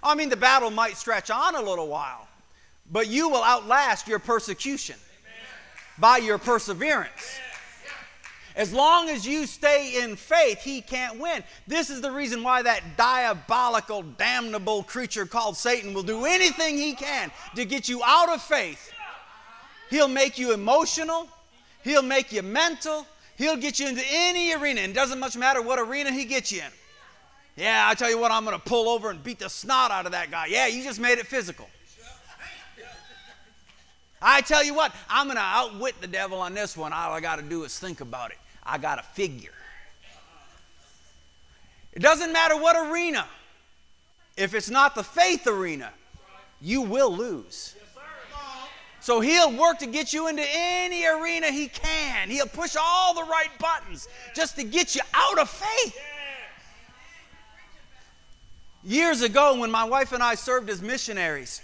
I 0.04 0.16
mean, 0.16 0.30
the 0.30 0.36
battle 0.36 0.70
might 0.70 0.98
stretch 0.98 1.32
on 1.32 1.56
a 1.56 1.62
little 1.62 1.88
while, 1.88 2.28
but 2.92 3.08
you 3.08 3.30
will 3.30 3.44
outlast 3.44 4.08
your 4.08 4.20
persecution 4.20 4.96
by 6.02 6.18
your 6.18 6.38
perseverance. 6.38 7.40
As 8.56 8.74
long 8.74 9.08
as 9.08 9.26
you 9.26 9.46
stay 9.46 10.04
in 10.04 10.18
faith, 10.18 10.60
he 10.60 10.82
can't 10.82 11.20
win. 11.20 11.42
This 11.68 11.90
is 11.90 12.02
the 12.02 12.12
reason 12.12 12.44
why 12.44 12.62
that 12.64 12.98
diabolical, 12.98 14.02
damnable 14.04 14.84
creature 14.84 15.26
called 15.26 15.56
Satan 15.56 15.94
will 15.94 16.04
do 16.04 16.26
anything 16.26 16.78
he 16.78 16.94
can 16.94 17.32
to 17.56 17.64
get 17.64 17.88
you 17.88 18.02
out 18.04 18.30
of 18.30 18.42
faith. 18.42 18.92
He'll 19.90 20.10
make 20.10 20.38
you 20.38 20.54
emotional, 20.54 21.30
he'll 21.84 22.02
make 22.02 22.34
you 22.34 22.42
mental, 22.42 23.06
he'll 23.38 23.58
get 23.58 23.80
you 23.80 23.88
into 23.88 24.04
any 24.10 24.54
arena. 24.54 24.82
And 24.82 24.92
it 24.92 24.96
doesn't 24.96 25.20
much 25.20 25.38
matter 25.38 25.62
what 25.62 25.80
arena 25.80 26.12
he 26.12 26.26
gets 26.26 26.52
you 26.52 26.62
in. 26.62 26.72
Yeah, 27.56 27.88
I 27.88 27.94
tell 27.96 28.10
you 28.10 28.18
what, 28.18 28.32
I'm 28.32 28.44
going 28.44 28.58
to 28.58 28.64
pull 28.64 28.90
over 28.90 29.10
and 29.10 29.24
beat 29.24 29.40
the 29.40 29.50
snot 29.50 29.92
out 29.92 30.06
of 30.06 30.14
that 30.14 30.32
guy. 30.32 30.48
Yeah, 30.48 30.68
you 30.68 30.84
just 30.84 31.00
made 31.00 31.20
it 31.20 31.28
physical. 31.28 31.70
I 34.22 34.42
tell 34.42 34.64
you 34.64 34.74
what, 34.74 34.94
I'm 35.10 35.26
going 35.26 35.38
to 35.38 35.44
outwit 35.44 36.00
the 36.00 36.08
devil 36.08 36.40
on 36.40 36.54
this 36.54 36.78
one. 36.78 36.94
All 36.94 37.12
I 37.12 37.20
got 37.20 37.38
to 37.38 37.42
do 37.42 37.64
is 37.64 37.78
think 37.80 38.02
about 38.02 38.32
it. 38.32 38.38
I 38.64 38.78
got 38.78 39.00
a 39.00 39.04
figure. 39.04 39.54
It 41.94 42.02
doesn't 42.02 42.32
matter 42.32 42.56
what 42.56 42.76
arena. 42.92 43.26
If 44.38 44.54
it's 44.54 44.70
not 44.70 44.96
the 44.96 45.04
faith 45.04 45.48
arena, 45.48 45.92
you 46.62 46.82
will 46.82 47.16
lose. 47.16 47.76
So 49.02 49.20
he'll 49.20 49.52
work 49.52 49.80
to 49.80 49.88
get 49.88 50.14
you 50.14 50.28
into 50.28 50.46
any 50.48 51.06
arena 51.08 51.52
he 51.52 51.68
can. 51.68 52.30
He'll 52.30 52.46
push 52.46 52.76
all 52.80 53.16
the 53.16 53.24
right 53.24 53.50
buttons 53.60 54.08
just 54.36 54.56
to 54.58 54.64
get 54.64 54.96
you 54.96 55.02
out 55.14 55.40
of 55.40 55.50
faith. 55.50 56.00
Years 58.84 59.24
ago, 59.24 59.60
when 59.60 59.72
my 59.72 59.84
wife 59.84 60.12
and 60.12 60.22
I 60.22 60.36
served 60.36 60.70
as 60.70 60.82
missionaries, 60.82 61.62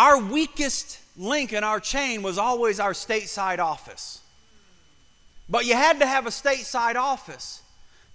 our 0.00 0.18
weakest 0.18 0.98
link 1.14 1.52
in 1.52 1.62
our 1.62 1.78
chain 1.78 2.22
was 2.22 2.38
always 2.38 2.80
our 2.80 2.94
stateside 2.94 3.58
office. 3.58 4.22
But 5.46 5.66
you 5.66 5.74
had 5.74 6.00
to 6.00 6.06
have 6.06 6.26
a 6.26 6.30
stateside 6.30 6.94
office 6.94 7.60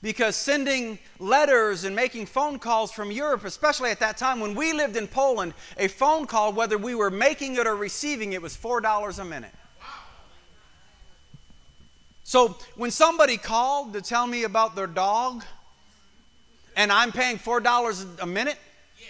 because 0.02 0.36
sending 0.36 0.98
letters 1.20 1.84
and 1.84 1.96
making 1.96 2.26
phone 2.26 2.58
calls 2.58 2.92
from 2.92 3.12
Europe, 3.12 3.46
especially 3.46 3.92
at 3.92 4.00
that 4.00 4.18
time 4.18 4.40
when 4.40 4.56
we 4.56 4.74
lived 4.74 4.98
in 4.98 5.08
Poland, 5.08 5.54
a 5.78 5.88
phone 5.88 6.26
call, 6.26 6.54
whether 6.54 6.76
we 6.80 6.96
were 6.96 7.12
making 7.12 7.56
it 7.56 7.68
or 7.68 7.76
receiving 7.76 8.34
it, 8.34 8.42
was 8.42 8.58
$4 8.58 9.20
a 9.20 9.24
minute. 9.26 9.54
So 12.24 12.58
when 12.76 12.90
somebody 12.90 13.38
called 13.38 13.94
to 13.94 14.02
tell 14.02 14.26
me 14.26 14.44
about 14.44 14.76
their 14.76 14.88
dog, 14.88 15.44
and 16.76 16.92
I'm 16.92 17.12
paying 17.12 17.38
$4 17.38 18.24
a 18.24 18.26
minute 18.26 18.58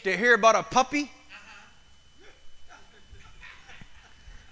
to 0.03 0.17
hear 0.17 0.33
about 0.33 0.55
a 0.55 0.63
puppy, 0.63 1.09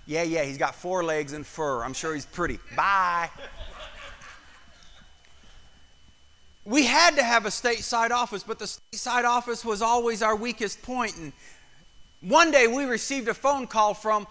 Yeah, 0.05 0.23
yeah, 0.23 0.43
he's 0.43 0.57
got 0.57 0.75
four 0.75 1.03
legs 1.03 1.33
and 1.33 1.45
fur. 1.45 1.83
I'm 1.83 1.93
sure 1.93 2.13
he's 2.13 2.25
pretty. 2.25 2.59
Bye. 2.75 3.29
We 6.65 6.85
had 6.85 7.15
to 7.15 7.23
have 7.23 7.45
a 7.45 7.49
stateside 7.49 8.11
office, 8.11 8.43
but 8.43 8.59
the 8.59 8.65
stateside 8.65 9.25
office 9.25 9.65
was 9.65 9.81
always 9.81 10.21
our 10.21 10.35
weakest 10.35 10.81
point. 10.81 11.17
And 11.17 11.33
one 12.21 12.51
day 12.51 12.67
we 12.67 12.85
received 12.85 13.27
a 13.27 13.33
phone 13.33 13.67
call 13.67 13.93
from 13.93 14.27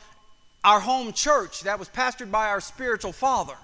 our 0.64 0.80
home 0.80 1.12
church 1.12 1.62
that 1.62 1.78
was 1.78 1.88
pastored 1.88 2.30
by 2.30 2.48
our 2.48 2.60
spiritual 2.60 3.12
father. 3.12 3.56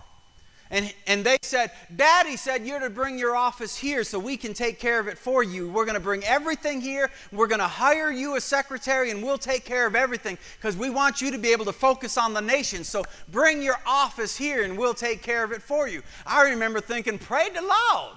And, 0.70 0.92
and 1.06 1.24
they 1.24 1.38
said, 1.40 1.70
Daddy 1.94 2.36
said 2.36 2.66
you're 2.66 2.80
to 2.80 2.90
bring 2.90 3.18
your 3.18 3.34
office 3.34 3.76
here 3.76 4.04
so 4.04 4.18
we 4.18 4.36
can 4.36 4.52
take 4.52 4.78
care 4.78 5.00
of 5.00 5.08
it 5.08 5.16
for 5.16 5.42
you. 5.42 5.68
We're 5.68 5.86
going 5.86 5.94
to 5.94 6.00
bring 6.00 6.22
everything 6.24 6.82
here. 6.82 7.10
We're 7.32 7.46
going 7.46 7.60
to 7.60 7.68
hire 7.68 8.10
you 8.10 8.36
a 8.36 8.40
secretary 8.40 9.10
and 9.10 9.22
we'll 9.22 9.38
take 9.38 9.64
care 9.64 9.86
of 9.86 9.96
everything 9.96 10.36
because 10.58 10.76
we 10.76 10.90
want 10.90 11.22
you 11.22 11.30
to 11.30 11.38
be 11.38 11.52
able 11.52 11.64
to 11.64 11.72
focus 11.72 12.18
on 12.18 12.34
the 12.34 12.42
nation. 12.42 12.84
So 12.84 13.02
bring 13.30 13.62
your 13.62 13.78
office 13.86 14.36
here 14.36 14.62
and 14.62 14.76
we'll 14.76 14.94
take 14.94 15.22
care 15.22 15.42
of 15.42 15.52
it 15.52 15.62
for 15.62 15.88
you. 15.88 16.02
I 16.26 16.50
remember 16.50 16.80
thinking, 16.80 17.18
pray 17.18 17.48
the 17.48 17.62
Lord. 17.62 18.16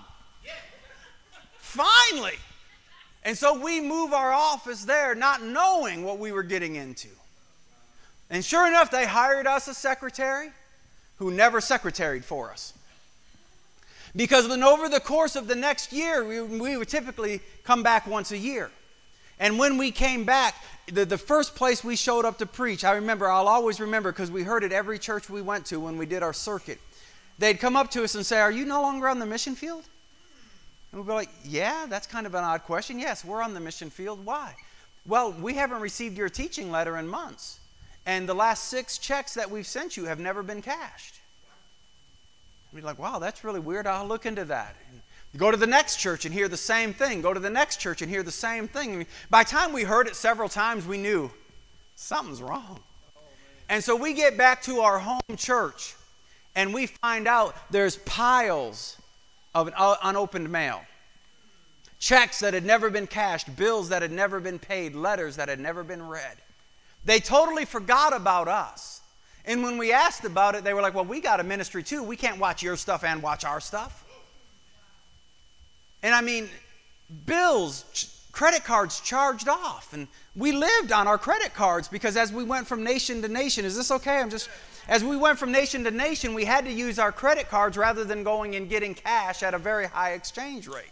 Finally. 1.58 2.36
And 3.24 3.38
so 3.38 3.58
we 3.58 3.80
move 3.80 4.12
our 4.12 4.34
office 4.34 4.84
there 4.84 5.16
not 5.16 5.42
knowing 5.42 6.04
what 6.04 6.20
we 6.20 6.34
were 6.34 6.44
getting 6.44 6.76
into. 6.76 7.08
And 8.30 8.44
sure 8.44 8.68
enough, 8.68 8.92
they 8.92 9.06
hired 9.06 9.48
us 9.48 9.70
a 9.70 9.74
secretary 9.74 10.52
who 11.22 11.30
never 11.30 11.62
secretaried 11.62 12.24
for 12.24 12.50
us. 12.50 12.74
Because 14.16 14.48
then 14.48 14.64
over 14.64 14.90
the 14.90 15.00
course 15.00 15.36
of 15.36 15.48
the 15.48 15.54
next 15.54 15.94
year, 15.94 16.26
we, 16.26 16.42
we 16.42 16.76
would 16.76 16.90
typically 16.90 17.42
come 17.64 17.84
back 17.84 18.08
once 18.08 18.32
a 18.32 18.38
year. 18.38 18.72
And 19.40 19.60
when 19.60 19.78
we 19.78 19.92
came 19.92 20.26
back, 20.26 20.56
the, 20.92 21.06
the 21.06 21.20
first 21.20 21.56
place 21.56 21.84
we 21.84 21.96
showed 21.96 22.26
up 22.26 22.40
to 22.40 22.48
preach, 22.48 22.84
I 22.84 22.94
remember, 22.94 23.30
I'll 23.30 23.48
always 23.48 23.80
remember 23.80 24.12
because 24.12 24.32
we 24.32 24.42
heard 24.42 24.64
it 24.64 24.72
every 24.72 24.98
church 24.98 25.30
we 25.30 25.44
went 25.44 25.68
to 25.68 25.80
when 25.80 25.96
we 25.96 26.08
did 26.08 26.24
our 26.24 26.34
circuit. 26.34 26.80
They'd 27.38 27.60
come 27.60 27.76
up 27.76 27.92
to 27.92 28.04
us 28.04 28.16
and 28.16 28.26
say, 28.26 28.40
Are 28.40 28.52
you 28.52 28.66
no 28.66 28.82
longer 28.82 29.08
on 29.08 29.20
the 29.20 29.26
mission 29.28 29.54
field? 29.54 29.84
And 30.92 31.02
we'd 31.02 31.08
be 31.08 31.14
like, 31.14 31.30
Yeah, 31.44 31.86
that's 31.88 32.08
kind 32.08 32.26
of 32.26 32.34
an 32.34 32.44
odd 32.44 32.64
question. 32.64 32.98
Yes, 32.98 33.24
we're 33.24 33.44
on 33.44 33.54
the 33.54 33.60
mission 33.60 33.92
field. 33.92 34.26
Why? 34.26 34.56
Well, 35.06 35.34
we 35.34 35.54
haven't 35.54 35.82
received 35.82 36.18
your 36.18 36.30
teaching 36.30 36.72
letter 36.72 36.98
in 36.98 37.08
months. 37.08 37.60
And 38.06 38.28
the 38.28 38.34
last 38.34 38.66
six 38.66 38.98
checks 38.98 39.36
that 39.36 39.52
we've 39.52 39.68
sent 39.68 39.96
you 39.96 40.06
have 40.06 40.20
never 40.20 40.42
been 40.44 40.62
cashed. 40.62 41.16
Be 42.74 42.82
like, 42.82 43.00
wow, 43.00 43.20
that's 43.20 43.44
really 43.44 43.60
weird. 43.60 43.86
I'll 43.86 44.08
look 44.08 44.26
into 44.26 44.46
that. 44.46 44.76
And 44.92 45.02
go 45.40 45.52
to 45.52 45.58
the 45.58 45.68
next 45.68 45.98
church 45.98 46.24
and 46.24 46.34
hear 46.34 46.48
the 46.48 46.56
same 46.56 46.94
thing. 46.94 47.22
Go 47.22 47.34
to 47.34 47.40
the 47.40 47.50
next 47.50 47.78
church 47.78 48.02
and 48.02 48.10
hear 48.10 48.24
the 48.24 48.32
same 48.32 48.68
thing. 48.68 49.06
By 49.30 49.44
the 49.44 49.50
time 49.50 49.74
we 49.74 49.84
heard 49.84 50.08
it 50.08 50.16
several 50.16 50.48
times, 50.48 50.86
we 50.86 50.98
knew 50.98 51.30
something's 51.96 52.42
wrong. 52.42 52.80
And 53.68 53.84
so 53.84 53.96
we 53.96 54.14
get 54.14 54.38
back 54.38 54.62
to 54.64 54.80
our 54.80 55.00
home 55.00 55.20
church 55.36 55.96
and 56.56 56.74
we 56.74 56.88
find 56.88 57.28
out 57.28 57.56
there's 57.72 57.98
piles 57.98 58.98
of 59.54 59.70
uh, 59.76 59.96
unopened 60.04 60.50
mail 60.50 60.82
checks 62.00 62.40
that 62.40 62.54
had 62.54 62.66
never 62.66 62.90
been 62.90 63.06
cashed, 63.06 63.56
bills 63.56 63.90
that 63.90 64.02
had 64.02 64.12
never 64.12 64.40
been 64.40 64.58
paid, 64.58 64.96
letters 64.96 65.36
that 65.36 65.48
had 65.48 65.60
never 65.60 65.84
been 65.84 66.06
read. 66.08 66.38
They 67.06 67.20
totally 67.20 67.66
forgot 67.66 68.16
about 68.16 68.48
us. 68.48 69.02
And 69.46 69.64
when 69.64 69.78
we 69.78 69.92
asked 69.92 70.24
about 70.24 70.56
it, 70.56 70.64
they 70.64 70.74
were 70.74 70.82
like, 70.82 70.94
Well, 70.94 71.06
we 71.06 71.20
got 71.20 71.40
a 71.40 71.44
ministry 71.44 71.84
too. 71.84 72.04
We 72.04 72.16
can't 72.16 72.40
watch 72.40 72.62
your 72.62 72.78
stuff 72.78 73.04
and 73.04 73.24
watch 73.24 73.44
our 73.44 73.60
stuff. 73.60 74.06
And 76.04 76.14
I 76.14 76.22
mean, 76.22 76.50
bills, 77.26 78.28
credit 78.32 78.64
cards 78.64 79.00
charged 79.02 79.48
off. 79.48 79.94
And 79.94 80.08
we 80.36 80.52
lived 80.52 80.92
on 80.92 81.08
our 81.08 81.18
credit 81.18 81.54
cards 81.54 81.88
because 81.88 82.18
as 82.18 82.32
we 82.32 82.44
went 82.44 82.68
from 82.68 82.84
nation 82.84 83.22
to 83.22 83.28
nation, 83.28 83.66
is 83.66 83.76
this 83.76 83.92
okay? 83.92 84.20
I'm 84.20 84.30
just, 84.30 84.50
as 84.88 85.04
we 85.04 85.18
went 85.18 85.38
from 85.38 85.52
nation 85.52 85.84
to 85.84 85.92
nation, 85.92 86.34
we 86.34 86.46
had 86.46 86.66
to 86.66 86.72
use 86.72 86.98
our 87.00 87.12
credit 87.12 87.50
cards 87.50 87.78
rather 87.78 88.04
than 88.04 88.24
going 88.24 88.56
and 88.56 88.70
getting 88.70 88.94
cash 88.94 89.44
at 89.44 89.54
a 89.54 89.60
very 89.60 89.88
high 89.88 90.14
exchange 90.14 90.68
rate. 90.68 90.92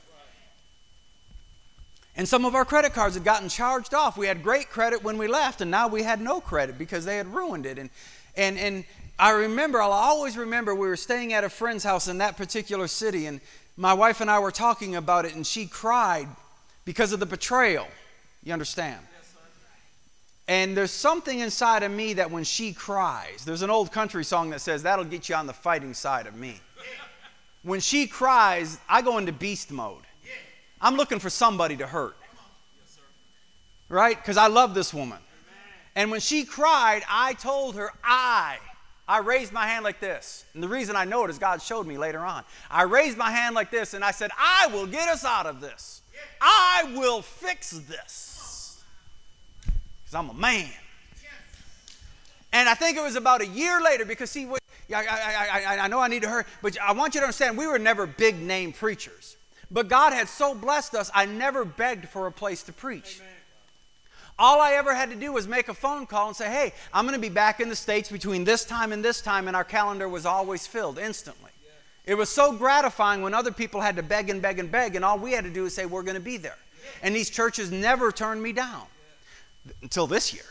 And 2.19 2.27
some 2.27 2.43
of 2.43 2.53
our 2.53 2.65
credit 2.65 2.93
cards 2.93 3.15
had 3.15 3.23
gotten 3.23 3.47
charged 3.47 3.93
off. 3.93 4.17
We 4.17 4.27
had 4.27 4.43
great 4.43 4.69
credit 4.69 5.05
when 5.05 5.17
we 5.17 5.29
left, 5.29 5.62
and 5.62 5.71
now 5.71 5.88
we 5.88 6.03
had 6.03 6.19
no 6.19 6.41
credit 6.41 6.77
because 6.77 7.05
they 7.05 7.15
had 7.15 7.34
ruined 7.34 7.65
it. 7.65 7.79
And, 7.79 7.89
and, 8.36 8.58
and 8.58 8.84
I 9.17 9.32
remember, 9.32 9.82
I'll 9.82 9.93
always 9.93 10.36
remember, 10.36 10.75
we 10.75 10.89
were 10.89 10.97
staying 10.97 11.32
at 11.32 11.45
a 11.45 11.49
friend's 11.49 11.86
house 11.86 12.10
in 12.10 12.17
that 12.17 12.36
particular 12.36 12.89
city, 12.89 13.25
and 13.25 13.39
my 13.77 13.93
wife 13.93 14.19
and 14.19 14.29
I 14.29 14.39
were 14.39 14.51
talking 14.51 14.97
about 14.97 15.23
it, 15.23 15.34
and 15.34 15.47
she 15.47 15.65
cried 15.65 16.27
because 16.84 17.13
of 17.13 17.21
the 17.21 17.25
betrayal. 17.25 17.88
You 18.43 18.51
understand? 18.51 18.99
And 20.49 20.75
there's 20.75 20.91
something 20.91 21.39
inside 21.39 21.84
of 21.84 21.91
me 21.93 22.15
that 22.15 22.29
when 22.29 22.43
she 22.43 22.73
cries, 22.73 23.45
there's 23.45 23.62
an 23.62 23.69
old 23.69 23.93
country 23.93 24.25
song 24.25 24.49
that 24.49 24.60
says, 24.60 24.84
That'll 24.84 25.05
get 25.05 25.29
you 25.29 25.36
on 25.36 25.47
the 25.47 25.53
fighting 25.53 25.93
side 25.93 26.27
of 26.27 26.36
me. 26.36 26.60
When 27.63 27.79
she 27.79 28.08
cries, 28.08 28.77
I 28.89 29.03
go 29.03 29.19
into 29.19 29.32
beast 29.32 29.71
mode. 29.71 30.03
I'm 30.82 30.96
looking 30.96 31.20
for 31.20 31.30
somebody 31.30 31.78
to 31.78 31.88
hurt. 31.88 32.15
Right? 33.89 34.15
Because 34.15 34.38
I 34.38 34.48
love 34.48 34.74
this 34.74 34.94
woman. 34.94 35.18
And 35.96 36.12
when 36.12 36.20
she 36.20 36.46
cried, 36.46 37.02
I 37.10 37.34
told 37.34 37.76
her, 37.76 37.92
I. 38.04 38.58
I 39.08 39.20
raised 39.20 39.52
my 39.52 39.65
hand 39.65 39.84
like 39.84 40.00
this. 40.00 40.46
And 40.54 40.62
the 40.62 40.68
reason 40.68 40.96
I 40.96 41.04
know 41.04 41.26
it 41.26 41.32
is 41.32 41.39
God 41.39 41.63
showed 41.63 41.88
me 41.88 41.98
later 41.98 42.20
on. 42.20 42.44
I 42.70 42.84
raised 42.84 43.18
my 43.18 43.32
hand 43.32 43.56
like 43.56 43.72
this 43.72 43.96
and 43.96 44.04
I 44.04 44.12
said, 44.12 44.30
I 44.38 44.68
will 44.68 44.86
get 44.86 45.10
us 45.10 45.26
out 45.26 45.48
of 45.48 45.62
this. 45.62 46.04
I 46.39 46.94
will 46.96 47.24
fix 47.24 47.72
this. 47.72 48.84
Because 49.65 50.13
I'm 50.13 50.30
a 50.30 50.34
man. 50.36 50.70
And 52.54 52.70
I 52.70 52.76
think 52.76 52.98
it 52.98 53.04
was 53.04 53.15
about 53.15 53.42
a 53.42 53.48
year 53.48 53.82
later 53.82 54.06
because, 54.06 54.30
see, 54.30 54.48
I, 54.48 54.56
I, 54.96 55.65
I, 55.65 55.80
I 55.82 55.88
know 55.88 56.00
I 56.00 56.08
need 56.08 56.22
to 56.22 56.30
hurt, 56.30 56.48
but 56.62 56.80
I 56.80 56.94
want 56.94 57.15
you 57.15 57.22
to 57.22 57.26
understand 57.26 57.58
we 57.58 57.68
were 57.68 57.80
never 57.80 58.08
big 58.08 58.39
name 58.39 58.74
preachers. 58.74 59.38
But 59.71 59.88
God 59.88 60.13
had 60.13 60.27
so 60.27 60.55
blessed 60.55 60.95
us, 60.95 61.12
I 61.13 61.25
never 61.25 61.63
begged 61.63 62.08
for 62.10 62.27
a 62.27 62.32
place 62.32 62.63
to 62.63 62.73
preach. 62.73 63.19
Amen. 63.19 63.34
All 64.39 64.62
I 64.62 64.71
ever 64.73 64.95
had 64.95 65.10
to 65.10 65.15
do 65.17 65.34
was 65.34 65.47
make 65.47 65.67
a 65.67 65.73
phone 65.73 66.05
call 66.05 66.27
and 66.27 66.36
say, 66.36 66.49
hey, 66.49 66.73
I'm 66.93 67.05
going 67.05 67.13
to 67.13 67.21
be 67.21 67.29
back 67.34 67.60
in 67.60 67.67
the 67.67 67.75
States 67.75 68.10
between 68.10 68.45
this 68.45 68.63
time 68.63 68.93
and 68.93 69.03
this 69.03 69.21
time, 69.21 69.47
and 69.47 69.55
our 69.55 69.65
calendar 69.65 70.08
was 70.08 70.25
always 70.25 70.65
filled 70.65 70.97
instantly. 70.97 71.51
It 72.05 72.15
was 72.15 72.29
so 72.29 72.53
gratifying 72.53 73.21
when 73.21 73.34
other 73.34 73.51
people 73.51 73.82
had 73.82 73.97
to 73.97 74.03
beg 74.03 74.29
and 74.29 74.41
beg 74.41 74.58
and 74.58 74.71
beg, 74.71 74.95
and 74.95 75.03
all 75.03 75.19
we 75.19 75.34
had 75.34 75.43
to 75.43 75.51
do 75.51 75.63
was 75.63 75.75
say, 75.75 75.86
we're 75.86 76.03
going 76.03 76.15
to 76.15 76.21
be 76.21 76.38
there. 76.38 76.58
And 77.03 77.13
these 77.13 77.29
churches 77.29 77.69
never 77.69 78.12
turned 78.12 78.41
me 78.41 78.53
down 78.53 78.84
until 79.82 80.08
this 80.08 80.34
year. 80.34 80.45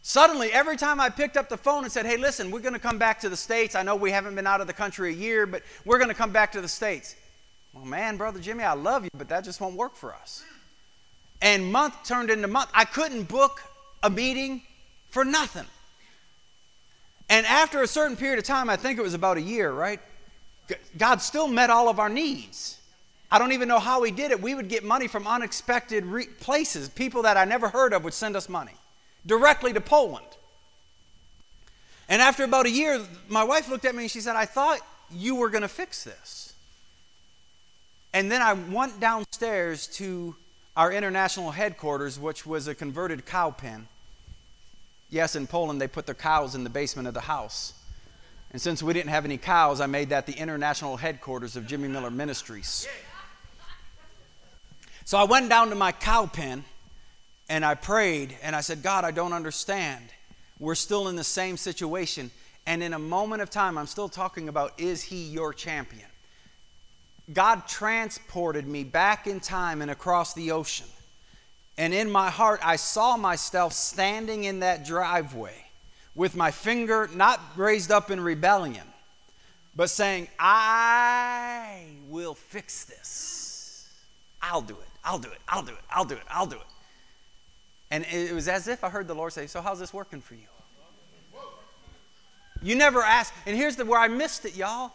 Suddenly, 0.00 0.50
every 0.52 0.78
time 0.78 1.00
I 1.00 1.10
picked 1.10 1.36
up 1.36 1.50
the 1.50 1.58
phone 1.58 1.84
and 1.84 1.92
said, 1.92 2.06
Hey, 2.06 2.16
listen, 2.16 2.50
we're 2.50 2.60
going 2.60 2.72
to 2.72 2.80
come 2.80 2.98
back 2.98 3.20
to 3.20 3.28
the 3.28 3.36
States. 3.36 3.74
I 3.74 3.82
know 3.82 3.94
we 3.94 4.10
haven't 4.10 4.34
been 4.34 4.46
out 4.46 4.62
of 4.62 4.66
the 4.66 4.72
country 4.72 5.10
a 5.10 5.14
year, 5.14 5.44
but 5.44 5.62
we're 5.84 5.98
going 5.98 6.08
to 6.08 6.14
come 6.14 6.30
back 6.32 6.52
to 6.52 6.62
the 6.62 6.68
States. 6.68 7.14
Well, 7.72 7.84
man, 7.84 8.16
Brother 8.16 8.40
Jimmy, 8.40 8.64
I 8.64 8.74
love 8.74 9.04
you, 9.04 9.10
but 9.16 9.28
that 9.28 9.44
just 9.44 9.60
won't 9.60 9.76
work 9.76 9.94
for 9.94 10.14
us. 10.14 10.42
And 11.40 11.70
month 11.70 11.94
turned 12.04 12.30
into 12.30 12.48
month. 12.48 12.70
I 12.74 12.84
couldn't 12.84 13.28
book 13.28 13.62
a 14.02 14.10
meeting 14.10 14.62
for 15.10 15.24
nothing. 15.24 15.66
And 17.28 17.46
after 17.46 17.82
a 17.82 17.86
certain 17.86 18.16
period 18.16 18.38
of 18.38 18.44
time, 18.44 18.70
I 18.70 18.76
think 18.76 18.98
it 18.98 19.02
was 19.02 19.14
about 19.14 19.36
a 19.36 19.42
year, 19.42 19.70
right? 19.70 20.00
God 20.96 21.20
still 21.20 21.46
met 21.46 21.70
all 21.70 21.88
of 21.88 21.98
our 21.98 22.08
needs. 22.08 22.80
I 23.30 23.38
don't 23.38 23.52
even 23.52 23.68
know 23.68 23.78
how 23.78 24.02
He 24.02 24.10
did 24.10 24.30
it. 24.30 24.40
We 24.40 24.54
would 24.54 24.68
get 24.68 24.84
money 24.84 25.06
from 25.06 25.26
unexpected 25.26 26.06
re- 26.06 26.26
places. 26.40 26.88
People 26.88 27.22
that 27.22 27.36
I 27.36 27.44
never 27.44 27.68
heard 27.68 27.92
of 27.92 28.04
would 28.04 28.14
send 28.14 28.36
us 28.36 28.48
money 28.48 28.72
directly 29.26 29.72
to 29.74 29.80
Poland. 29.80 30.24
And 32.08 32.22
after 32.22 32.44
about 32.44 32.64
a 32.64 32.70
year, 32.70 33.04
my 33.28 33.44
wife 33.44 33.68
looked 33.68 33.84
at 33.84 33.94
me 33.94 34.04
and 34.04 34.10
she 34.10 34.20
said, 34.22 34.34
I 34.34 34.46
thought 34.46 34.80
you 35.10 35.36
were 35.36 35.50
going 35.50 35.62
to 35.62 35.68
fix 35.68 36.04
this. 36.04 36.47
And 38.12 38.30
then 38.30 38.42
I 38.42 38.54
went 38.54 39.00
downstairs 39.00 39.86
to 39.98 40.34
our 40.76 40.92
international 40.92 41.50
headquarters, 41.50 42.18
which 42.18 42.46
was 42.46 42.68
a 42.68 42.74
converted 42.74 43.26
cow 43.26 43.50
pen. 43.50 43.88
Yes, 45.10 45.36
in 45.36 45.46
Poland, 45.46 45.80
they 45.80 45.88
put 45.88 46.06
their 46.06 46.14
cows 46.14 46.54
in 46.54 46.64
the 46.64 46.70
basement 46.70 47.08
of 47.08 47.14
the 47.14 47.20
house. 47.20 47.74
And 48.50 48.60
since 48.60 48.82
we 48.82 48.92
didn't 48.94 49.10
have 49.10 49.24
any 49.24 49.36
cows, 49.36 49.80
I 49.80 49.86
made 49.86 50.10
that 50.10 50.26
the 50.26 50.32
international 50.32 50.96
headquarters 50.96 51.56
of 51.56 51.66
Jimmy 51.66 51.88
Miller 51.88 52.10
Ministries. 52.10 52.86
So 55.04 55.18
I 55.18 55.24
went 55.24 55.48
down 55.48 55.70
to 55.70 55.74
my 55.74 55.92
cow 55.92 56.26
pen 56.26 56.64
and 57.48 57.64
I 57.64 57.74
prayed 57.74 58.36
and 58.42 58.54
I 58.54 58.60
said, 58.60 58.82
God, 58.82 59.04
I 59.04 59.10
don't 59.10 59.32
understand. 59.32 60.04
We're 60.58 60.74
still 60.74 61.08
in 61.08 61.16
the 61.16 61.24
same 61.24 61.56
situation. 61.56 62.30
And 62.66 62.82
in 62.82 62.92
a 62.92 62.98
moment 62.98 63.40
of 63.40 63.48
time, 63.48 63.78
I'm 63.78 63.86
still 63.86 64.08
talking 64.08 64.48
about, 64.48 64.78
is 64.78 65.02
he 65.02 65.24
your 65.24 65.54
champion? 65.54 66.07
God 67.32 67.66
transported 67.68 68.66
me 68.66 68.84
back 68.84 69.26
in 69.26 69.40
time 69.40 69.82
and 69.82 69.90
across 69.90 70.34
the 70.34 70.50
ocean. 70.50 70.86
And 71.76 71.94
in 71.94 72.10
my 72.10 72.30
heart, 72.30 72.60
I 72.64 72.76
saw 72.76 73.16
myself 73.16 73.72
standing 73.72 74.44
in 74.44 74.60
that 74.60 74.84
driveway 74.84 75.64
with 76.14 76.34
my 76.34 76.50
finger 76.50 77.08
not 77.14 77.40
raised 77.56 77.92
up 77.92 78.10
in 78.10 78.20
rebellion, 78.20 78.86
but 79.76 79.88
saying, 79.88 80.26
I 80.38 81.84
will 82.08 82.34
fix 82.34 82.84
this. 82.84 83.88
I'll 84.42 84.62
do 84.62 84.74
it. 84.74 84.88
I'll 85.04 85.18
do 85.18 85.30
it. 85.30 85.38
I'll 85.48 85.62
do 85.62 85.72
it. 85.72 85.78
I'll 85.90 86.04
do 86.04 86.14
it. 86.16 86.22
I'll 86.28 86.46
do 86.46 86.56
it. 86.56 86.62
And 87.90 88.04
it 88.12 88.34
was 88.34 88.48
as 88.48 88.68
if 88.68 88.82
I 88.82 88.90
heard 88.90 89.06
the 89.06 89.14
Lord 89.14 89.32
say, 89.32 89.46
So, 89.46 89.62
how's 89.62 89.78
this 89.78 89.94
working 89.94 90.20
for 90.20 90.34
you? 90.34 90.40
You 92.60 92.74
never 92.74 93.02
asked. 93.02 93.32
And 93.46 93.56
here's 93.56 93.76
the 93.76 93.84
where 93.84 94.00
I 94.00 94.08
missed 94.08 94.44
it, 94.44 94.56
y'all. 94.56 94.92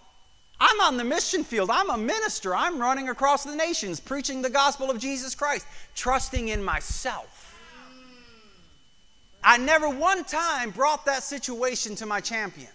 I'm 0.59 0.81
on 0.81 0.97
the 0.97 1.03
mission 1.03 1.43
field. 1.43 1.69
I'm 1.71 1.89
a 1.89 1.97
minister. 1.97 2.55
I'm 2.55 2.79
running 2.79 3.09
across 3.09 3.43
the 3.43 3.55
nations 3.55 3.99
preaching 3.99 4.41
the 4.41 4.49
gospel 4.49 4.89
of 4.89 4.99
Jesus 4.99 5.35
Christ, 5.35 5.67
trusting 5.95 6.49
in 6.49 6.63
myself. 6.63 7.39
I 9.43 9.57
never 9.57 9.89
one 9.89 10.23
time 10.23 10.71
brought 10.71 11.05
that 11.05 11.23
situation 11.23 11.95
to 11.95 12.05
my 12.05 12.21
champion. 12.21 12.69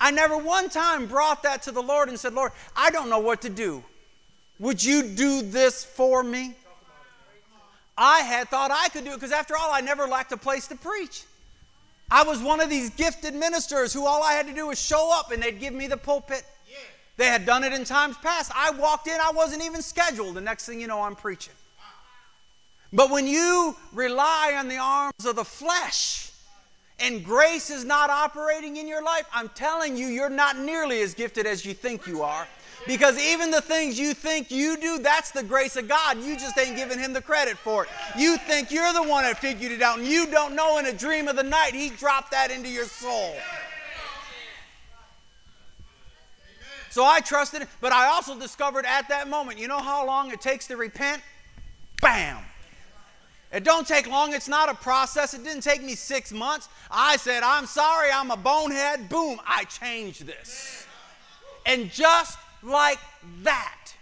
I 0.00 0.10
never 0.10 0.36
one 0.36 0.68
time 0.68 1.06
brought 1.06 1.42
that 1.42 1.62
to 1.64 1.70
the 1.70 1.82
Lord 1.82 2.08
and 2.08 2.18
said, 2.18 2.32
Lord, 2.32 2.52
I 2.74 2.90
don't 2.90 3.10
know 3.10 3.20
what 3.20 3.42
to 3.42 3.50
do. 3.50 3.84
Would 4.58 4.82
you 4.82 5.02
do 5.02 5.42
this 5.42 5.84
for 5.84 6.22
me? 6.22 6.54
I 7.96 8.20
had 8.20 8.48
thought 8.48 8.70
I 8.70 8.88
could 8.88 9.04
do 9.04 9.10
it 9.10 9.14
because, 9.14 9.32
after 9.32 9.56
all, 9.56 9.70
I 9.70 9.80
never 9.80 10.06
lacked 10.06 10.32
a 10.32 10.36
place 10.36 10.66
to 10.68 10.76
preach. 10.76 11.24
I 12.10 12.22
was 12.24 12.40
one 12.40 12.60
of 12.60 12.70
these 12.70 12.90
gifted 12.90 13.34
ministers 13.34 13.92
who 13.92 14.06
all 14.06 14.22
I 14.22 14.32
had 14.32 14.46
to 14.46 14.54
do 14.54 14.68
was 14.68 14.80
show 14.80 15.10
up 15.12 15.30
and 15.30 15.42
they'd 15.42 15.60
give 15.60 15.74
me 15.74 15.86
the 15.86 15.96
pulpit. 15.96 16.44
They 17.16 17.26
had 17.26 17.44
done 17.44 17.62
it 17.62 17.72
in 17.72 17.84
times 17.84 18.16
past. 18.18 18.50
I 18.54 18.70
walked 18.70 19.06
in, 19.06 19.14
I 19.14 19.32
wasn't 19.34 19.62
even 19.64 19.82
scheduled. 19.82 20.34
The 20.34 20.40
next 20.40 20.66
thing 20.66 20.80
you 20.80 20.86
know, 20.86 21.02
I'm 21.02 21.14
preaching. 21.14 21.54
But 22.92 23.10
when 23.10 23.26
you 23.26 23.74
rely 23.92 24.54
on 24.58 24.68
the 24.68 24.76
arms 24.76 25.24
of 25.24 25.36
the 25.36 25.44
flesh 25.44 26.30
and 26.98 27.24
grace 27.24 27.70
is 27.70 27.84
not 27.84 28.10
operating 28.10 28.76
in 28.76 28.86
your 28.86 29.02
life, 29.02 29.26
I'm 29.32 29.48
telling 29.50 29.96
you, 29.96 30.06
you're 30.06 30.30
not 30.30 30.58
nearly 30.58 31.00
as 31.00 31.14
gifted 31.14 31.46
as 31.46 31.64
you 31.64 31.74
think 31.74 32.06
you 32.06 32.22
are. 32.22 32.46
Because 32.86 33.18
even 33.18 33.50
the 33.50 33.60
things 33.60 33.98
you 33.98 34.12
think 34.12 34.50
you 34.50 34.76
do, 34.76 34.98
that's 34.98 35.30
the 35.30 35.42
grace 35.42 35.76
of 35.76 35.88
God. 35.88 36.18
You 36.18 36.36
just 36.36 36.58
ain't 36.58 36.76
giving 36.76 36.98
Him 36.98 37.12
the 37.12 37.22
credit 37.22 37.56
for 37.56 37.84
it. 37.84 37.90
You 38.18 38.36
think 38.38 38.72
you're 38.72 38.92
the 38.92 39.04
one 39.04 39.22
that 39.22 39.38
figured 39.38 39.70
it 39.70 39.82
out, 39.82 39.98
and 39.98 40.06
you 40.06 40.26
don't 40.26 40.56
know 40.56 40.78
in 40.78 40.86
a 40.86 40.92
dream 40.92 41.28
of 41.28 41.36
the 41.36 41.44
night, 41.44 41.74
He 41.74 41.90
dropped 41.90 42.32
that 42.32 42.50
into 42.50 42.68
your 42.68 42.86
soul. 42.86 43.36
So 46.92 47.06
I 47.06 47.20
trusted, 47.20 47.66
but 47.80 47.90
I 47.90 48.08
also 48.08 48.38
discovered 48.38 48.84
at 48.84 49.08
that 49.08 49.26
moment, 49.26 49.58
you 49.58 49.66
know 49.66 49.78
how 49.78 50.06
long 50.06 50.30
it 50.30 50.42
takes 50.42 50.66
to 50.66 50.76
repent? 50.76 51.22
Bam! 52.02 52.36
It 53.50 53.64
don't 53.64 53.88
take 53.88 54.06
long. 54.06 54.34
It's 54.34 54.46
not 54.46 54.68
a 54.68 54.74
process. 54.74 55.32
It 55.32 55.42
didn't 55.42 55.62
take 55.62 55.82
me 55.82 55.94
six 55.94 56.32
months. 56.32 56.68
I 56.90 57.16
said, 57.16 57.42
I'm 57.44 57.64
sorry, 57.64 58.10
I'm 58.12 58.30
a 58.30 58.36
bonehead. 58.36 59.08
Boom, 59.08 59.40
I 59.46 59.64
changed 59.64 60.26
this. 60.26 60.86
And 61.64 61.90
just 61.90 62.38
like 62.62 62.98
that, 63.42 63.94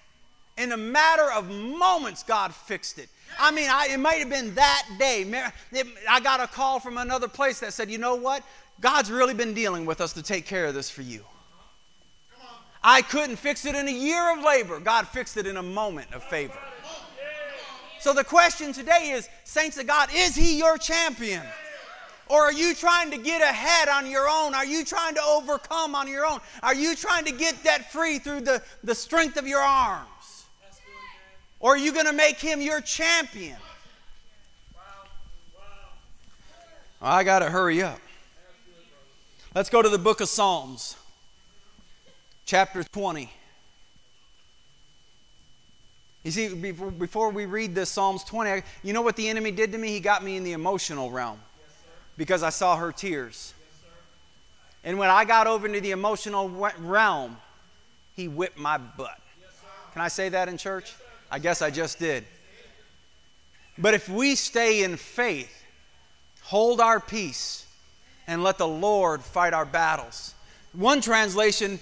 in 0.59 0.73
a 0.73 0.77
matter 0.77 1.31
of 1.31 1.49
moments, 1.49 2.25
God 2.25 2.53
fixed 2.53 2.99
it. 2.99 3.09
I 3.39 3.53
mean, 3.53 3.69
I, 3.71 3.91
it 3.93 4.01
might 4.01 4.19
have 4.19 4.31
been 4.31 4.53
that 4.57 4.85
day. 4.99 5.33
I 6.09 6.19
got 6.19 6.41
a 6.41 6.49
call 6.49 6.81
from 6.81 6.99
another 6.99 7.29
place 7.29 7.61
that 7.61 7.73
said, 7.73 7.89
you 7.89 7.99
know 7.99 8.17
what? 8.17 8.43
God's 8.81 9.13
really 9.13 9.35
been 9.35 9.55
dealing 9.55 9.87
with 9.87 10.01
us 10.01 10.13
to 10.15 10.25
take 10.25 10.45
care 10.45 10.67
of 10.67 10.75
this 10.75 10.91
for 10.91 11.03
you. 11.03 11.25
I 12.83 13.03
couldn't 13.03 13.37
fix 13.37 13.67
it 13.67 13.75
in 13.75 13.89
a 13.89 13.93
year 13.93 14.33
of 14.33 14.43
labor. 14.43 14.81
God 14.81 15.07
fixed 15.09 15.37
it 15.37 15.47
in 15.47 15.57
a 15.57 15.63
moment 15.63 16.13
of 16.13 16.23
favor. 16.23 16.59
So 17.99 18.15
the 18.15 18.25
question 18.25 18.73
today 18.73 19.11
is, 19.11 19.29
saints 19.45 19.77
of 19.79 19.87
God, 19.87 20.09
is 20.15 20.35
he 20.35 20.59
your 20.59 20.79
champion? 20.79 21.43
Or 22.29 22.43
are 22.43 22.53
you 22.53 22.75
trying 22.75 23.11
to 23.11 23.19
get 23.19 23.43
ahead 23.43 23.89
on 23.89 24.09
your 24.09 24.29
own? 24.29 24.55
Are 24.55 24.65
you 24.65 24.85
trying 24.85 25.15
to 25.17 25.23
overcome 25.23 25.95
on 25.95 26.09
your 26.09 26.25
own? 26.25 26.39
Are 26.63 26.75
you 26.75 26.95
trying 26.95 27.25
to 27.25 27.33
get 27.33 27.63
debt 27.63 27.93
free 27.93 28.19
through 28.19 28.43
the, 28.43 28.63
the 28.85 28.95
strength 28.95 29.37
of 29.37 29.47
your 29.47 29.61
arms? 29.61 30.07
Or 31.59 31.75
are 31.75 31.79
you 31.79 31.93
going 31.93 32.07
to 32.07 32.13
make 32.13 32.39
him 32.39 32.63
your 32.63 32.81
champion? 32.81 33.57
I 37.03 37.25
got 37.25 37.41
to 37.41 37.51
hurry 37.51 37.83
up. 37.83 37.99
Let's 39.55 39.69
go 39.69 39.83
to 39.83 39.89
the 39.89 39.99
book 39.99 40.21
of 40.21 40.29
Psalms, 40.29 40.97
chapter 42.51 42.83
20. 42.83 43.31
You 46.25 46.31
see, 46.33 46.53
before, 46.53 47.31
we 47.31 47.47
read 47.47 47.77
this 47.77 47.91
Psalms 47.91 48.25
20, 48.25 48.63
you 48.83 48.93
know 48.93 49.03
what 49.03 49.15
the 49.15 49.29
enemy 49.29 49.53
did 49.53 49.71
to 49.71 49.79
me? 49.79 49.91
He 49.91 50.01
got 50.01 50.25
me 50.25 50.37
in 50.37 50.43
the 50.43 50.51
emotional 50.51 51.13
realm 51.13 51.39
because 52.17 52.43
I 52.43 52.51
saw 52.51 52.75
her 52.75 52.91
tears. 52.91 53.55
And 54.83 54.99
when 54.99 55.11
I 55.11 55.25
got 55.25 55.47
over 55.47 55.65
into 55.65 55.81
the 55.81 55.93
emotional 55.93 56.49
realm, 56.81 57.37
he 58.17 58.27
whipped 58.27 58.59
my 58.59 58.79
butt. 58.79 59.21
Can 59.93 60.03
I 60.03 60.09
say 60.09 60.29
that 60.31 60.49
in 60.49 60.57
church? 60.57 60.97
I 61.31 61.39
guess 61.39 61.63
I 61.63 61.71
just 61.71 62.01
did. 62.01 62.25
But 63.79 63.95
if 63.95 64.09
we 64.09 64.35
stay 64.35 64.83
in 64.83 64.97
faith, 64.97 65.65
hold 66.43 66.81
our 66.81 66.99
peace, 66.99 67.65
and 68.27 68.43
let 68.43 68.59
the 68.59 68.67
Lord 68.67 69.23
fight 69.23 69.55
our 69.55 69.65
battles. 69.65 70.35
One 70.73 71.01
translation 71.01 71.79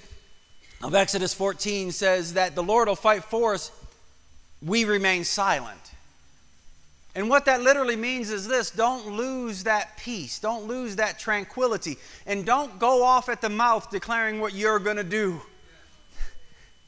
of 0.83 0.95
Exodus 0.95 1.35
14 1.35 1.91
says 1.91 2.35
that 2.35 2.55
the 2.55 2.62
Lord 2.62 2.88
will 2.88 2.97
fight 2.97 3.25
for 3.25 3.55
us 3.55 3.71
we 4.62 4.85
remain 4.85 5.25
silent. 5.25 5.79
And 7.14 7.29
what 7.29 7.47
that 7.47 7.62
literally 7.62 7.97
means 7.97 8.31
is 8.31 8.47
this 8.47 8.71
don't 8.71 9.17
lose 9.17 9.64
that 9.64 9.97
peace, 9.97 10.38
don't 10.38 10.67
lose 10.67 10.97
that 10.97 11.19
tranquility, 11.19 11.97
and 12.27 12.45
don't 12.45 12.79
go 12.79 13.03
off 13.03 13.29
at 13.29 13.41
the 13.41 13.49
mouth 13.49 13.91
declaring 13.91 14.41
what 14.41 14.55
you're 14.55 14.79
going 14.79 14.97
to 14.97 15.05
do. 15.05 15.41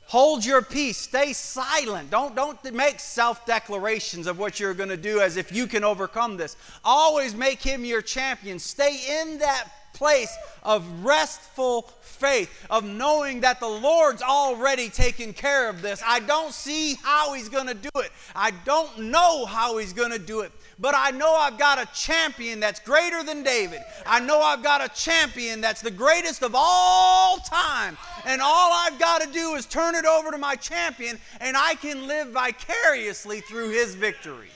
Hold 0.07 0.45
your 0.45 0.61
peace. 0.61 0.99
Stay 0.99 1.33
silent. 1.33 2.11
Don't, 2.11 2.35
don't 2.35 2.73
make 2.73 2.99
self 2.99 3.47
declarations 3.47 4.27
of 4.27 4.41
what 4.41 4.59
you're 4.59 4.75
going 4.75 4.89
to 4.89 4.97
do 4.97 5.21
as 5.21 5.37
if 5.37 5.53
you 5.53 5.69
can 5.69 5.85
overcome 5.85 6.37
this. 6.37 6.57
Always 6.85 7.35
make 7.35 7.63
him 7.63 7.85
your 7.85 8.03
champion. 8.03 8.59
Stay 8.59 9.21
in 9.21 9.39
that 9.39 9.69
place 9.93 10.35
of 10.63 11.05
restful 11.05 11.83
faith, 12.01 12.67
of 12.69 12.85
knowing 12.85 13.41
that 13.41 13.61
the 13.61 13.69
Lord's 13.69 14.23
already 14.23 14.89
taken 14.89 15.33
care 15.33 15.69
of 15.69 15.83
this. 15.83 16.03
I 16.07 16.21
don't 16.21 16.53
see 16.53 16.97
how 17.03 17.35
He's 17.35 17.49
going 17.49 17.67
to 17.67 17.75
do 17.75 17.91
it. 17.97 18.11
I 18.35 18.53
don't 18.65 18.99
know 18.99 19.47
how 19.47 19.79
He's 19.79 19.93
going 19.93 20.11
to 20.11 20.19
do 20.19 20.41
it. 20.41 20.53
But 20.79 20.95
I 20.97 21.11
know 21.11 21.35
I've 21.35 21.59
got 21.59 21.79
a 21.79 21.87
champion 21.95 22.59
that's 22.59 22.81
greater 22.81 23.23
than 23.23 23.43
David. 23.43 23.81
I 24.07 24.19
know 24.21 24.41
I've 24.41 24.63
got 24.63 24.83
a 24.83 24.89
champion 24.89 25.61
that's 25.61 25.83
the 25.83 25.91
greatest 25.91 26.43
of 26.43 26.53
all 26.55 27.37
time. 27.39 27.99
And 28.25 28.41
all 28.41 28.73
I've 28.73 28.99
got 28.99 29.21
to 29.21 29.31
do 29.31 29.55
is 29.55 29.67
turn 29.67 29.95
it 29.95 30.07
over 30.07 30.31
to 30.31 30.39
my 30.39 30.57
champion, 30.57 31.19
and 31.41 31.55
I 31.57 31.75
can 31.75 32.07
live 32.07 32.29
vicariously 32.29 33.41
through 33.43 33.71
his 33.71 33.95
victory. 33.95 34.49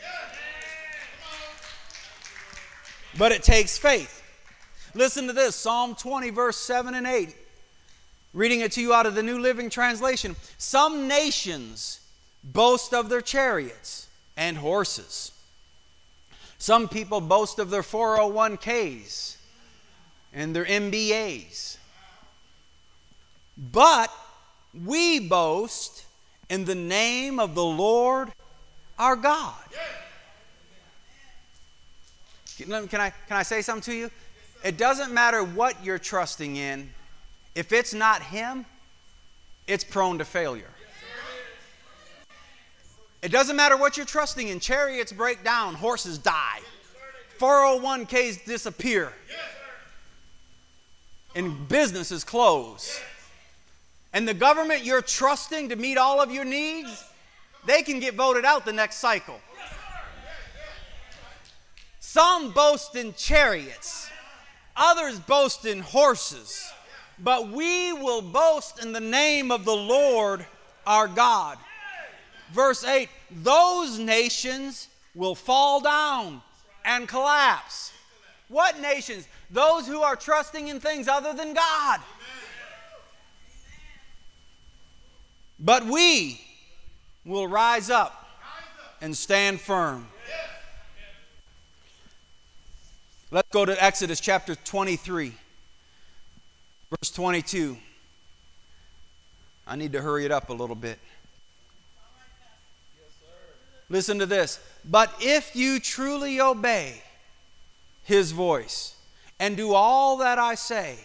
But 3.19 3.33
it 3.33 3.43
takes 3.43 3.77
faith. 3.77 4.24
Listen 4.95 5.27
to 5.27 5.33
this 5.33 5.57
Psalm 5.57 5.95
20, 5.97 6.31
verse 6.31 6.57
7 6.57 6.95
and 6.95 7.07
8. 7.07 7.35
Reading 8.33 8.61
it 8.61 8.73
to 8.73 8.81
you 8.81 8.95
out 8.95 9.07
of 9.07 9.15
the 9.15 9.23
New 9.23 9.39
Living 9.39 9.69
Translation. 9.69 10.37
Some 10.57 11.09
nations 11.09 12.01
boast 12.45 12.95
of 12.95 13.09
their 13.09 13.21
chariots 13.21 14.09
and 14.37 14.57
horses. 14.57 15.33
Some 16.59 16.89
people 16.89 17.21
boast 17.21 17.59
of 17.59 17.71
their 17.71 17.83
401ks 17.83 19.37
and 20.33 20.55
their 20.55 20.65
MBAs. 20.65 21.79
But 23.57 24.13
we 24.85 25.21
boast 25.21 26.05
in 26.49 26.65
the 26.65 26.75
name 26.75 27.39
of 27.39 27.55
the 27.55 27.65
Lord 27.65 28.33
our 28.99 29.17
God. 29.17 29.55
Can 32.57 32.73
I, 32.73 32.87
can 32.87 33.37
I 33.37 33.43
say 33.43 33.63
something 33.63 33.93
to 33.93 33.99
you? 33.99 34.11
It 34.65 34.79
doesn't 34.79 35.13
matter 35.13 35.45
what 35.45 35.85
you're 35.85 35.99
trusting 35.99 36.57
in, 36.57 36.91
if 37.55 37.71
it's 37.71 37.93
not 37.93 38.23
Him, 38.23 38.65
it's 39.67 39.85
prone 39.85 40.19
to 40.19 40.25
failure. 40.25 40.71
It 43.23 43.31
doesn't 43.31 43.57
matter 43.57 43.77
what 43.77 43.97
you're 43.97 44.07
trusting 44.07 44.49
in. 44.49 44.61
Chariots 44.61 45.13
break 45.13 45.45
down, 45.45 45.75
horses 45.75 46.17
die, 46.17 46.61
401ks 47.39 48.45
disappear, 48.47 49.13
and 51.35 51.69
businesses 51.69 52.25
close. 52.25 53.01
And 54.15 54.27
the 54.27 54.35
government 54.35 54.85
you're 54.85 55.03
trusting 55.03 55.69
to 55.71 55.77
meet 55.77 55.99
all 55.99 56.23
of 56.23 56.31
your 56.31 56.45
needs, 56.45 57.05
they 57.67 57.83
can 57.83 58.01
get 58.01 58.15
voted 58.15 58.45
out 58.47 58.65
the 58.65 58.73
next 58.73 58.97
cycle. 58.97 59.41
Some 61.99 62.53
boast 62.53 62.95
in 62.97 63.13
chariots. 63.15 64.04
Others 64.77 65.21
boast 65.21 65.65
in 65.65 65.81
horses, 65.81 66.71
but 67.19 67.49
we 67.49 67.93
will 67.93 68.23
boast 68.23 68.83
in 68.83 68.93
the 68.93 69.01
name 69.01 69.51
of 69.53 69.65
the 69.65 69.77
Lord 69.77 70.45
our 70.87 71.07
God. 71.07 71.59
Verse 72.53 72.85
8 72.85 73.09
Those 73.31 73.99
nations 73.99 74.89
will 75.15 75.35
fall 75.35 75.81
down 75.81 76.43
and 76.85 77.09
collapse. 77.09 77.93
What 78.49 78.81
nations? 78.81 79.27
Those 79.51 79.87
who 79.87 80.03
are 80.03 80.17
trusting 80.17 80.69
in 80.69 80.81
things 80.81 81.09
other 81.09 81.33
than 81.33 81.55
God. 81.55 82.01
But 85.59 85.87
we 85.87 86.41
will 87.25 87.47
rise 87.47 87.91
up 87.91 88.29
and 89.01 89.17
stand 89.17 89.61
firm. 89.61 90.09
Let's 93.35 93.49
go 93.51 93.65
to 93.65 93.85
Exodus 93.85 94.21
chapter 94.21 94.55
23, 94.55 95.33
verse 96.89 97.11
22. 97.11 97.77
I 99.67 99.75
need 99.75 99.91
to 99.95 100.01
hurry 100.01 100.25
it 100.25 100.31
up 100.31 100.51
a 100.51 100.53
little 100.53 100.77
bit. 100.77 101.01
Listen 103.89 104.21
to 104.21 104.27
this. 104.27 104.61
But 104.89 105.13
if 105.19 105.57
you 105.57 105.81
truly 105.81 106.41
obey 106.41 107.03
his 108.05 108.31
voice 108.31 108.95
and 109.41 109.57
do 109.57 109.75
all 109.75 110.19
that 110.19 110.39
I 110.39 110.55
say, 110.55 110.97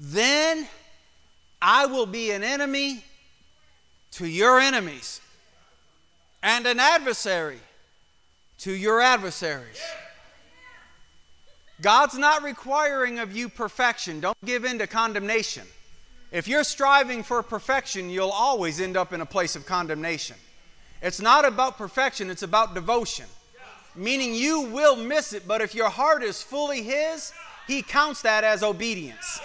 then 0.00 0.66
I 1.62 1.86
will 1.86 2.06
be 2.06 2.32
an 2.32 2.42
enemy 2.42 3.04
to 4.14 4.26
your 4.26 4.58
enemies 4.58 5.20
and 6.42 6.66
an 6.66 6.80
adversary 6.80 7.60
to 8.58 8.72
your 8.72 9.00
adversaries. 9.00 9.80
God's 11.82 12.16
not 12.16 12.42
requiring 12.42 13.18
of 13.18 13.36
you 13.36 13.48
perfection. 13.48 14.20
Don't 14.20 14.36
give 14.44 14.64
in 14.64 14.78
to 14.78 14.86
condemnation. 14.86 15.66
If 16.32 16.48
you're 16.48 16.64
striving 16.64 17.22
for 17.22 17.42
perfection, 17.42 18.10
you'll 18.10 18.30
always 18.30 18.80
end 18.80 18.96
up 18.96 19.12
in 19.12 19.20
a 19.20 19.26
place 19.26 19.56
of 19.56 19.66
condemnation. 19.66 20.36
It's 21.02 21.20
not 21.20 21.44
about 21.44 21.76
perfection, 21.76 22.30
it's 22.30 22.42
about 22.42 22.74
devotion. 22.74 23.26
Meaning 23.94 24.34
you 24.34 24.62
will 24.62 24.96
miss 24.96 25.32
it, 25.32 25.46
but 25.46 25.60
if 25.60 25.74
your 25.74 25.88
heart 25.88 26.22
is 26.22 26.42
fully 26.42 26.82
His, 26.82 27.32
He 27.66 27.82
counts 27.82 28.22
that 28.22 28.44
as 28.44 28.62
obedience. 28.62 29.40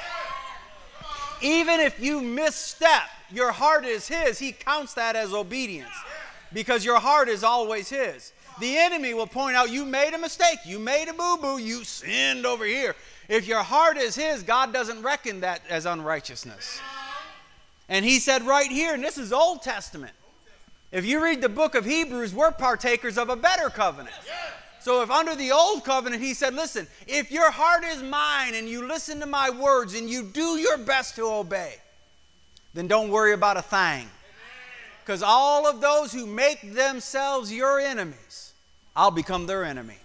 Even 1.41 1.79
if 1.79 1.99
you 1.99 2.21
misstep, 2.21 3.03
your 3.31 3.51
heart 3.51 3.85
is 3.85 4.07
His, 4.07 4.39
He 4.39 4.51
counts 4.51 4.93
that 4.95 5.15
as 5.15 5.33
obedience 5.33 5.93
because 6.53 6.83
your 6.83 6.99
heart 6.99 7.29
is 7.29 7.43
always 7.43 7.89
His. 7.89 8.33
The 8.61 8.77
enemy 8.77 9.15
will 9.15 9.27
point 9.27 9.55
out, 9.55 9.71
You 9.71 9.85
made 9.85 10.13
a 10.13 10.19
mistake, 10.19 10.59
you 10.65 10.77
made 10.77 11.07
a 11.09 11.13
boo 11.13 11.37
boo, 11.41 11.57
you 11.57 11.83
sinned 11.83 12.45
over 12.45 12.63
here. 12.63 12.95
If 13.27 13.47
your 13.47 13.63
heart 13.63 13.97
is 13.97 14.15
His, 14.15 14.43
God 14.43 14.71
doesn't 14.71 15.01
reckon 15.01 15.39
that 15.39 15.63
as 15.67 15.87
unrighteousness. 15.87 16.79
And 17.89 18.05
He 18.05 18.19
said 18.19 18.43
right 18.43 18.69
here, 18.69 18.93
and 18.93 19.03
this 19.03 19.17
is 19.17 19.33
Old 19.33 19.63
Testament. 19.63 20.13
If 20.91 21.05
you 21.05 21.23
read 21.23 21.41
the 21.41 21.49
book 21.49 21.73
of 21.73 21.85
Hebrews, 21.85 22.35
we're 22.35 22.51
partakers 22.51 23.17
of 23.17 23.29
a 23.29 23.35
better 23.35 23.69
covenant. 23.69 24.15
So, 24.79 25.01
if 25.01 25.09
under 25.09 25.35
the 25.35 25.51
old 25.51 25.83
covenant, 25.83 26.21
he 26.21 26.33
said, 26.33 26.53
Listen, 26.53 26.87
if 27.07 27.31
your 27.31 27.49
heart 27.49 27.83
is 27.83 28.03
mine 28.03 28.53
and 28.53 28.67
you 28.67 28.87
listen 28.87 29.19
to 29.21 29.25
my 29.25 29.49
words 29.49 29.95
and 29.95 30.09
you 30.09 30.23
do 30.23 30.57
your 30.57 30.77
best 30.77 31.15
to 31.15 31.23
obey, 31.23 31.75
then 32.73 32.87
don't 32.87 33.09
worry 33.09 33.33
about 33.33 33.57
a 33.57 33.61
thing. 33.61 34.07
Because 35.03 35.23
all 35.23 35.67
of 35.67 35.81
those 35.81 36.11
who 36.11 36.25
make 36.25 36.73
themselves 36.73 37.51
your 37.51 37.79
enemies, 37.79 38.50
I'll 38.95 39.11
become 39.11 39.45
their 39.45 39.63
enemy. 39.63 39.95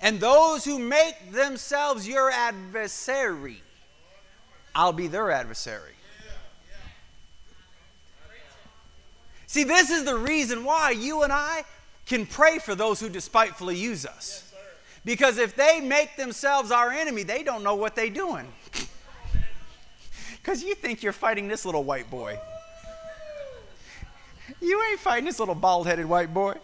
And 0.00 0.20
those 0.20 0.64
who 0.64 0.78
make 0.78 1.32
themselves 1.32 2.06
your 2.06 2.30
adversary, 2.30 3.62
I'll 4.74 4.92
be 4.92 5.08
their 5.08 5.30
adversary. 5.30 5.94
See, 9.48 9.64
this 9.64 9.90
is 9.90 10.04
the 10.04 10.16
reason 10.16 10.64
why 10.64 10.90
you 10.90 11.22
and 11.22 11.32
I 11.32 11.64
can 12.06 12.26
pray 12.26 12.58
for 12.58 12.74
those 12.74 13.00
who 13.00 13.08
despitefully 13.08 13.76
use 13.76 14.06
us. 14.06 14.54
Because 15.04 15.38
if 15.38 15.56
they 15.56 15.80
make 15.80 16.16
themselves 16.16 16.70
our 16.70 16.90
enemy, 16.90 17.22
they 17.22 17.42
don't 17.42 17.64
know 17.64 17.74
what 17.74 17.96
they're 17.96 18.10
doing. 18.10 18.46
Because 20.36 20.62
you 20.64 20.74
think 20.74 21.02
you're 21.02 21.12
fighting 21.12 21.46
this 21.46 21.66
little 21.66 21.84
white 21.84 22.08
boy. 22.10 22.38
You 24.62 24.82
ain't 24.90 25.00
fighting 25.00 25.26
this 25.26 25.38
little 25.38 25.54
bald 25.54 25.86
headed 25.86 26.06
white 26.06 26.32
boy. 26.32 26.54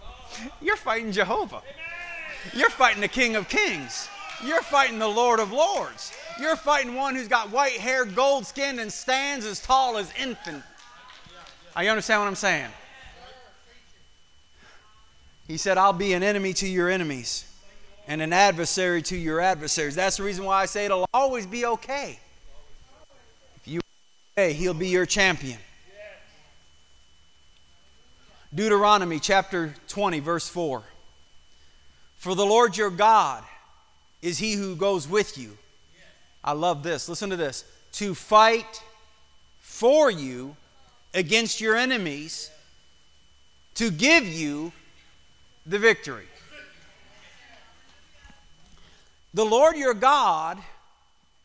You're 0.60 0.76
fighting 0.76 1.12
Jehovah. 1.12 1.62
You're 2.54 2.70
fighting 2.70 3.00
the 3.00 3.08
King 3.08 3.36
of 3.36 3.48
Kings. 3.48 4.08
You're 4.44 4.62
fighting 4.62 4.98
the 4.98 5.08
Lord 5.08 5.40
of 5.40 5.52
Lords. 5.52 6.12
You're 6.40 6.56
fighting 6.56 6.94
one 6.94 7.14
who's 7.14 7.28
got 7.28 7.50
white 7.50 7.78
hair, 7.78 8.04
gold 8.04 8.46
skin, 8.46 8.78
and 8.78 8.92
stands 8.92 9.46
as 9.46 9.60
tall 9.60 9.96
as 9.96 10.12
infant. 10.20 10.62
Are 11.76 11.82
you 11.82 11.90
understand 11.90 12.20
what 12.20 12.28
I'm 12.28 12.34
saying? 12.34 12.70
He 15.46 15.56
said, 15.56 15.78
I'll 15.78 15.92
be 15.92 16.12
an 16.14 16.22
enemy 16.22 16.52
to 16.54 16.66
your 16.66 16.88
enemies 16.88 17.44
and 18.06 18.22
an 18.22 18.32
adversary 18.32 19.02
to 19.02 19.16
your 19.16 19.40
adversaries. 19.40 19.94
That's 19.94 20.16
the 20.16 20.22
reason 20.22 20.44
why 20.44 20.62
I 20.62 20.66
say 20.66 20.86
it'll 20.86 21.06
always 21.12 21.46
be 21.46 21.66
okay. 21.66 22.18
If 23.56 23.68
you 23.68 23.80
obey, 24.36 24.52
he'll 24.52 24.74
be 24.74 24.88
your 24.88 25.06
champion. 25.06 25.58
Deuteronomy 28.54 29.18
chapter 29.18 29.74
20, 29.88 30.20
verse 30.20 30.48
4. 30.48 30.82
For 32.18 32.34
the 32.36 32.46
Lord 32.46 32.76
your 32.76 32.90
God 32.90 33.42
is 34.22 34.38
he 34.38 34.52
who 34.52 34.76
goes 34.76 35.08
with 35.08 35.36
you. 35.36 35.58
I 36.42 36.52
love 36.52 36.82
this. 36.82 37.08
Listen 37.08 37.30
to 37.30 37.36
this. 37.36 37.64
To 37.94 38.14
fight 38.14 38.82
for 39.60 40.10
you 40.10 40.56
against 41.14 41.60
your 41.60 41.74
enemies, 41.74 42.50
to 43.74 43.90
give 43.90 44.24
you 44.24 44.72
the 45.66 45.78
victory. 45.78 46.26
The 49.32 49.44
Lord 49.44 49.76
your 49.76 49.94
God 49.94 50.58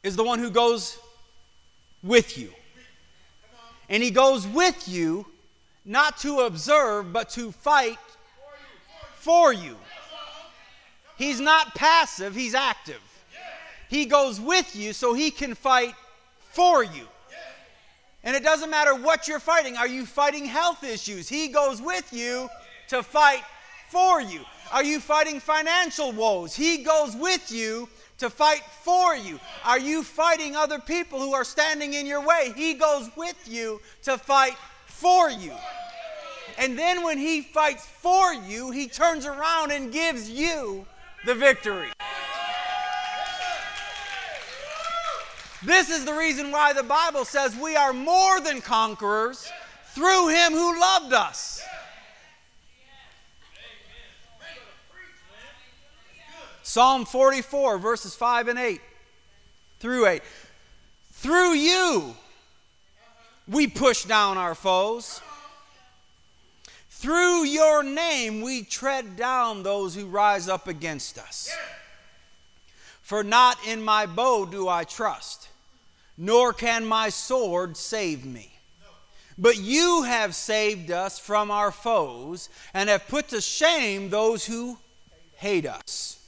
is 0.04 0.16
the 0.16 0.24
one 0.24 0.38
who 0.38 0.52
goes 0.52 1.00
with 2.04 2.38
you. 2.38 2.52
And 3.90 4.04
he 4.04 4.12
goes 4.12 4.48
with 4.48 4.88
you 4.88 5.26
not 5.90 6.20
to 6.20 6.42
observe, 6.42 7.12
but 7.12 7.32
to 7.32 7.52
fight 7.52 7.98
for 9.16 9.52
you. 9.52 9.76
He's 11.18 11.40
not 11.40 11.74
passive, 11.74 12.36
he's 12.36 12.54
active. 12.54 13.02
He 13.90 14.06
goes 14.06 14.40
with 14.40 14.76
you 14.76 14.94
so 14.94 15.16
he 15.16 15.32
can 15.32 15.56
fight 15.56 15.96
for 16.52 16.84
you. 16.84 17.08
And 18.24 18.36
it 18.36 18.44
doesn't 18.44 18.70
matter 18.70 18.94
what 18.94 19.28
you're 19.28 19.40
fighting. 19.40 19.78
Are 19.78 19.88
you 19.88 20.06
fighting 20.06 20.46
health 20.46 20.84
issues? 20.84 21.28
He 21.28 21.48
goes 21.48 21.82
with 21.82 22.14
you 22.14 22.50
to 22.90 23.02
fight 23.02 23.42
for 23.90 24.22
you. 24.22 24.42
Are 24.72 24.84
you 24.84 25.00
fighting 25.00 25.40
financial 25.40 26.12
woes? 26.12 26.56
He 26.56 26.84
goes 26.84 27.16
with 27.16 27.52
you 27.52 27.90
to 28.20 28.30
fight 28.30 28.62
for 28.84 29.16
you. 29.16 29.40
Are 29.66 29.80
you 29.80 30.04
fighting 30.04 30.56
other 30.56 30.78
people 30.78 31.20
who 31.20 31.34
are 31.34 31.44
standing 31.46 31.96
in 31.96 32.06
your 32.06 32.24
way? 32.24 32.54
He 32.56 32.76
goes 32.76 33.10
with 33.16 33.48
you 33.48 33.82
to 34.04 34.20
fight 34.20 34.56
for 35.00 35.30
you. 35.30 35.54
And 36.58 36.78
then 36.78 37.04
when 37.04 37.18
he 37.18 37.42
fights 37.42 37.86
for 37.86 38.34
you, 38.34 38.72
he 38.72 38.88
turns 38.88 39.26
around 39.26 39.72
and 39.72 39.94
gives 39.94 40.30
you 40.30 40.86
the 41.26 41.34
victory. 41.34 41.88
This 45.64 45.90
is 45.90 46.06
the 46.06 46.14
reason 46.14 46.52
why 46.52 46.74
the 46.74 46.84
Bible 46.84 47.26
says 47.26 47.56
we 47.56 47.76
are 47.76 47.94
more 47.94 48.42
than 48.42 48.62
conquerors 48.62 49.50
through 49.94 50.30
him 50.30 50.52
who 50.52 50.80
loved 50.80 51.14
us. 51.14 51.62
Psalm 56.64 57.06
44, 57.06 57.78
verses 57.80 58.16
5 58.16 58.50
and 58.50 58.60
8 58.60 58.82
through 59.80 60.06
8. 60.06 60.22
Through 61.14 61.54
you, 61.54 62.16
we 63.50 63.68
push 63.68 64.04
down 64.06 64.38
our 64.38 64.56
foes. 64.56 65.22
Through 66.90 67.46
your 67.46 67.82
name, 67.82 68.42
we 68.42 68.64
tread 68.64 69.16
down 69.16 69.64
those 69.64 69.96
who 69.96 70.06
rise 70.06 70.48
up 70.50 70.68
against 70.68 71.18
us. 71.18 71.50
For 73.02 73.24
not 73.24 73.58
in 73.66 73.82
my 73.82 74.06
bow 74.06 74.46
do 74.46 74.68
I 74.68 74.84
trust, 74.84 75.50
nor 76.18 76.54
can 76.54 76.86
my 76.86 77.10
sword 77.10 77.76
save 77.76 78.26
me. 78.26 78.52
But 79.38 79.58
you 79.58 80.04
have 80.04 80.36
saved 80.36 80.92
us 80.92 81.18
from 81.18 81.50
our 81.50 81.72
foes 81.72 82.50
and 82.74 82.90
have 82.90 83.08
put 83.08 83.30
to 83.30 83.40
shame 83.40 84.10
those 84.10 84.46
who 84.46 84.78
hate 85.38 85.66
us. 85.66 86.22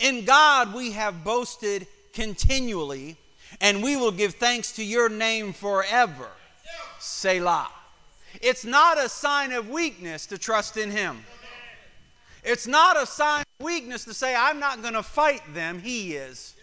In 0.00 0.24
God 0.24 0.74
we 0.74 0.90
have 0.90 1.22
boasted 1.22 1.86
continually, 2.12 3.16
and 3.60 3.82
we 3.82 3.96
will 3.96 4.10
give 4.10 4.34
thanks 4.34 4.72
to 4.72 4.84
your 4.84 5.08
name 5.08 5.52
forever. 5.52 6.28
Selah. 6.98 7.70
It's 8.40 8.64
not 8.64 8.98
a 8.98 9.08
sign 9.08 9.52
of 9.52 9.68
weakness 9.68 10.26
to 10.26 10.38
trust 10.38 10.76
in 10.76 10.90
Him. 10.90 11.24
It's 12.44 12.66
not 12.66 13.00
a 13.00 13.06
sign 13.06 13.42
of 13.60 13.64
weakness 13.64 14.04
to 14.06 14.14
say, 14.14 14.34
I'm 14.34 14.58
not 14.58 14.82
going 14.82 14.94
to 14.94 15.02
fight 15.02 15.42
them. 15.54 15.80
He 15.80 16.14
is. 16.14 16.54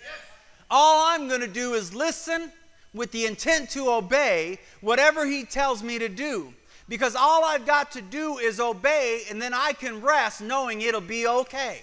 All 0.69 1.05
I'm 1.07 1.27
going 1.27 1.41
to 1.41 1.47
do 1.47 1.73
is 1.73 1.93
listen 1.95 2.51
with 2.93 3.11
the 3.11 3.25
intent 3.25 3.69
to 3.71 3.89
obey 3.91 4.59
whatever 4.81 5.25
He 5.25 5.43
tells 5.43 5.83
me 5.83 5.99
to 5.99 6.09
do. 6.09 6.53
Because 6.87 7.15
all 7.15 7.45
I've 7.45 7.67
got 7.67 7.91
to 7.91 8.01
do 8.01 8.39
is 8.39 8.59
obey, 8.59 9.21
and 9.29 9.39
then 9.39 9.53
I 9.53 9.73
can 9.73 10.01
rest 10.01 10.41
knowing 10.41 10.81
it'll 10.81 11.01
be 11.01 11.27
okay. 11.27 11.81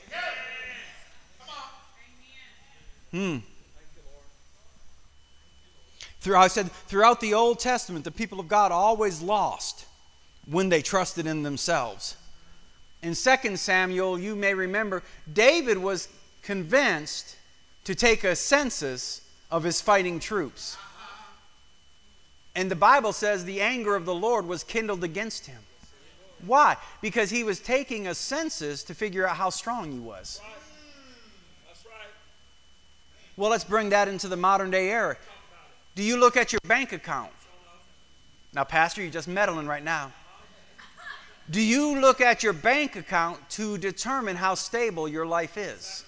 Hmm. 3.13 3.37
Through, 6.27 6.39
I 6.39 6.49
said, 6.49 6.73
throughout 6.89 7.21
the 7.21 7.35
Old 7.35 7.61
Testament, 7.61 8.05
the 8.05 8.11
people 8.11 8.41
of 8.41 8.49
God 8.49 8.73
always 8.73 9.23
lost 9.23 9.87
when 10.45 10.71
they 10.71 10.83
trusted 10.83 11.25
in 11.25 11.45
themselves. 11.45 12.17
In 13.01 13.15
2 13.15 13.57
Samuel, 13.57 14.19
you 14.19 14.35
may 14.35 14.53
remember, 14.53 15.05
David 15.33 15.79
was 15.79 16.09
convinced 16.43 17.37
to 17.85 17.95
take 17.95 18.25
a 18.25 18.35
census 18.35 19.21
of 19.53 19.63
his 19.63 19.81
fighting 19.81 20.19
troops. 20.19 20.77
And 22.57 22.69
the 22.69 22.75
Bible 22.75 23.13
says 23.13 23.45
the 23.45 23.61
anger 23.61 23.95
of 23.95 24.05
the 24.05 24.13
Lord 24.13 24.49
was 24.49 24.65
kindled 24.65 25.05
against 25.05 25.47
him. 25.47 25.61
Why? 26.45 26.77
Because 27.01 27.31
he 27.31 27.45
was 27.45 27.61
taking 27.61 28.09
a 28.09 28.17
census 28.17 28.83
to 28.83 28.95
figure 28.95 29.29
out 29.29 29.37
how 29.37 29.51
strong 29.51 29.93
he 29.93 30.01
was. 30.01 30.41
Well, 33.37 33.51
let's 33.51 33.63
bring 33.63 33.91
that 33.91 34.09
into 34.09 34.27
the 34.27 34.37
modern 34.37 34.73
day 34.73 34.89
era. 34.91 35.17
Do 35.97 36.03
you 36.03 36.19
look 36.19 36.37
at 36.37 36.53
your 36.53 36.61
bank 36.69 36.93
account? 36.93 37.33
Now, 38.53 38.65
Pastor, 38.65 39.01
you're 39.01 39.11
just 39.11 39.29
meddling 39.29 39.67
right 39.67 39.83
now. 39.83 40.13
Do 41.51 41.61
you 41.61 41.99
look 41.99 42.21
at 42.21 42.43
your 42.43 42.53
bank 42.53 42.97
account 42.97 43.39
to 43.51 43.79
determine 43.79 44.37
how 44.37 44.57
stable 44.57 45.09
your 45.09 45.25
life 45.25 45.57
is? 45.57 46.05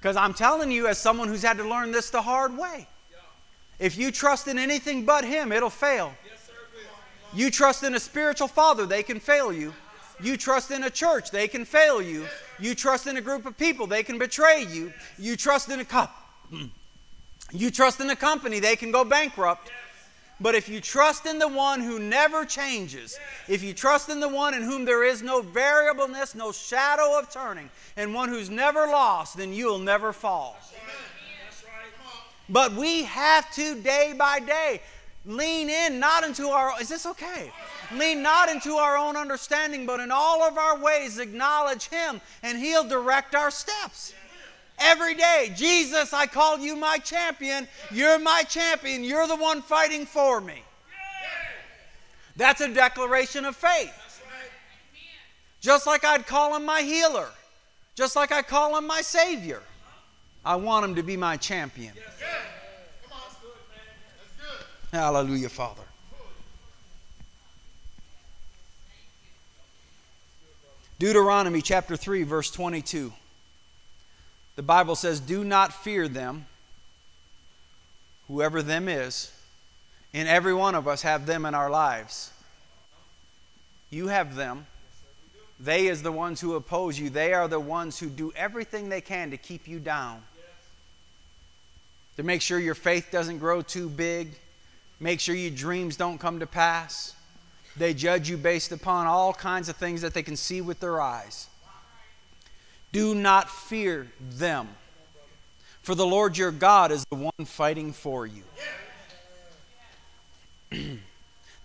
Because 0.00 0.16
I'm 0.16 0.34
telling 0.34 0.72
you, 0.72 0.88
as 0.88 0.98
someone 0.98 1.28
who's 1.28 1.42
had 1.42 1.58
to 1.58 1.64
learn 1.64 1.92
this 1.92 2.10
the 2.10 2.22
hard 2.22 2.58
way, 2.58 2.88
if 3.78 3.96
you 3.96 4.10
trust 4.10 4.48
in 4.48 4.58
anything 4.58 5.04
but 5.04 5.24
Him, 5.24 5.52
it'll 5.52 5.70
fail. 5.70 6.12
You 7.32 7.52
trust 7.52 7.84
in 7.84 7.94
a 7.94 8.00
spiritual 8.00 8.48
father, 8.48 8.84
they 8.84 9.04
can 9.04 9.20
fail 9.20 9.52
you. 9.52 9.74
You 10.20 10.36
trust 10.36 10.72
in 10.72 10.82
a 10.82 10.90
church, 10.90 11.30
they 11.30 11.46
can 11.46 11.64
fail 11.64 12.02
you. 12.02 12.26
You 12.58 12.74
trust 12.74 13.06
in 13.06 13.16
a 13.16 13.20
group 13.20 13.46
of 13.46 13.56
people, 13.56 13.86
they 13.86 14.02
can 14.02 14.18
betray 14.18 14.64
you. 14.68 14.92
You 15.18 15.36
trust 15.36 15.68
in 15.68 15.78
a 15.78 15.84
cup. 15.84 16.17
You 17.52 17.70
trust 17.70 18.00
in 18.00 18.10
a 18.10 18.16
company, 18.16 18.60
they 18.60 18.76
can 18.76 18.90
go 18.90 19.04
bankrupt. 19.04 19.70
But 20.40 20.54
if 20.54 20.68
you 20.68 20.80
trust 20.80 21.26
in 21.26 21.38
the 21.38 21.48
one 21.48 21.80
who 21.80 21.98
never 21.98 22.44
changes, 22.44 23.18
if 23.48 23.62
you 23.62 23.74
trust 23.74 24.08
in 24.08 24.20
the 24.20 24.28
one 24.28 24.54
in 24.54 24.62
whom 24.62 24.84
there 24.84 25.02
is 25.02 25.20
no 25.20 25.42
variableness, 25.42 26.36
no 26.36 26.52
shadow 26.52 27.18
of 27.18 27.30
turning, 27.30 27.70
and 27.96 28.14
one 28.14 28.28
who's 28.28 28.48
never 28.48 28.86
lost, 28.86 29.36
then 29.36 29.52
you'll 29.52 29.80
never 29.80 30.12
fall. 30.12 30.56
But 32.48 32.72
we 32.72 33.02
have 33.02 33.52
to, 33.54 33.74
day 33.82 34.14
by 34.16 34.38
day, 34.38 34.80
lean 35.26 35.68
in, 35.68 35.98
not 35.98 36.24
into 36.24 36.48
our, 36.48 36.80
is 36.80 36.88
this 36.88 37.04
okay? 37.04 37.50
Lean 37.94 38.22
not 38.22 38.48
into 38.48 38.74
our 38.74 38.96
own 38.96 39.16
understanding, 39.16 39.86
but 39.86 39.98
in 39.98 40.10
all 40.12 40.42
of 40.42 40.56
our 40.56 40.78
ways 40.78 41.18
acknowledge 41.18 41.88
Him, 41.88 42.20
and 42.42 42.58
He'll 42.58 42.88
direct 42.88 43.34
our 43.34 43.50
steps 43.50 44.14
every 44.78 45.14
day. 45.14 45.52
Jesus, 45.54 46.12
I 46.12 46.26
call 46.26 46.58
you 46.58 46.76
my 46.76 46.98
champion. 46.98 47.68
You're 47.90 48.18
my 48.18 48.42
champion. 48.42 49.04
You're 49.04 49.26
the 49.26 49.36
one 49.36 49.62
fighting 49.62 50.06
for 50.06 50.40
me. 50.40 50.62
That's 52.36 52.60
a 52.60 52.72
declaration 52.72 53.44
of 53.44 53.56
faith. 53.56 53.92
Just 55.60 55.86
like 55.86 56.04
I'd 56.04 56.26
call 56.26 56.54
him 56.54 56.64
my 56.64 56.82
healer, 56.82 57.28
just 57.96 58.14
like 58.14 58.30
I 58.30 58.42
call 58.42 58.78
him 58.78 58.86
my 58.86 59.00
savior. 59.00 59.62
I 60.44 60.54
want 60.54 60.84
him 60.84 60.94
to 60.94 61.02
be 61.02 61.16
my 61.16 61.36
champion. 61.36 61.94
Hallelujah, 64.92 65.48
Father. 65.48 65.82
Deuteronomy 70.98 71.60
chapter 71.60 71.96
3, 71.96 72.22
verse 72.22 72.50
22 72.50 73.12
the 74.58 74.62
Bible 74.64 74.96
says, 74.96 75.20
Do 75.20 75.44
not 75.44 75.72
fear 75.72 76.08
them, 76.08 76.46
whoever 78.26 78.60
them 78.60 78.88
is. 78.88 79.32
And 80.12 80.28
every 80.28 80.52
one 80.52 80.74
of 80.74 80.88
us 80.88 81.02
have 81.02 81.26
them 81.26 81.46
in 81.46 81.54
our 81.54 81.70
lives. 81.70 82.32
You 83.88 84.08
have 84.08 84.34
them. 84.34 84.66
They 85.60 85.86
is 85.86 86.02
the 86.02 86.10
ones 86.10 86.40
who 86.40 86.56
oppose 86.56 86.98
you. 86.98 87.08
They 87.08 87.34
are 87.34 87.46
the 87.46 87.60
ones 87.60 88.00
who 88.00 88.08
do 88.08 88.32
everything 88.34 88.88
they 88.88 89.00
can 89.00 89.30
to 89.30 89.36
keep 89.36 89.68
you 89.68 89.78
down. 89.78 90.22
To 92.16 92.24
make 92.24 92.42
sure 92.42 92.58
your 92.58 92.74
faith 92.74 93.10
doesn't 93.12 93.38
grow 93.38 93.62
too 93.62 93.88
big. 93.88 94.30
Make 94.98 95.20
sure 95.20 95.36
your 95.36 95.52
dreams 95.52 95.96
don't 95.96 96.18
come 96.18 96.40
to 96.40 96.48
pass. 96.48 97.14
They 97.76 97.94
judge 97.94 98.28
you 98.28 98.36
based 98.36 98.72
upon 98.72 99.06
all 99.06 99.32
kinds 99.32 99.68
of 99.68 99.76
things 99.76 100.02
that 100.02 100.14
they 100.14 100.24
can 100.24 100.34
see 100.34 100.60
with 100.60 100.80
their 100.80 101.00
eyes. 101.00 101.46
Do 102.92 103.14
not 103.14 103.50
fear 103.50 104.08
them, 104.20 104.68
for 105.82 105.94
the 105.94 106.06
Lord 106.06 106.38
your 106.38 106.50
God 106.50 106.90
is 106.90 107.04
the 107.10 107.16
one 107.16 107.44
fighting 107.44 107.92
for 107.92 108.26
you. 108.26 108.42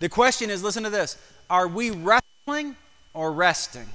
the 0.00 0.08
question 0.08 0.50
is 0.50 0.62
listen 0.62 0.82
to 0.82 0.90
this 0.90 1.16
are 1.48 1.66
we 1.66 1.90
wrestling 1.90 2.76
or 3.14 3.32
resting? 3.32 3.88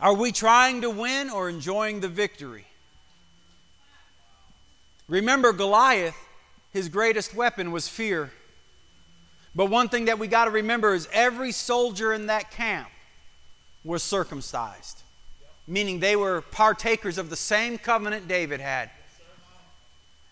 Are 0.00 0.14
we 0.14 0.32
trying 0.32 0.80
to 0.80 0.90
win 0.90 1.30
or 1.30 1.48
enjoying 1.48 2.00
the 2.00 2.08
victory? 2.08 2.66
Remember, 5.06 5.52
Goliath, 5.52 6.16
his 6.72 6.88
greatest 6.88 7.34
weapon 7.34 7.70
was 7.70 7.86
fear. 7.86 8.32
But 9.54 9.66
one 9.66 9.88
thing 9.88 10.06
that 10.06 10.18
we 10.18 10.26
got 10.26 10.46
to 10.46 10.50
remember 10.50 10.94
is 10.94 11.08
every 11.12 11.52
soldier 11.52 12.12
in 12.12 12.26
that 12.26 12.50
camp 12.50 12.88
was 13.84 14.02
circumcised 14.02 15.03
meaning 15.66 16.00
they 16.00 16.16
were 16.16 16.42
partakers 16.42 17.18
of 17.18 17.30
the 17.30 17.36
same 17.36 17.78
covenant 17.78 18.28
David 18.28 18.60
had. 18.60 18.90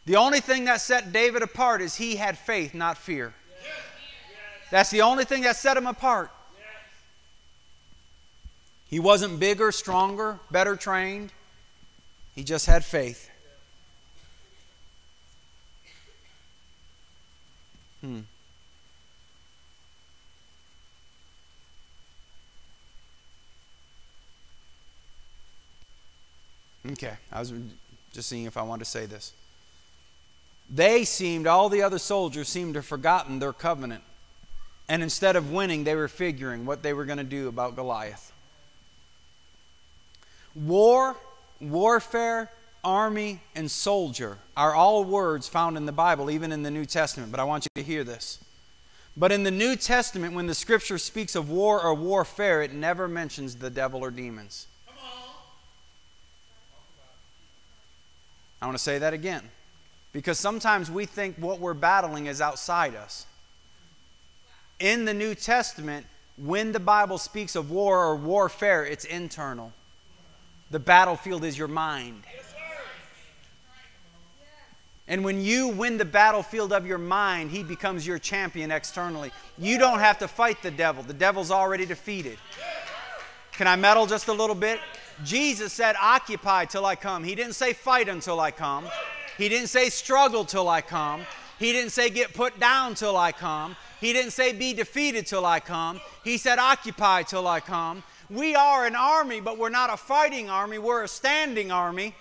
The 0.04 0.16
only 0.16 0.40
thing 0.40 0.64
that 0.64 0.80
set 0.80 1.12
David 1.12 1.42
apart 1.42 1.80
is 1.80 1.96
he 1.96 2.16
had 2.16 2.36
faith, 2.36 2.74
not 2.74 2.98
fear. 2.98 3.34
That's 4.70 4.90
the 4.90 5.02
only 5.02 5.24
thing 5.24 5.42
that 5.42 5.56
set 5.56 5.76
him 5.76 5.86
apart. 5.86 6.30
He 8.88 9.00
wasn't 9.00 9.38
bigger, 9.38 9.72
stronger, 9.72 10.38
better 10.50 10.76
trained. 10.76 11.32
He 12.34 12.42
just 12.42 12.66
had 12.66 12.84
faith. 12.84 13.30
Hmm. 18.00 18.20
Okay, 26.90 27.14
I 27.30 27.38
was 27.38 27.52
just 28.12 28.28
seeing 28.28 28.46
if 28.46 28.56
I 28.56 28.62
wanted 28.62 28.84
to 28.84 28.90
say 28.90 29.06
this. 29.06 29.32
They 30.68 31.04
seemed, 31.04 31.46
all 31.46 31.68
the 31.68 31.82
other 31.82 31.98
soldiers 31.98 32.48
seemed 32.48 32.74
to 32.74 32.78
have 32.78 32.86
forgotten 32.86 33.38
their 33.38 33.52
covenant. 33.52 34.02
And 34.88 35.02
instead 35.02 35.36
of 35.36 35.52
winning, 35.52 35.84
they 35.84 35.94
were 35.94 36.08
figuring 36.08 36.66
what 36.66 36.82
they 36.82 36.92
were 36.92 37.04
going 37.04 37.18
to 37.18 37.24
do 37.24 37.48
about 37.48 37.76
Goliath. 37.76 38.32
War, 40.54 41.16
warfare, 41.60 42.50
army, 42.84 43.40
and 43.54 43.70
soldier 43.70 44.38
are 44.56 44.74
all 44.74 45.04
words 45.04 45.48
found 45.48 45.76
in 45.76 45.86
the 45.86 45.92
Bible, 45.92 46.30
even 46.30 46.52
in 46.52 46.62
the 46.62 46.70
New 46.70 46.84
Testament. 46.84 47.30
But 47.30 47.40
I 47.40 47.44
want 47.44 47.64
you 47.64 47.82
to 47.82 47.86
hear 47.86 48.02
this. 48.04 48.42
But 49.16 49.30
in 49.30 49.44
the 49.44 49.50
New 49.50 49.76
Testament, 49.76 50.34
when 50.34 50.46
the 50.46 50.54
scripture 50.54 50.98
speaks 50.98 51.36
of 51.36 51.50
war 51.50 51.82
or 51.82 51.94
warfare, 51.94 52.62
it 52.62 52.72
never 52.72 53.06
mentions 53.08 53.56
the 53.56 53.70
devil 53.70 54.02
or 54.02 54.10
demons. 54.10 54.66
I 58.62 58.66
want 58.66 58.78
to 58.78 58.82
say 58.82 58.98
that 58.98 59.12
again. 59.12 59.42
Because 60.12 60.38
sometimes 60.38 60.88
we 60.88 61.04
think 61.04 61.36
what 61.36 61.58
we're 61.58 61.74
battling 61.74 62.26
is 62.26 62.40
outside 62.40 62.94
us. 62.94 63.26
In 64.78 65.04
the 65.04 65.12
New 65.12 65.34
Testament, 65.34 66.06
when 66.36 66.70
the 66.70 66.80
Bible 66.80 67.18
speaks 67.18 67.56
of 67.56 67.70
war 67.70 68.04
or 68.04 68.14
warfare, 68.14 68.86
it's 68.86 69.04
internal. 69.04 69.72
The 70.70 70.78
battlefield 70.78 71.44
is 71.44 71.58
your 71.58 71.68
mind. 71.68 72.22
And 75.08 75.24
when 75.24 75.42
you 75.42 75.68
win 75.68 75.98
the 75.98 76.04
battlefield 76.04 76.72
of 76.72 76.86
your 76.86 76.98
mind, 76.98 77.50
he 77.50 77.64
becomes 77.64 78.06
your 78.06 78.18
champion 78.18 78.70
externally. 78.70 79.32
You 79.58 79.76
don't 79.76 79.98
have 79.98 80.18
to 80.20 80.28
fight 80.28 80.62
the 80.62 80.70
devil, 80.70 81.02
the 81.02 81.12
devil's 81.12 81.50
already 81.50 81.84
defeated. 81.84 82.38
Can 83.52 83.68
I 83.68 83.76
meddle 83.76 84.06
just 84.06 84.28
a 84.28 84.32
little 84.32 84.56
bit? 84.56 84.80
Jesus 85.24 85.72
said, 85.72 85.94
Occupy 86.00 86.64
till 86.66 86.86
I 86.86 86.96
come. 86.96 87.22
He 87.22 87.34
didn't 87.34 87.54
say 87.54 87.72
fight 87.74 88.08
until 88.08 88.40
I 88.40 88.50
come. 88.50 88.86
He 89.36 89.48
didn't 89.48 89.68
say 89.68 89.88
struggle 89.90 90.44
till 90.44 90.68
I 90.68 90.80
come. 90.80 91.22
He 91.58 91.72
didn't 91.72 91.90
say 91.90 92.10
get 92.10 92.34
put 92.34 92.58
down 92.58 92.94
till 92.94 93.16
I 93.16 93.30
come. 93.30 93.76
He 94.00 94.12
didn't 94.12 94.32
say 94.32 94.52
be 94.52 94.72
defeated 94.72 95.26
till 95.26 95.44
I 95.44 95.60
come. 95.60 96.00
He 96.24 96.38
said 96.38 96.58
occupy 96.58 97.22
till 97.22 97.46
I 97.46 97.60
come. 97.60 98.02
We 98.28 98.54
are 98.54 98.86
an 98.86 98.96
army, 98.96 99.40
but 99.40 99.58
we're 99.58 99.68
not 99.68 99.92
a 99.92 99.96
fighting 99.96 100.48
army. 100.48 100.78
We're 100.78 101.04
a 101.04 101.08
standing 101.08 101.70
army. 101.70 102.14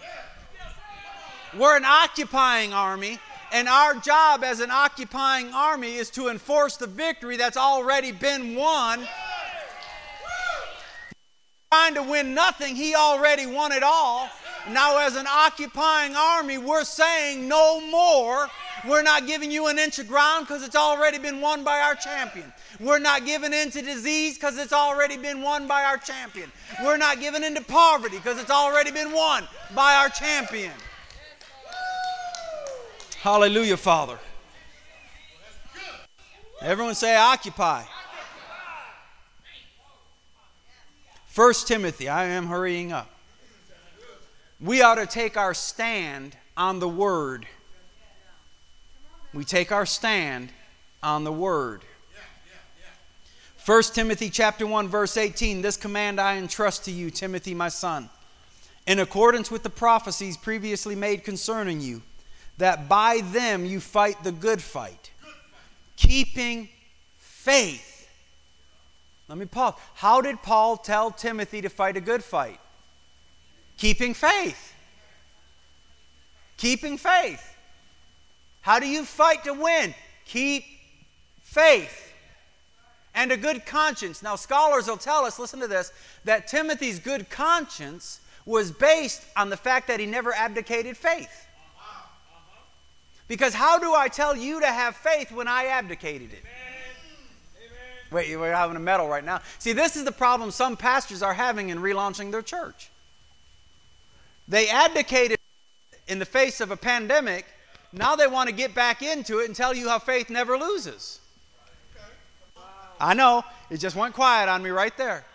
We're 1.58 1.78
an 1.78 1.86
occupying 1.86 2.74
army. 2.74 3.20
And 3.54 3.68
our 3.68 3.96
job 3.96 4.44
as 4.44 4.60
an 4.60 4.70
occupying 4.72 5.54
army 5.54 5.96
is 5.96 6.10
to 6.12 6.30
enforce 6.30 6.78
the 6.78 6.88
victory 6.88 7.38
that's 7.38 7.58
already 7.58 8.12
been 8.12 8.56
won 8.56 9.08
trying 11.72 11.94
to 11.94 12.04
win 12.04 12.34
nothing, 12.34 12.76
he 12.76 12.96
already 12.96 13.46
won 13.46 13.72
it 13.72 13.82
all. 13.82 14.28
Now, 14.72 14.98
as 14.98 15.16
an 15.16 15.26
occupying 15.26 16.18
army, 16.18 16.58
we're 16.58 16.84
saying 16.84 17.48
no 17.48 17.80
more. 17.80 18.50
We're 18.86 19.04
not 19.04 19.26
giving 19.26 19.50
you 19.50 19.68
an 19.68 19.80
inch 19.80 19.98
of 19.98 20.10
ground 20.10 20.48
because 20.48 20.64
it's 20.64 20.76
already 20.76 21.18
been 21.18 21.40
won 21.40 21.64
by 21.64 21.80
our 21.80 21.96
champion. 21.96 22.52
We're 22.82 23.00
not 23.00 23.26
giving 23.26 23.54
in 23.54 23.72
to 23.72 23.82
disease 23.82 24.36
because 24.36 24.58
it's 24.58 24.74
already 24.74 25.16
been 25.16 25.42
won 25.42 25.66
by 25.66 25.84
our 25.86 25.98
champion. 25.98 26.52
We're 26.84 26.98
not 26.98 27.22
giving 27.22 27.42
in 27.42 27.56
to 27.56 27.62
poverty 27.62 28.18
because 28.18 28.38
it's 28.38 28.52
already 28.52 28.92
been 28.92 29.14
won 29.14 29.48
by 29.74 29.96
our 29.96 30.10
champion. 30.10 30.74
Hallelujah, 33.22 33.78
Father. 33.78 34.20
Everyone 36.62 36.96
say, 36.96 37.16
occupy. 37.16 37.84
1 41.34 41.54
Timothy, 41.66 42.10
I 42.10 42.26
am 42.26 42.48
hurrying 42.48 42.92
up. 42.92 43.10
We 44.60 44.82
ought 44.82 44.96
to 44.96 45.06
take 45.06 45.38
our 45.38 45.54
stand 45.54 46.36
on 46.58 46.80
the 46.80 46.90
Word. 46.90 47.46
We 49.34 49.46
take 49.46 49.72
our 49.72 49.86
stand 49.86 50.50
on 51.02 51.24
the 51.24 51.32
Word. 51.32 51.84
1 53.66 53.84
Timothy 53.94 54.30
chapter 54.30 54.66
1 54.66 54.88
verse 54.88 55.16
18 55.16 55.62
This 55.62 55.78
command 55.78 56.20
I 56.20 56.38
entrust 56.38 56.84
to 56.86 56.92
you 56.92 57.12
Timothy 57.12 57.54
my 57.54 57.70
son 57.70 58.10
in 58.88 58.98
accordance 58.98 59.52
with 59.52 59.62
the 59.62 59.70
prophecies 59.70 60.36
previously 60.36 60.96
made 60.96 61.24
concerning 61.24 61.80
you 61.80 62.02
that 62.58 62.90
by 62.90 63.22
them 63.22 63.64
you 63.64 63.80
fight 63.80 64.24
the 64.24 64.32
good 64.32 64.64
fight 64.64 65.12
keeping 65.96 66.70
faith 67.20 67.91
Let 69.32 69.38
me 69.38 69.46
pause. 69.46 69.76
How 69.94 70.20
did 70.20 70.42
Paul 70.44 70.76
tell 70.76 71.10
Timothy 71.10 71.62
to 71.62 71.70
fight 71.70 71.96
a 71.96 72.02
good 72.02 72.22
fight? 72.22 72.60
Keeping 73.78 74.14
faith. 74.14 74.74
Keeping 76.58 76.98
faith. 76.98 77.56
How 78.60 78.78
do 78.78 78.90
you 78.90 79.06
fight 79.06 79.46
to 79.46 79.54
win? 79.54 79.96
Keep 80.26 80.66
faith 81.44 82.12
and 83.16 83.32
a 83.32 83.38
good 83.38 83.66
conscience. 83.66 84.22
Now, 84.22 84.36
scholars 84.36 84.88
will 84.88 84.98
tell 84.98 85.24
us, 85.24 85.40
listen 85.40 85.62
to 85.62 85.68
this, 85.68 85.94
that 86.26 86.50
Timothy's 86.50 87.00
good 87.00 87.30
conscience 87.30 88.20
was 88.46 88.70
based 88.70 89.24
on 89.38 89.50
the 89.50 89.56
fact 89.56 89.88
that 89.88 90.02
he 90.02 90.06
never 90.06 90.34
abdicated 90.34 90.98
faith. 90.98 91.48
Because 93.30 93.54
how 93.54 93.80
do 93.80 93.94
I 93.94 94.10
tell 94.10 94.36
you 94.36 94.60
to 94.60 94.68
have 94.68 94.98
faith 94.98 95.32
when 95.32 95.48
I 95.48 95.68
abdicated 95.68 96.34
it? 96.34 96.44
Wait, 98.12 98.36
we're 98.38 98.54
having 98.54 98.76
a 98.76 98.80
meddle 98.80 99.08
right 99.08 99.24
now. 99.24 99.40
See, 99.58 99.72
this 99.72 99.96
is 99.96 100.04
the 100.04 100.12
problem 100.12 100.52
some 100.52 100.76
pastors 100.76 101.24
are 101.24 101.34
having 101.34 101.70
in 101.70 101.80
relaunching 101.80 102.32
their 102.32 102.42
church. 102.42 102.90
They 104.48 104.70
abdicated 104.70 105.40
in 106.08 106.20
the 106.20 106.26
face 106.26 106.60
of 106.60 106.72
a 106.72 106.78
pandemic. 106.78 107.46
Now 107.94 108.16
they 108.18 108.28
want 108.28 108.50
to 108.50 108.56
get 108.56 108.76
back 108.76 109.02
into 109.02 109.40
it 109.40 109.46
and 109.46 109.56
tell 109.56 109.74
you 109.74 109.88
how 109.88 110.00
faith 110.00 110.30
never 110.30 110.58
loses. 110.58 111.20
I 113.00 113.14
know, 113.14 113.44
it 113.70 113.78
just 113.78 113.96
went 113.96 114.14
quiet 114.14 114.50
on 114.50 114.62
me 114.62 114.70
right 114.70 114.96
there. 114.98 115.26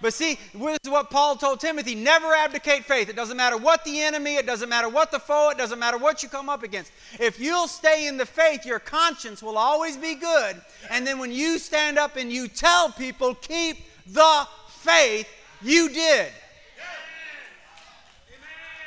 But 0.00 0.12
see, 0.12 0.38
this 0.52 0.78
is 0.84 0.90
what 0.90 1.10
Paul 1.10 1.36
told 1.36 1.60
Timothy 1.60 1.94
never 1.94 2.34
abdicate 2.34 2.84
faith. 2.84 3.08
It 3.08 3.16
doesn't 3.16 3.36
matter 3.36 3.56
what 3.56 3.84
the 3.84 4.00
enemy, 4.02 4.36
it 4.36 4.44
doesn't 4.44 4.68
matter 4.68 4.88
what 4.88 5.10
the 5.10 5.18
foe, 5.18 5.50
it 5.50 5.58
doesn't 5.58 5.78
matter 5.78 5.96
what 5.96 6.22
you 6.22 6.28
come 6.28 6.48
up 6.48 6.62
against. 6.62 6.92
If 7.18 7.40
you'll 7.40 7.68
stay 7.68 8.06
in 8.06 8.18
the 8.18 8.26
faith, 8.26 8.66
your 8.66 8.78
conscience 8.78 9.42
will 9.42 9.56
always 9.56 9.96
be 9.96 10.14
good. 10.14 10.60
And 10.90 11.06
then 11.06 11.18
when 11.18 11.32
you 11.32 11.58
stand 11.58 11.98
up 11.98 12.16
and 12.16 12.30
you 12.30 12.46
tell 12.46 12.90
people, 12.90 13.34
keep 13.34 13.78
the 14.06 14.46
faith, 14.68 15.28
you 15.62 15.88
did. 15.88 16.28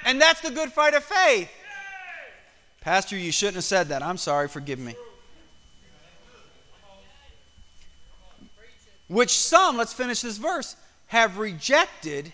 And 0.05 0.21
that's 0.21 0.41
the 0.41 0.51
good 0.51 0.71
fight 0.71 0.93
of 0.93 1.03
faith. 1.03 1.49
Pastor, 2.81 3.17
you 3.17 3.31
shouldn't 3.31 3.55
have 3.55 3.63
said 3.63 3.89
that. 3.89 4.01
I'm 4.01 4.17
sorry, 4.17 4.47
forgive 4.47 4.79
me. 4.79 4.95
Which 9.07 9.37
some, 9.37 9.75
let's 9.75 9.91
finish 9.91 10.21
this 10.21 10.37
verse, 10.37 10.75
have 11.09 11.37
rejected 11.37 12.31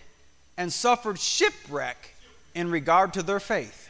and 0.57 0.71
suffered 0.71 1.17
shipwreck 1.17 2.13
in 2.53 2.69
regard 2.69 3.13
to 3.13 3.23
their 3.23 3.39
faith. 3.39 3.89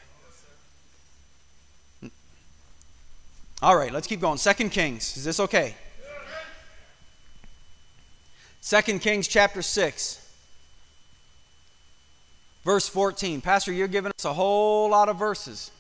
All 3.62 3.76
right, 3.76 3.92
let's 3.92 4.06
keep 4.06 4.22
going. 4.22 4.38
Second 4.38 4.70
Kings. 4.70 5.18
Is 5.18 5.24
this 5.24 5.40
okay? 5.40 5.76
Second 8.62 9.00
Kings 9.00 9.28
chapter 9.28 9.64
6. 9.64 10.22
Verse 12.64 12.88
14. 12.88 13.42
Pastor, 13.42 13.72
you're 13.72 13.88
giving 13.88 14.12
us 14.12 14.26
a 14.26 14.34
whole 14.34 14.90
lot 14.90 15.10
of 15.10 15.18
verses. 15.18 15.72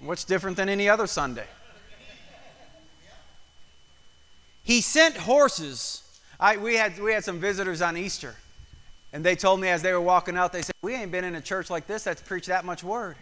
What's 0.00 0.24
different 0.24 0.56
than 0.56 0.68
any 0.68 0.88
other 0.88 1.06
Sunday? 1.06 1.46
He 4.64 4.80
sent 4.80 5.16
horses 5.16 6.02
I, 6.40 6.56
we, 6.56 6.74
had, 6.74 6.98
we 6.98 7.12
had 7.12 7.22
some 7.22 7.38
visitors 7.38 7.82
on 7.82 7.98
Easter, 7.98 8.34
and 9.12 9.22
they 9.22 9.36
told 9.36 9.60
me 9.60 9.68
as 9.68 9.82
they 9.82 9.92
were 9.92 10.00
walking 10.00 10.38
out, 10.38 10.54
they 10.54 10.62
said, 10.62 10.74
We 10.82 10.94
ain't 10.94 11.12
been 11.12 11.24
in 11.24 11.34
a 11.34 11.40
church 11.40 11.68
like 11.68 11.86
this 11.86 12.04
that's 12.04 12.22
preached 12.22 12.48
that 12.48 12.64
much 12.64 12.82
word. 12.82 13.16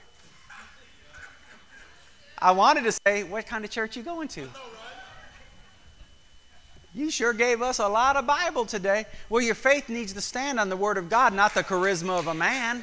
I 2.38 2.52
wanted 2.52 2.84
to 2.84 2.92
say, 2.92 3.24
What 3.24 3.46
kind 3.46 3.64
of 3.64 3.72
church 3.72 3.96
you 3.96 4.04
going 4.04 4.28
to? 4.28 4.48
You 6.94 7.10
sure 7.10 7.32
gave 7.32 7.60
us 7.60 7.80
a 7.80 7.88
lot 7.88 8.16
of 8.16 8.26
Bible 8.26 8.64
today. 8.64 9.04
Well, 9.28 9.42
your 9.42 9.56
faith 9.56 9.88
needs 9.88 10.12
to 10.14 10.20
stand 10.20 10.58
on 10.58 10.68
the 10.68 10.76
Word 10.76 10.96
of 10.96 11.10
God, 11.10 11.34
not 11.34 11.54
the 11.54 11.62
charisma 11.62 12.18
of 12.18 12.28
a 12.28 12.34
man. 12.34 12.82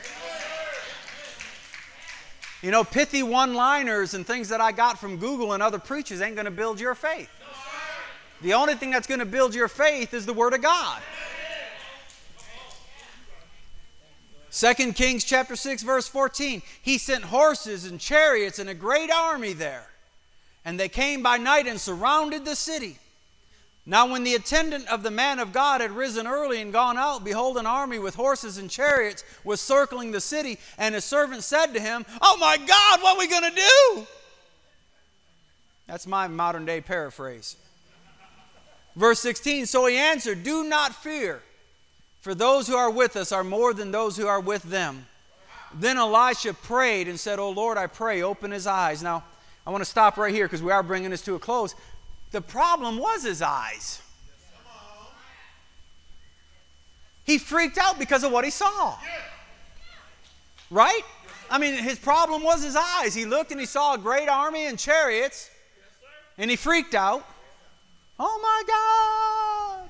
You 2.61 2.71
know, 2.71 2.83
pithy 2.83 3.23
one 3.23 3.53
liners 3.53 4.13
and 4.13 4.25
things 4.25 4.49
that 4.49 4.61
I 4.61 4.71
got 4.71 4.99
from 4.99 5.17
Google 5.17 5.53
and 5.53 5.63
other 5.63 5.79
preachers 5.79 6.21
ain't 6.21 6.35
going 6.35 6.45
to 6.45 6.51
build 6.51 6.79
your 6.79 6.95
faith. 6.95 7.29
The 8.41 8.53
only 8.53 8.75
thing 8.75 8.91
that's 8.91 9.07
going 9.07 9.19
to 9.19 9.25
build 9.25 9.55
your 9.55 9.67
faith 9.67 10.13
is 10.13 10.25
the 10.25 10.33
Word 10.33 10.53
of 10.53 10.61
God. 10.61 11.01
2 14.51 14.93
Kings 14.93 15.25
chapter 15.25 15.57
6 15.57 15.83
verse 15.83 16.07
14 16.07 16.61
he 16.81 16.97
sent 16.97 17.25
horses 17.25 17.83
and 17.85 17.99
chariots 17.99 18.57
and 18.57 18.69
a 18.69 18.73
great 18.73 19.11
army 19.11 19.51
there 19.51 19.87
and 20.63 20.79
they 20.79 20.87
came 20.87 21.21
by 21.21 21.37
night 21.37 21.67
and 21.67 21.79
surrounded 21.79 22.45
the 22.45 22.55
city. 22.55 22.97
Now 23.85 24.09
when 24.09 24.23
the 24.23 24.33
attendant 24.33 24.87
of 24.87 25.03
the 25.03 25.11
man 25.11 25.39
of 25.39 25.51
God 25.51 25.81
had 25.81 25.91
risen 25.91 26.25
early 26.25 26.61
and 26.61 26.71
gone 26.71 26.97
out 26.97 27.25
behold 27.25 27.57
an 27.57 27.65
army 27.65 27.99
with 27.99 28.15
horses 28.15 28.57
and 28.57 28.69
chariots 28.69 29.25
was 29.43 29.59
circling 29.59 30.11
the 30.11 30.21
city 30.21 30.57
and 30.77 30.95
his 30.95 31.03
servant 31.03 31.43
said 31.43 31.73
to 31.73 31.81
him 31.81 32.05
oh 32.21 32.37
my 32.39 32.55
God 32.55 33.01
what 33.01 33.17
are 33.17 33.19
we 33.19 33.27
going 33.27 33.51
to 33.51 33.55
do? 33.57 34.07
That's 35.85 36.07
my 36.07 36.29
modern 36.29 36.65
day 36.65 36.79
paraphrase 36.79 37.57
Verse 38.95 39.19
16 39.19 39.65
So 39.65 39.85
he 39.85 39.97
answered, 39.97 40.43
Do 40.43 40.63
not 40.63 40.95
fear, 40.95 41.41
for 42.21 42.33
those 42.33 42.67
who 42.67 42.75
are 42.75 42.91
with 42.91 43.15
us 43.15 43.31
are 43.31 43.43
more 43.43 43.73
than 43.73 43.91
those 43.91 44.17
who 44.17 44.27
are 44.27 44.39
with 44.39 44.63
them. 44.63 45.05
Then 45.73 45.97
Elisha 45.97 46.53
prayed 46.53 47.07
and 47.07 47.19
said, 47.19 47.39
Oh 47.39 47.49
Lord, 47.49 47.77
I 47.77 47.87
pray, 47.87 48.21
open 48.21 48.51
his 48.51 48.67
eyes. 48.67 49.03
Now, 49.03 49.23
I 49.67 49.71
want 49.71 49.83
to 49.83 49.89
stop 49.89 50.17
right 50.17 50.33
here 50.33 50.45
because 50.45 50.63
we 50.63 50.71
are 50.71 50.83
bringing 50.83 51.11
this 51.11 51.21
to 51.23 51.35
a 51.35 51.39
close. 51.39 51.75
The 52.31 52.41
problem 52.41 52.97
was 52.97 53.23
his 53.23 53.41
eyes. 53.41 54.01
He 57.23 57.39
freaked 57.39 57.77
out 57.77 57.97
because 57.97 58.23
of 58.23 58.31
what 58.31 58.45
he 58.45 58.51
saw. 58.51 58.95
Right? 60.69 61.01
I 61.49 61.57
mean, 61.57 61.75
his 61.75 61.97
problem 61.97 62.43
was 62.43 62.63
his 62.63 62.75
eyes. 62.75 63.13
He 63.13 63.25
looked 63.25 63.51
and 63.51 63.59
he 63.59 63.65
saw 63.65 63.95
a 63.95 63.97
great 63.97 64.29
army 64.29 64.67
and 64.67 64.77
chariots, 64.77 65.49
and 66.37 66.49
he 66.49 66.55
freaked 66.55 66.93
out. 66.93 67.25
Oh 68.19 68.39
my 68.41 68.63
God! 68.67 69.89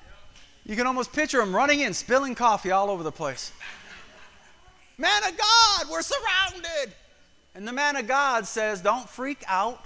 You 0.65 0.76
can 0.76 0.88
almost 0.88 1.13
picture 1.13 1.41
him 1.41 1.55
running 1.55 1.82
in, 1.82 1.93
spilling 1.93 2.34
coffee 2.34 2.71
all 2.71 2.89
over 2.89 3.03
the 3.03 3.11
place. 3.11 3.51
Man 4.97 5.23
of 5.23 5.38
God, 5.38 5.91
we're 5.91 6.01
surrounded. 6.01 6.93
And 7.53 7.67
the 7.67 7.73
man 7.73 7.95
of 7.95 8.07
God 8.07 8.47
says, 8.47 8.82
Don't 8.82 9.07
freak 9.07 9.43
out. 9.47 9.84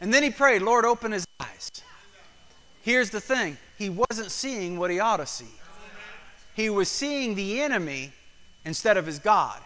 And 0.00 0.12
then 0.12 0.22
he 0.22 0.30
prayed, 0.30 0.62
Lord, 0.62 0.84
open 0.84 1.12
his 1.12 1.26
eyes. 1.40 1.70
Here's 2.82 3.10
the 3.10 3.20
thing 3.20 3.56
he 3.78 3.90
wasn't 3.90 4.30
seeing 4.30 4.78
what 4.78 4.90
he 4.90 4.98
ought 4.98 5.18
to 5.18 5.26
see, 5.26 5.52
he 6.54 6.70
was 6.70 6.88
seeing 6.88 7.34
the 7.34 7.60
enemy 7.60 8.12
instead 8.64 8.96
of 8.96 9.06
his 9.06 9.18
God. 9.18 9.60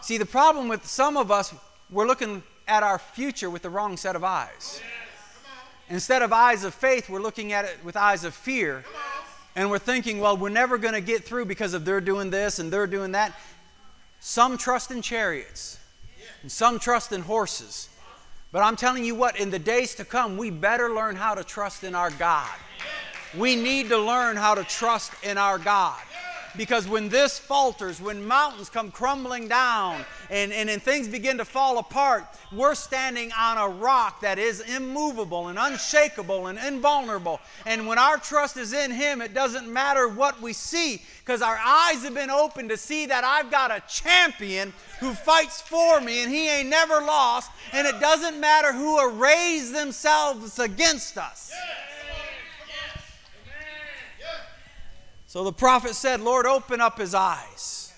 See, 0.00 0.18
the 0.18 0.26
problem 0.26 0.66
with 0.66 0.84
some 0.84 1.16
of 1.16 1.30
us, 1.30 1.54
we're 1.88 2.08
looking 2.08 2.42
at 2.66 2.82
our 2.82 2.98
future 2.98 3.48
with 3.48 3.62
the 3.62 3.70
wrong 3.70 3.96
set 3.96 4.16
of 4.16 4.24
eyes. 4.24 4.80
Instead 5.92 6.22
of 6.22 6.32
eyes 6.32 6.64
of 6.64 6.72
faith, 6.72 7.10
we're 7.10 7.20
looking 7.20 7.52
at 7.52 7.66
it 7.66 7.76
with 7.84 7.98
eyes 7.98 8.24
of 8.24 8.32
fear. 8.32 8.82
And 9.54 9.70
we're 9.70 9.78
thinking, 9.78 10.20
well, 10.20 10.38
we're 10.38 10.48
never 10.48 10.78
going 10.78 10.94
to 10.94 11.02
get 11.02 11.22
through 11.22 11.44
because 11.44 11.74
of 11.74 11.84
they're 11.84 12.00
doing 12.00 12.30
this 12.30 12.58
and 12.58 12.72
they're 12.72 12.86
doing 12.86 13.12
that. 13.12 13.38
Some 14.18 14.56
trust 14.56 14.90
in 14.90 15.02
chariots, 15.02 15.78
and 16.40 16.50
some 16.50 16.78
trust 16.78 17.12
in 17.12 17.20
horses. 17.20 17.90
But 18.52 18.62
I'm 18.62 18.74
telling 18.74 19.04
you 19.04 19.14
what, 19.14 19.38
in 19.38 19.50
the 19.50 19.58
days 19.58 19.94
to 19.96 20.04
come, 20.06 20.38
we 20.38 20.48
better 20.48 20.94
learn 20.94 21.14
how 21.14 21.34
to 21.34 21.44
trust 21.44 21.84
in 21.84 21.94
our 21.94 22.10
God. 22.10 22.48
We 23.36 23.54
need 23.54 23.90
to 23.90 23.98
learn 23.98 24.36
how 24.36 24.54
to 24.54 24.64
trust 24.64 25.12
in 25.22 25.36
our 25.36 25.58
God. 25.58 26.00
Because 26.56 26.86
when 26.86 27.08
this 27.08 27.38
falters, 27.38 28.00
when 28.00 28.26
mountains 28.26 28.68
come 28.68 28.90
crumbling 28.90 29.48
down 29.48 30.04
and, 30.30 30.52
and, 30.52 30.68
and 30.68 30.82
things 30.82 31.08
begin 31.08 31.38
to 31.38 31.44
fall 31.44 31.78
apart, 31.78 32.26
we're 32.52 32.74
standing 32.74 33.32
on 33.38 33.58
a 33.58 33.68
rock 33.68 34.20
that 34.20 34.38
is 34.38 34.60
immovable 34.60 35.48
and 35.48 35.58
unshakable 35.58 36.48
and 36.48 36.58
invulnerable. 36.58 37.40
And 37.64 37.86
when 37.86 37.98
our 37.98 38.18
trust 38.18 38.56
is 38.56 38.72
in 38.72 38.90
Him, 38.90 39.22
it 39.22 39.32
doesn't 39.32 39.72
matter 39.72 40.08
what 40.08 40.40
we 40.42 40.52
see 40.52 41.02
because 41.20 41.40
our 41.40 41.58
eyes 41.64 42.02
have 42.02 42.14
been 42.14 42.30
opened 42.30 42.68
to 42.68 42.76
see 42.76 43.06
that 43.06 43.24
I've 43.24 43.50
got 43.50 43.70
a 43.70 43.82
champion 43.88 44.72
who 45.00 45.14
fights 45.14 45.62
for 45.62 46.00
me 46.00 46.22
and 46.22 46.30
He 46.30 46.48
ain't 46.48 46.68
never 46.68 46.94
lost. 46.94 47.50
And 47.72 47.86
it 47.86 47.98
doesn't 48.00 48.38
matter 48.38 48.72
who 48.72 48.98
arrays 48.98 49.72
themselves 49.72 50.58
against 50.58 51.16
us. 51.16 51.52
So 55.32 55.44
the 55.44 55.50
prophet 55.50 55.94
said, 55.94 56.20
Lord, 56.20 56.44
open 56.44 56.82
up 56.82 56.98
his 56.98 57.14
eyes. 57.14 57.90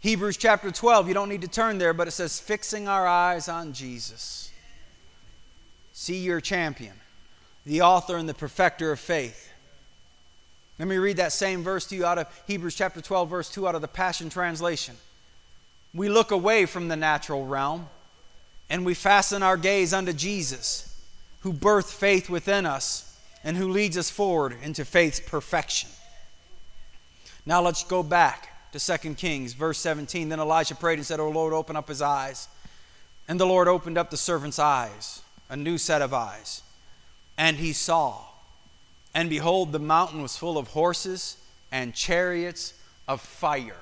Hebrews 0.00 0.36
chapter 0.36 0.72
12, 0.72 1.06
you 1.06 1.14
don't 1.14 1.28
need 1.28 1.42
to 1.42 1.48
turn 1.48 1.78
there, 1.78 1.92
but 1.92 2.08
it 2.08 2.10
says, 2.10 2.40
fixing 2.40 2.88
our 2.88 3.06
eyes 3.06 3.48
on 3.48 3.74
Jesus. 3.74 4.50
See 5.92 6.18
your 6.18 6.40
champion, 6.40 6.94
the 7.64 7.80
author 7.82 8.16
and 8.16 8.28
the 8.28 8.34
perfecter 8.34 8.90
of 8.90 8.98
faith. 8.98 9.52
Let 10.76 10.88
me 10.88 10.96
read 10.96 11.18
that 11.18 11.30
same 11.32 11.62
verse 11.62 11.86
to 11.86 11.94
you 11.94 12.04
out 12.04 12.18
of 12.18 12.42
Hebrews 12.48 12.74
chapter 12.74 13.00
12, 13.00 13.30
verse 13.30 13.50
2, 13.52 13.68
out 13.68 13.76
of 13.76 13.82
the 13.82 13.86
Passion 13.86 14.30
Translation. 14.30 14.96
We 15.94 16.08
look 16.08 16.32
away 16.32 16.66
from 16.66 16.88
the 16.88 16.96
natural 16.96 17.46
realm 17.46 17.88
and 18.68 18.84
we 18.84 18.94
fasten 18.94 19.44
our 19.44 19.56
gaze 19.56 19.94
unto 19.94 20.12
Jesus, 20.12 20.89
who 21.40 21.52
birthed 21.52 21.92
faith 21.92 22.28
within 22.28 22.66
us 22.66 23.18
and 23.42 23.56
who 23.56 23.68
leads 23.68 23.96
us 23.96 24.10
forward 24.10 24.56
into 24.62 24.84
faith's 24.84 25.20
perfection. 25.20 25.88
Now 27.46 27.62
let's 27.62 27.84
go 27.84 28.02
back 28.02 28.72
to 28.72 28.98
2 28.98 29.14
Kings, 29.14 29.54
verse 29.54 29.78
17. 29.78 30.28
Then 30.28 30.40
Elijah 30.40 30.74
prayed 30.74 30.98
and 30.98 31.06
said, 31.06 31.20
O 31.20 31.28
Lord, 31.28 31.52
open 31.52 31.76
up 31.76 31.88
his 31.88 32.02
eyes. 32.02 32.48
And 33.28 33.40
the 33.40 33.46
Lord 33.46 33.68
opened 33.68 33.96
up 33.96 34.10
the 34.10 34.16
servant's 34.16 34.58
eyes, 34.58 35.22
a 35.48 35.56
new 35.56 35.78
set 35.78 36.02
of 36.02 36.12
eyes. 36.12 36.62
And 37.38 37.56
he 37.56 37.72
saw. 37.72 38.24
And 39.14 39.30
behold, 39.30 39.72
the 39.72 39.78
mountain 39.78 40.22
was 40.22 40.36
full 40.36 40.58
of 40.58 40.68
horses 40.68 41.36
and 41.72 41.94
chariots 41.94 42.74
of 43.08 43.20
fire. 43.20 43.76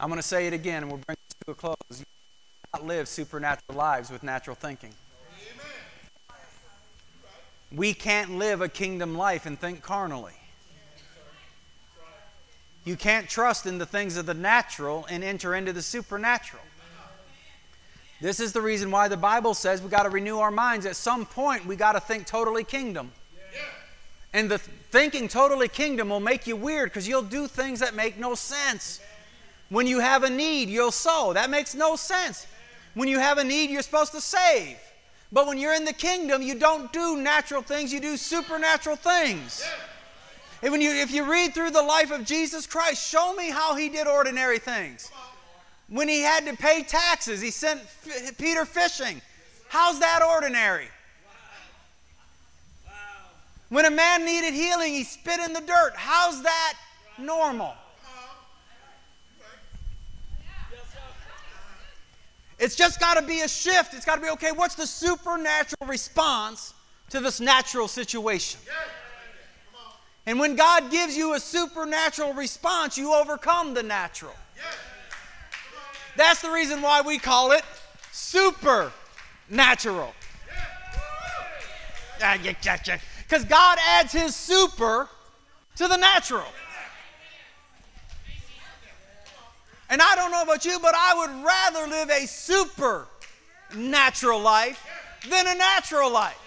I'm 0.00 0.08
going 0.08 0.18
to 0.18 0.26
say 0.26 0.46
it 0.46 0.54
again, 0.54 0.82
and 0.82 0.90
we'll 0.90 1.02
bring 1.06 1.18
this 1.28 1.36
to 1.44 1.50
a 1.52 1.54
close. 1.54 1.76
You 1.90 2.04
cannot 2.72 2.88
live 2.88 3.06
supernatural 3.06 3.76
lives 3.76 4.10
with 4.10 4.22
natural 4.22 4.56
thinking. 4.56 4.94
We 7.70 7.92
can't 7.92 8.38
live 8.38 8.62
a 8.62 8.68
kingdom 8.68 9.14
life 9.14 9.44
and 9.44 9.60
think 9.60 9.82
carnally. 9.82 10.32
You 12.86 12.96
can't 12.96 13.28
trust 13.28 13.66
in 13.66 13.76
the 13.76 13.84
things 13.84 14.16
of 14.16 14.24
the 14.24 14.32
natural 14.32 15.06
and 15.10 15.22
enter 15.22 15.54
into 15.54 15.74
the 15.74 15.82
supernatural. 15.82 16.62
This 18.22 18.40
is 18.40 18.54
the 18.54 18.62
reason 18.62 18.90
why 18.90 19.08
the 19.08 19.18
Bible 19.18 19.52
says 19.52 19.82
we 19.82 19.90
got 19.90 20.04
to 20.04 20.10
renew 20.10 20.38
our 20.38 20.50
minds. 20.50 20.86
At 20.86 20.96
some 20.96 21.26
point, 21.26 21.66
we 21.66 21.76
got 21.76 21.92
to 21.92 22.00
think 22.00 22.26
totally 22.26 22.64
kingdom. 22.64 23.12
And 24.32 24.50
the 24.50 24.58
thinking 24.58 25.28
totally 25.28 25.68
kingdom 25.68 26.08
will 26.08 26.20
make 26.20 26.46
you 26.46 26.56
weird 26.56 26.88
because 26.88 27.06
you'll 27.06 27.22
do 27.22 27.46
things 27.46 27.80
that 27.80 27.94
make 27.94 28.18
no 28.18 28.34
sense. 28.34 29.00
When 29.70 29.86
you 29.86 30.00
have 30.00 30.24
a 30.24 30.30
need, 30.30 30.68
you'll 30.68 30.90
sow. 30.90 31.32
That 31.32 31.48
makes 31.48 31.74
no 31.74 31.96
sense. 31.96 32.46
When 32.94 33.08
you 33.08 33.18
have 33.18 33.38
a 33.38 33.44
need, 33.44 33.70
you're 33.70 33.82
supposed 33.82 34.12
to 34.12 34.20
save. 34.20 34.76
But 35.32 35.46
when 35.46 35.58
you're 35.58 35.74
in 35.74 35.84
the 35.84 35.92
kingdom, 35.92 36.42
you 36.42 36.56
don't 36.56 36.92
do 36.92 37.16
natural 37.16 37.62
things, 37.62 37.92
you 37.92 38.00
do 38.00 38.16
supernatural 38.16 38.96
things. 38.96 39.64
And 40.62 40.72
when 40.72 40.80
you, 40.80 40.90
if 40.90 41.12
you 41.12 41.30
read 41.30 41.54
through 41.54 41.70
the 41.70 41.82
life 41.82 42.10
of 42.10 42.24
Jesus 42.24 42.66
Christ, 42.66 43.08
show 43.08 43.32
me 43.34 43.48
how 43.48 43.76
he 43.76 43.88
did 43.88 44.06
ordinary 44.06 44.58
things. 44.58 45.10
When 45.88 46.08
he 46.08 46.20
had 46.20 46.44
to 46.46 46.56
pay 46.56 46.82
taxes, 46.82 47.40
he 47.40 47.50
sent 47.50 47.80
F- 47.80 48.36
Peter 48.38 48.64
fishing. 48.64 49.22
How's 49.68 50.00
that 50.00 50.20
ordinary? 50.22 50.88
When 53.68 53.84
a 53.84 53.90
man 53.90 54.24
needed 54.24 54.52
healing, 54.52 54.92
he 54.92 55.04
spit 55.04 55.38
in 55.40 55.52
the 55.52 55.60
dirt. 55.60 55.92
How's 55.94 56.42
that 56.42 56.74
normal? 57.18 57.74
It's 62.60 62.76
just 62.76 63.00
got 63.00 63.16
to 63.16 63.22
be 63.22 63.40
a 63.40 63.48
shift. 63.48 63.94
It's 63.94 64.04
got 64.04 64.16
to 64.16 64.20
be 64.20 64.28
okay, 64.30 64.52
what's 64.52 64.74
the 64.74 64.86
supernatural 64.86 65.88
response 65.88 66.74
to 67.08 67.18
this 67.18 67.40
natural 67.40 67.88
situation? 67.88 68.60
And 70.26 70.38
when 70.38 70.54
God 70.54 70.90
gives 70.90 71.16
you 71.16 71.34
a 71.34 71.40
supernatural 71.40 72.34
response, 72.34 72.98
you 72.98 73.14
overcome 73.14 73.72
the 73.72 73.82
natural. 73.82 74.34
That's 76.16 76.42
the 76.42 76.50
reason 76.50 76.82
why 76.82 77.00
we 77.00 77.18
call 77.18 77.52
it 77.52 77.62
supernatural. 78.12 80.12
Because 82.18 83.44
God 83.46 83.78
adds 83.88 84.12
his 84.12 84.36
super 84.36 85.08
to 85.76 85.88
the 85.88 85.96
natural. 85.96 86.44
And 89.90 90.00
I 90.00 90.14
don't 90.14 90.30
know 90.30 90.42
about 90.42 90.64
you, 90.64 90.78
but 90.80 90.94
I 90.96 91.14
would 91.18 91.44
rather 91.44 91.88
live 91.88 92.08
a 92.10 92.24
supernatural 92.26 94.40
life 94.40 94.80
than 95.28 95.48
a 95.48 95.54
natural 95.56 96.10
life. 96.10 96.38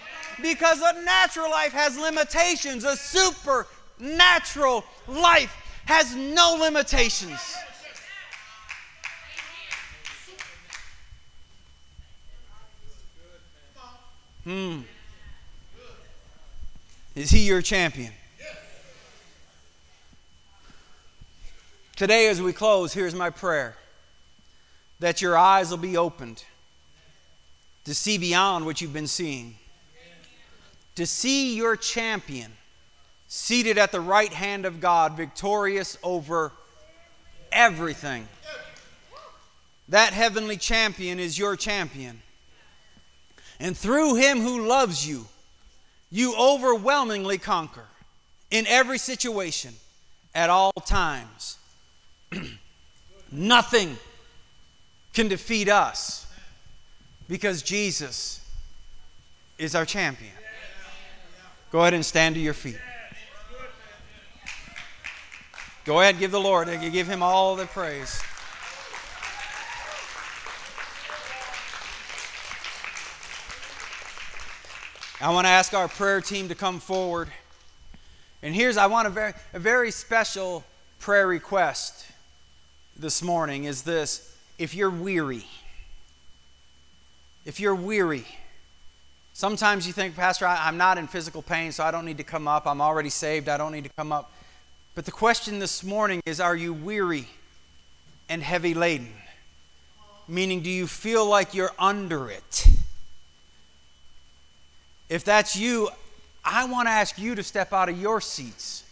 Because 0.42 0.82
a 0.82 1.04
natural 1.04 1.52
life 1.52 1.74
has 1.74 1.98
limitations, 1.98 2.86
a 2.86 2.96
supernatural 2.96 4.86
life 5.08 5.54
has 5.86 6.16
no 6.16 6.58
limitations. 6.60 7.40
Hmm. 14.46 14.80
Is 17.16 17.30
he 17.30 17.46
your 17.46 17.62
champion? 17.62 18.12
Today, 22.04 22.28
as 22.28 22.42
we 22.42 22.52
close, 22.52 22.92
here's 22.92 23.16
my 23.16 23.30
prayer 23.30 23.78
that 25.00 25.22
your 25.22 25.38
eyes 25.38 25.70
will 25.70 25.78
be 25.78 25.96
opened 25.96 26.44
to 27.86 27.96
see 27.96 28.18
beyond 28.18 28.66
what 28.66 28.82
you've 28.82 28.92
been 28.92 29.08
seeing, 29.08 29.56
to 30.96 31.06
see 31.06 31.56
your 31.56 31.78
champion 31.78 32.52
seated 33.30 33.78
at 33.78 33.94
the 33.94 34.02
right 34.02 34.34
hand 34.34 34.66
of 34.66 34.82
God, 34.82 35.16
victorious 35.16 35.98
over 36.04 36.52
everything. 37.54 38.28
That 39.88 40.12
heavenly 40.12 40.58
champion 40.58 41.22
is 41.22 41.40
your 41.40 41.56
champion. 41.56 42.22
And 43.62 43.78
through 43.78 44.16
him 44.16 44.42
who 44.42 44.68
loves 44.68 45.08
you, 45.08 45.28
you 46.12 46.36
overwhelmingly 46.38 47.38
conquer 47.38 47.86
in 48.52 48.68
every 48.68 48.98
situation 48.98 49.76
at 50.36 50.50
all 50.50 50.74
times. 50.86 51.60
Nothing 53.32 53.98
can 55.14 55.28
defeat 55.28 55.70
us 55.70 56.26
because 57.28 57.62
Jesus 57.62 58.42
is 59.58 59.76
our 59.76 59.86
champion. 59.86 60.32
Go 61.72 61.82
ahead 61.82 61.94
and 61.94 62.06
stand 62.06 62.36
to 62.36 62.42
your 62.42 62.54
feet. 62.54 62.80
Go 65.86 66.00
ahead, 66.00 66.18
give 66.18 66.32
the 66.32 66.40
Lord, 66.40 66.70
give 66.92 67.08
him 67.08 67.22
all 67.22 67.56
the 67.56 67.66
praise. 67.66 68.22
I 75.20 75.32
want 75.34 75.46
to 75.46 75.50
ask 75.50 75.74
our 75.74 75.88
prayer 75.88 76.22
team 76.22 76.50
to 76.50 76.56
come 76.56 76.80
forward. 76.80 77.30
And 78.42 78.54
here's, 78.54 78.78
I 78.78 78.88
want 78.88 79.08
a 79.08 79.10
very, 79.10 79.34
a 79.54 79.60
very 79.60 79.90
special 79.90 80.64
prayer 81.00 81.28
request 81.28 82.08
this 82.98 83.22
morning 83.22 83.64
is 83.64 83.82
this 83.84 84.36
if 84.58 84.76
you're 84.76 84.90
weary, 84.90 85.46
if 87.46 87.60
you're 87.60 87.76
weary, 87.76 88.26
sometimes 89.34 89.88
you 89.88 89.94
think, 89.94 90.16
Pastor, 90.16 90.46
I, 90.46 90.68
am 90.68 90.78
not 90.78 90.98
in 90.98 91.08
physical 91.08 91.42
pain, 91.42 91.72
so 91.72 91.84
I 91.84 91.92
don't 91.92 92.06
need 92.06 92.18
to 92.18 92.24
come 92.24 92.48
up. 92.48 92.68
I'm 92.68 92.82
already 92.82 93.10
saved. 93.10 93.50
I 93.50 93.58
don't 93.58 93.72
need 93.72 93.84
to 93.86 93.92
come 93.98 94.12
up. 94.12 94.32
But 94.96 95.06
the 95.06 95.12
question 95.12 95.60
this 95.60 95.84
morning 95.84 96.22
is 96.26 96.40
Are 96.40 96.56
you 96.56 96.74
weary 96.74 97.28
and 98.30 98.44
heavy 98.44 98.74
laden? 98.74 99.14
Meaning, 100.28 100.62
do 100.62 100.70
you 100.70 100.88
feel 100.88 101.26
like 101.26 101.54
you're 101.54 101.74
under 101.78 102.30
it? 102.30 102.68
If 105.10 105.26
that's 105.26 105.56
you, 105.56 105.90
I 106.46 106.66
want 106.66 106.88
to 106.88 106.92
ask 106.92 107.20
you 107.20 107.36
to 107.36 107.44
step 107.44 107.74
out 107.74 107.90
of 107.90 108.00
your 108.00 108.22
seats 108.22 108.84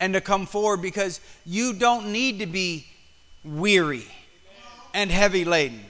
and 0.00 0.14
to 0.14 0.20
come 0.20 0.46
forward 0.46 0.80
because 0.80 1.20
you 1.44 1.74
don't 1.74 2.12
need 2.12 2.38
to 2.38 2.46
be 2.46 2.86
weary 3.44 4.06
and 4.92 5.10
heavy 5.10 5.44
laden. 5.44 5.84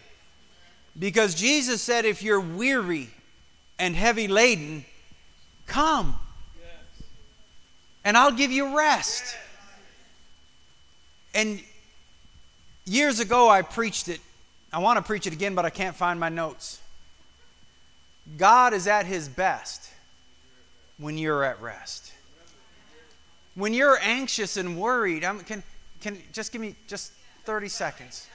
Because 0.98 1.34
Jesus 1.34 1.82
said, 1.82 2.04
if 2.04 2.22
you're 2.22 2.40
weary 2.40 3.10
and 3.78 3.94
heavy 3.94 4.28
laden, 4.28 4.84
come 5.66 6.16
and 8.04 8.16
I'll 8.16 8.32
give 8.32 8.52
you 8.52 8.76
rest. 8.76 9.36
And 11.34 11.60
years 12.84 13.18
ago, 13.18 13.48
I 13.48 13.62
preached 13.62 14.08
it. 14.08 14.20
I 14.72 14.78
want 14.78 14.98
to 14.98 15.02
preach 15.02 15.26
it 15.26 15.32
again, 15.32 15.54
but 15.54 15.64
I 15.64 15.70
can't 15.70 15.96
find 15.96 16.20
my 16.20 16.28
notes. 16.28 16.80
God 18.36 18.72
is 18.72 18.86
at 18.86 19.06
his 19.06 19.28
best 19.28 19.90
when 20.98 21.18
you're 21.18 21.44
at 21.44 21.60
rest. 21.60 22.12
When 23.54 23.72
you're 23.72 23.98
anxious 24.00 24.56
and 24.56 24.78
worried, 24.78 25.24
I'm, 25.24 25.40
can, 25.40 25.62
can 26.00 26.18
just 26.32 26.52
give 26.52 26.60
me 26.60 26.74
just 26.88 27.12
30 27.44 27.68
seconds. 27.68 28.28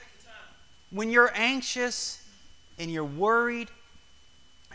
When 0.90 1.10
you're 1.10 1.32
anxious 1.34 2.24
and 2.78 2.90
you're 2.90 3.04
worried 3.04 3.68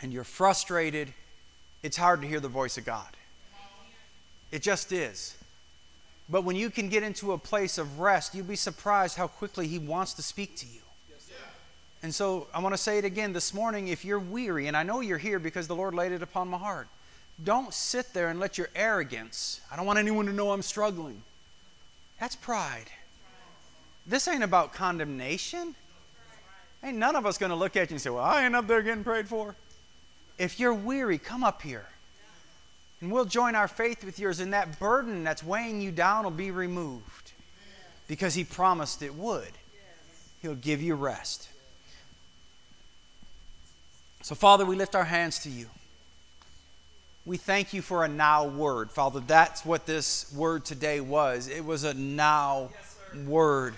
and 0.00 0.12
you're 0.12 0.24
frustrated, 0.24 1.12
it's 1.82 1.96
hard 1.96 2.22
to 2.22 2.28
hear 2.28 2.40
the 2.40 2.48
voice 2.48 2.78
of 2.78 2.84
God. 2.84 3.08
It 4.50 4.62
just 4.62 4.92
is. 4.92 5.36
But 6.28 6.44
when 6.44 6.56
you 6.56 6.70
can 6.70 6.88
get 6.88 7.02
into 7.02 7.32
a 7.32 7.38
place 7.38 7.78
of 7.78 8.00
rest, 8.00 8.34
you'll 8.34 8.46
be 8.46 8.56
surprised 8.56 9.16
how 9.16 9.28
quickly 9.28 9.68
He 9.68 9.78
wants 9.78 10.14
to 10.14 10.22
speak 10.22 10.56
to 10.56 10.66
you. 10.66 10.80
And 12.02 12.14
so 12.14 12.46
I 12.54 12.60
want 12.60 12.74
to 12.74 12.78
say 12.78 12.98
it 12.98 13.04
again 13.04 13.32
this 13.32 13.54
morning 13.54 13.88
if 13.88 14.04
you're 14.04 14.18
weary, 14.18 14.66
and 14.66 14.76
I 14.76 14.82
know 14.82 15.00
you're 15.00 15.18
here 15.18 15.38
because 15.38 15.66
the 15.66 15.74
Lord 15.74 15.94
laid 15.94 16.12
it 16.12 16.22
upon 16.22 16.48
my 16.48 16.58
heart, 16.58 16.88
don't 17.42 17.72
sit 17.72 18.12
there 18.12 18.28
and 18.28 18.38
let 18.38 18.56
your 18.56 18.68
arrogance, 18.74 19.60
I 19.72 19.76
don't 19.76 19.86
want 19.86 19.98
anyone 19.98 20.26
to 20.26 20.32
know 20.32 20.52
I'm 20.52 20.62
struggling. 20.62 21.22
That's 22.20 22.36
pride. 22.36 22.86
This 24.06 24.28
ain't 24.28 24.44
about 24.44 24.72
condemnation. 24.72 25.74
Ain't 26.82 26.98
none 26.98 27.16
of 27.16 27.26
us 27.26 27.38
going 27.38 27.50
to 27.50 27.56
look 27.56 27.76
at 27.76 27.90
you 27.90 27.94
and 27.94 28.00
say, 28.00 28.10
Well, 28.10 28.24
I 28.24 28.44
ain't 28.44 28.54
up 28.54 28.66
there 28.66 28.82
getting 28.82 29.04
prayed 29.04 29.28
for. 29.28 29.56
If 30.38 30.60
you're 30.60 30.74
weary, 30.74 31.18
come 31.18 31.42
up 31.42 31.62
here. 31.62 31.86
And 33.00 33.10
we'll 33.10 33.24
join 33.24 33.54
our 33.54 33.68
faith 33.68 34.04
with 34.04 34.18
yours, 34.18 34.40
and 34.40 34.52
that 34.52 34.78
burden 34.78 35.24
that's 35.24 35.42
weighing 35.42 35.80
you 35.80 35.90
down 35.90 36.24
will 36.24 36.30
be 36.30 36.50
removed 36.50 37.32
because 38.06 38.34
He 38.34 38.44
promised 38.44 39.02
it 39.02 39.14
would. 39.14 39.52
He'll 40.40 40.54
give 40.54 40.80
you 40.80 40.94
rest. 40.94 41.48
So, 44.22 44.34
Father, 44.34 44.64
we 44.64 44.76
lift 44.76 44.94
our 44.94 45.04
hands 45.04 45.40
to 45.40 45.50
you. 45.50 45.66
We 47.24 47.36
thank 47.36 47.72
you 47.72 47.82
for 47.82 48.04
a 48.04 48.08
now 48.08 48.46
word. 48.46 48.90
Father, 48.90 49.20
that's 49.20 49.64
what 49.64 49.86
this 49.86 50.32
word 50.32 50.64
today 50.64 51.00
was. 51.00 51.48
It 51.48 51.64
was 51.64 51.82
a 51.82 51.94
now 51.94 52.70
word 53.24 53.74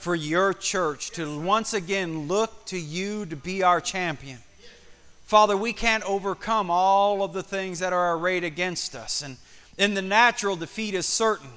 for 0.00 0.14
your 0.14 0.54
church 0.54 1.10
to 1.10 1.38
once 1.38 1.74
again 1.74 2.26
look 2.26 2.64
to 2.64 2.78
you 2.78 3.26
to 3.26 3.36
be 3.36 3.62
our 3.62 3.82
champion. 3.82 4.38
Father, 5.26 5.56
we 5.56 5.74
can't 5.74 6.02
overcome 6.04 6.70
all 6.70 7.22
of 7.22 7.34
the 7.34 7.42
things 7.42 7.80
that 7.80 7.92
are 7.92 8.16
arrayed 8.16 8.42
against 8.42 8.96
us. 8.96 9.22
And 9.22 9.36
in 9.76 9.92
the 9.92 10.02
natural, 10.02 10.56
defeat 10.56 10.94
is 10.94 11.04
certain. 11.04 11.50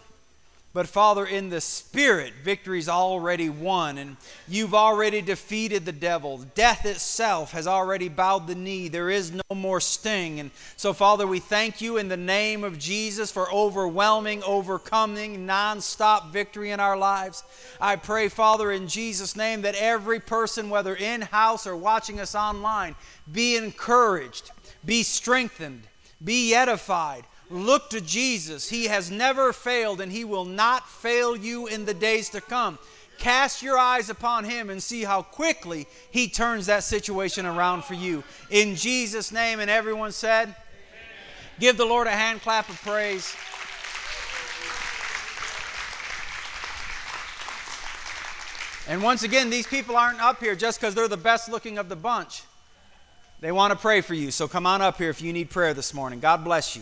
But 0.74 0.88
Father, 0.88 1.24
in 1.24 1.50
the 1.50 1.62
spirit, 1.62 2.34
victory's 2.44 2.90
already 2.90 3.48
won, 3.48 4.00
and 4.00 4.18
you've 4.48 4.74
already 4.74 5.22
defeated 5.22 5.86
the 5.86 5.92
devil. 5.92 6.40
Death 6.56 6.88
itself 6.88 7.52
has 7.52 7.68
already 7.68 8.10
bowed 8.10 8.48
the 8.48 8.56
knee. 8.56 8.88
There 8.88 9.12
is 9.12 9.32
no 9.32 9.56
more 9.56 9.80
sting. 9.80 10.40
And 10.40 10.50
so, 10.76 10.92
Father, 10.92 11.28
we 11.28 11.38
thank 11.38 11.80
you 11.80 11.98
in 11.98 12.08
the 12.08 12.18
name 12.18 12.64
of 12.64 12.80
Jesus 12.80 13.32
for 13.32 13.54
overwhelming, 13.54 14.42
overcoming, 14.42 15.46
nonstop 15.46 16.32
victory 16.32 16.72
in 16.72 16.80
our 16.80 16.98
lives. 16.98 17.44
I 17.80 17.96
pray, 17.96 18.28
Father, 18.28 18.72
in 18.72 18.88
Jesus' 18.88 19.36
name, 19.36 19.62
that 19.62 19.76
every 19.76 20.20
person, 20.20 20.72
whether 20.72 20.96
in 20.96 21.22
house 21.22 21.68
or 21.68 21.78
watching 21.78 22.20
us 22.20 22.34
online, 22.34 22.96
be 23.32 23.58
encouraged, 23.58 24.50
be 24.84 25.04
strengthened, 25.04 25.84
be 26.24 26.56
edified 26.56 27.26
Look 27.54 27.92
to 27.92 28.02
Jesus. 28.02 28.68
He 28.68 28.86
has 28.86 29.12
never 29.12 29.54
failed 29.54 30.02
and 30.02 30.12
He 30.12 30.26
will 30.26 30.44
not 30.44 30.90
fail 30.90 31.36
you 31.36 31.68
in 31.68 31.86
the 31.86 31.94
days 31.94 32.30
to 32.30 32.42
come. 32.42 32.80
Cast 33.20 33.62
your 33.62 33.78
eyes 33.78 34.10
upon 34.10 34.46
Him 34.46 34.72
and 34.72 34.82
see 34.82 35.04
how 35.04 35.22
quickly 35.22 35.86
He 36.10 36.28
turns 36.28 36.66
that 36.66 36.84
situation 36.84 37.46
around 37.46 37.84
for 37.84 37.94
you. 37.94 38.24
In 38.50 38.76
Jesus' 38.76 39.32
name, 39.32 39.60
and 39.60 39.70
everyone 39.70 40.12
said, 40.12 40.46
Amen. 40.46 40.56
Give 41.60 41.78
the 41.78 41.86
Lord 41.86 42.08
a 42.08 42.12
hand 42.12 42.42
clap 42.42 42.70
of 42.70 42.82
praise. 42.82 43.36
And 48.88 49.04
once 49.04 49.22
again, 49.22 49.52
these 49.52 49.68
people 49.68 49.96
aren't 49.96 50.20
up 50.20 50.40
here 50.40 50.56
just 50.56 50.82
because 50.82 50.96
they're 50.96 51.08
the 51.08 51.18
best 51.18 51.52
looking 51.52 51.78
of 51.78 51.88
the 51.88 51.96
bunch. 51.96 52.42
They 53.42 53.52
want 53.52 53.74
to 53.74 53.78
pray 53.78 54.02
for 54.02 54.16
you. 54.16 54.32
So 54.32 54.48
come 54.48 54.66
on 54.66 54.82
up 54.82 54.98
here 54.98 55.12
if 55.12 55.22
you 55.22 55.32
need 55.32 55.52
prayer 55.52 55.76
this 55.76 55.94
morning. 55.94 56.20
God 56.20 56.44
bless 56.44 56.76
you. 56.76 56.82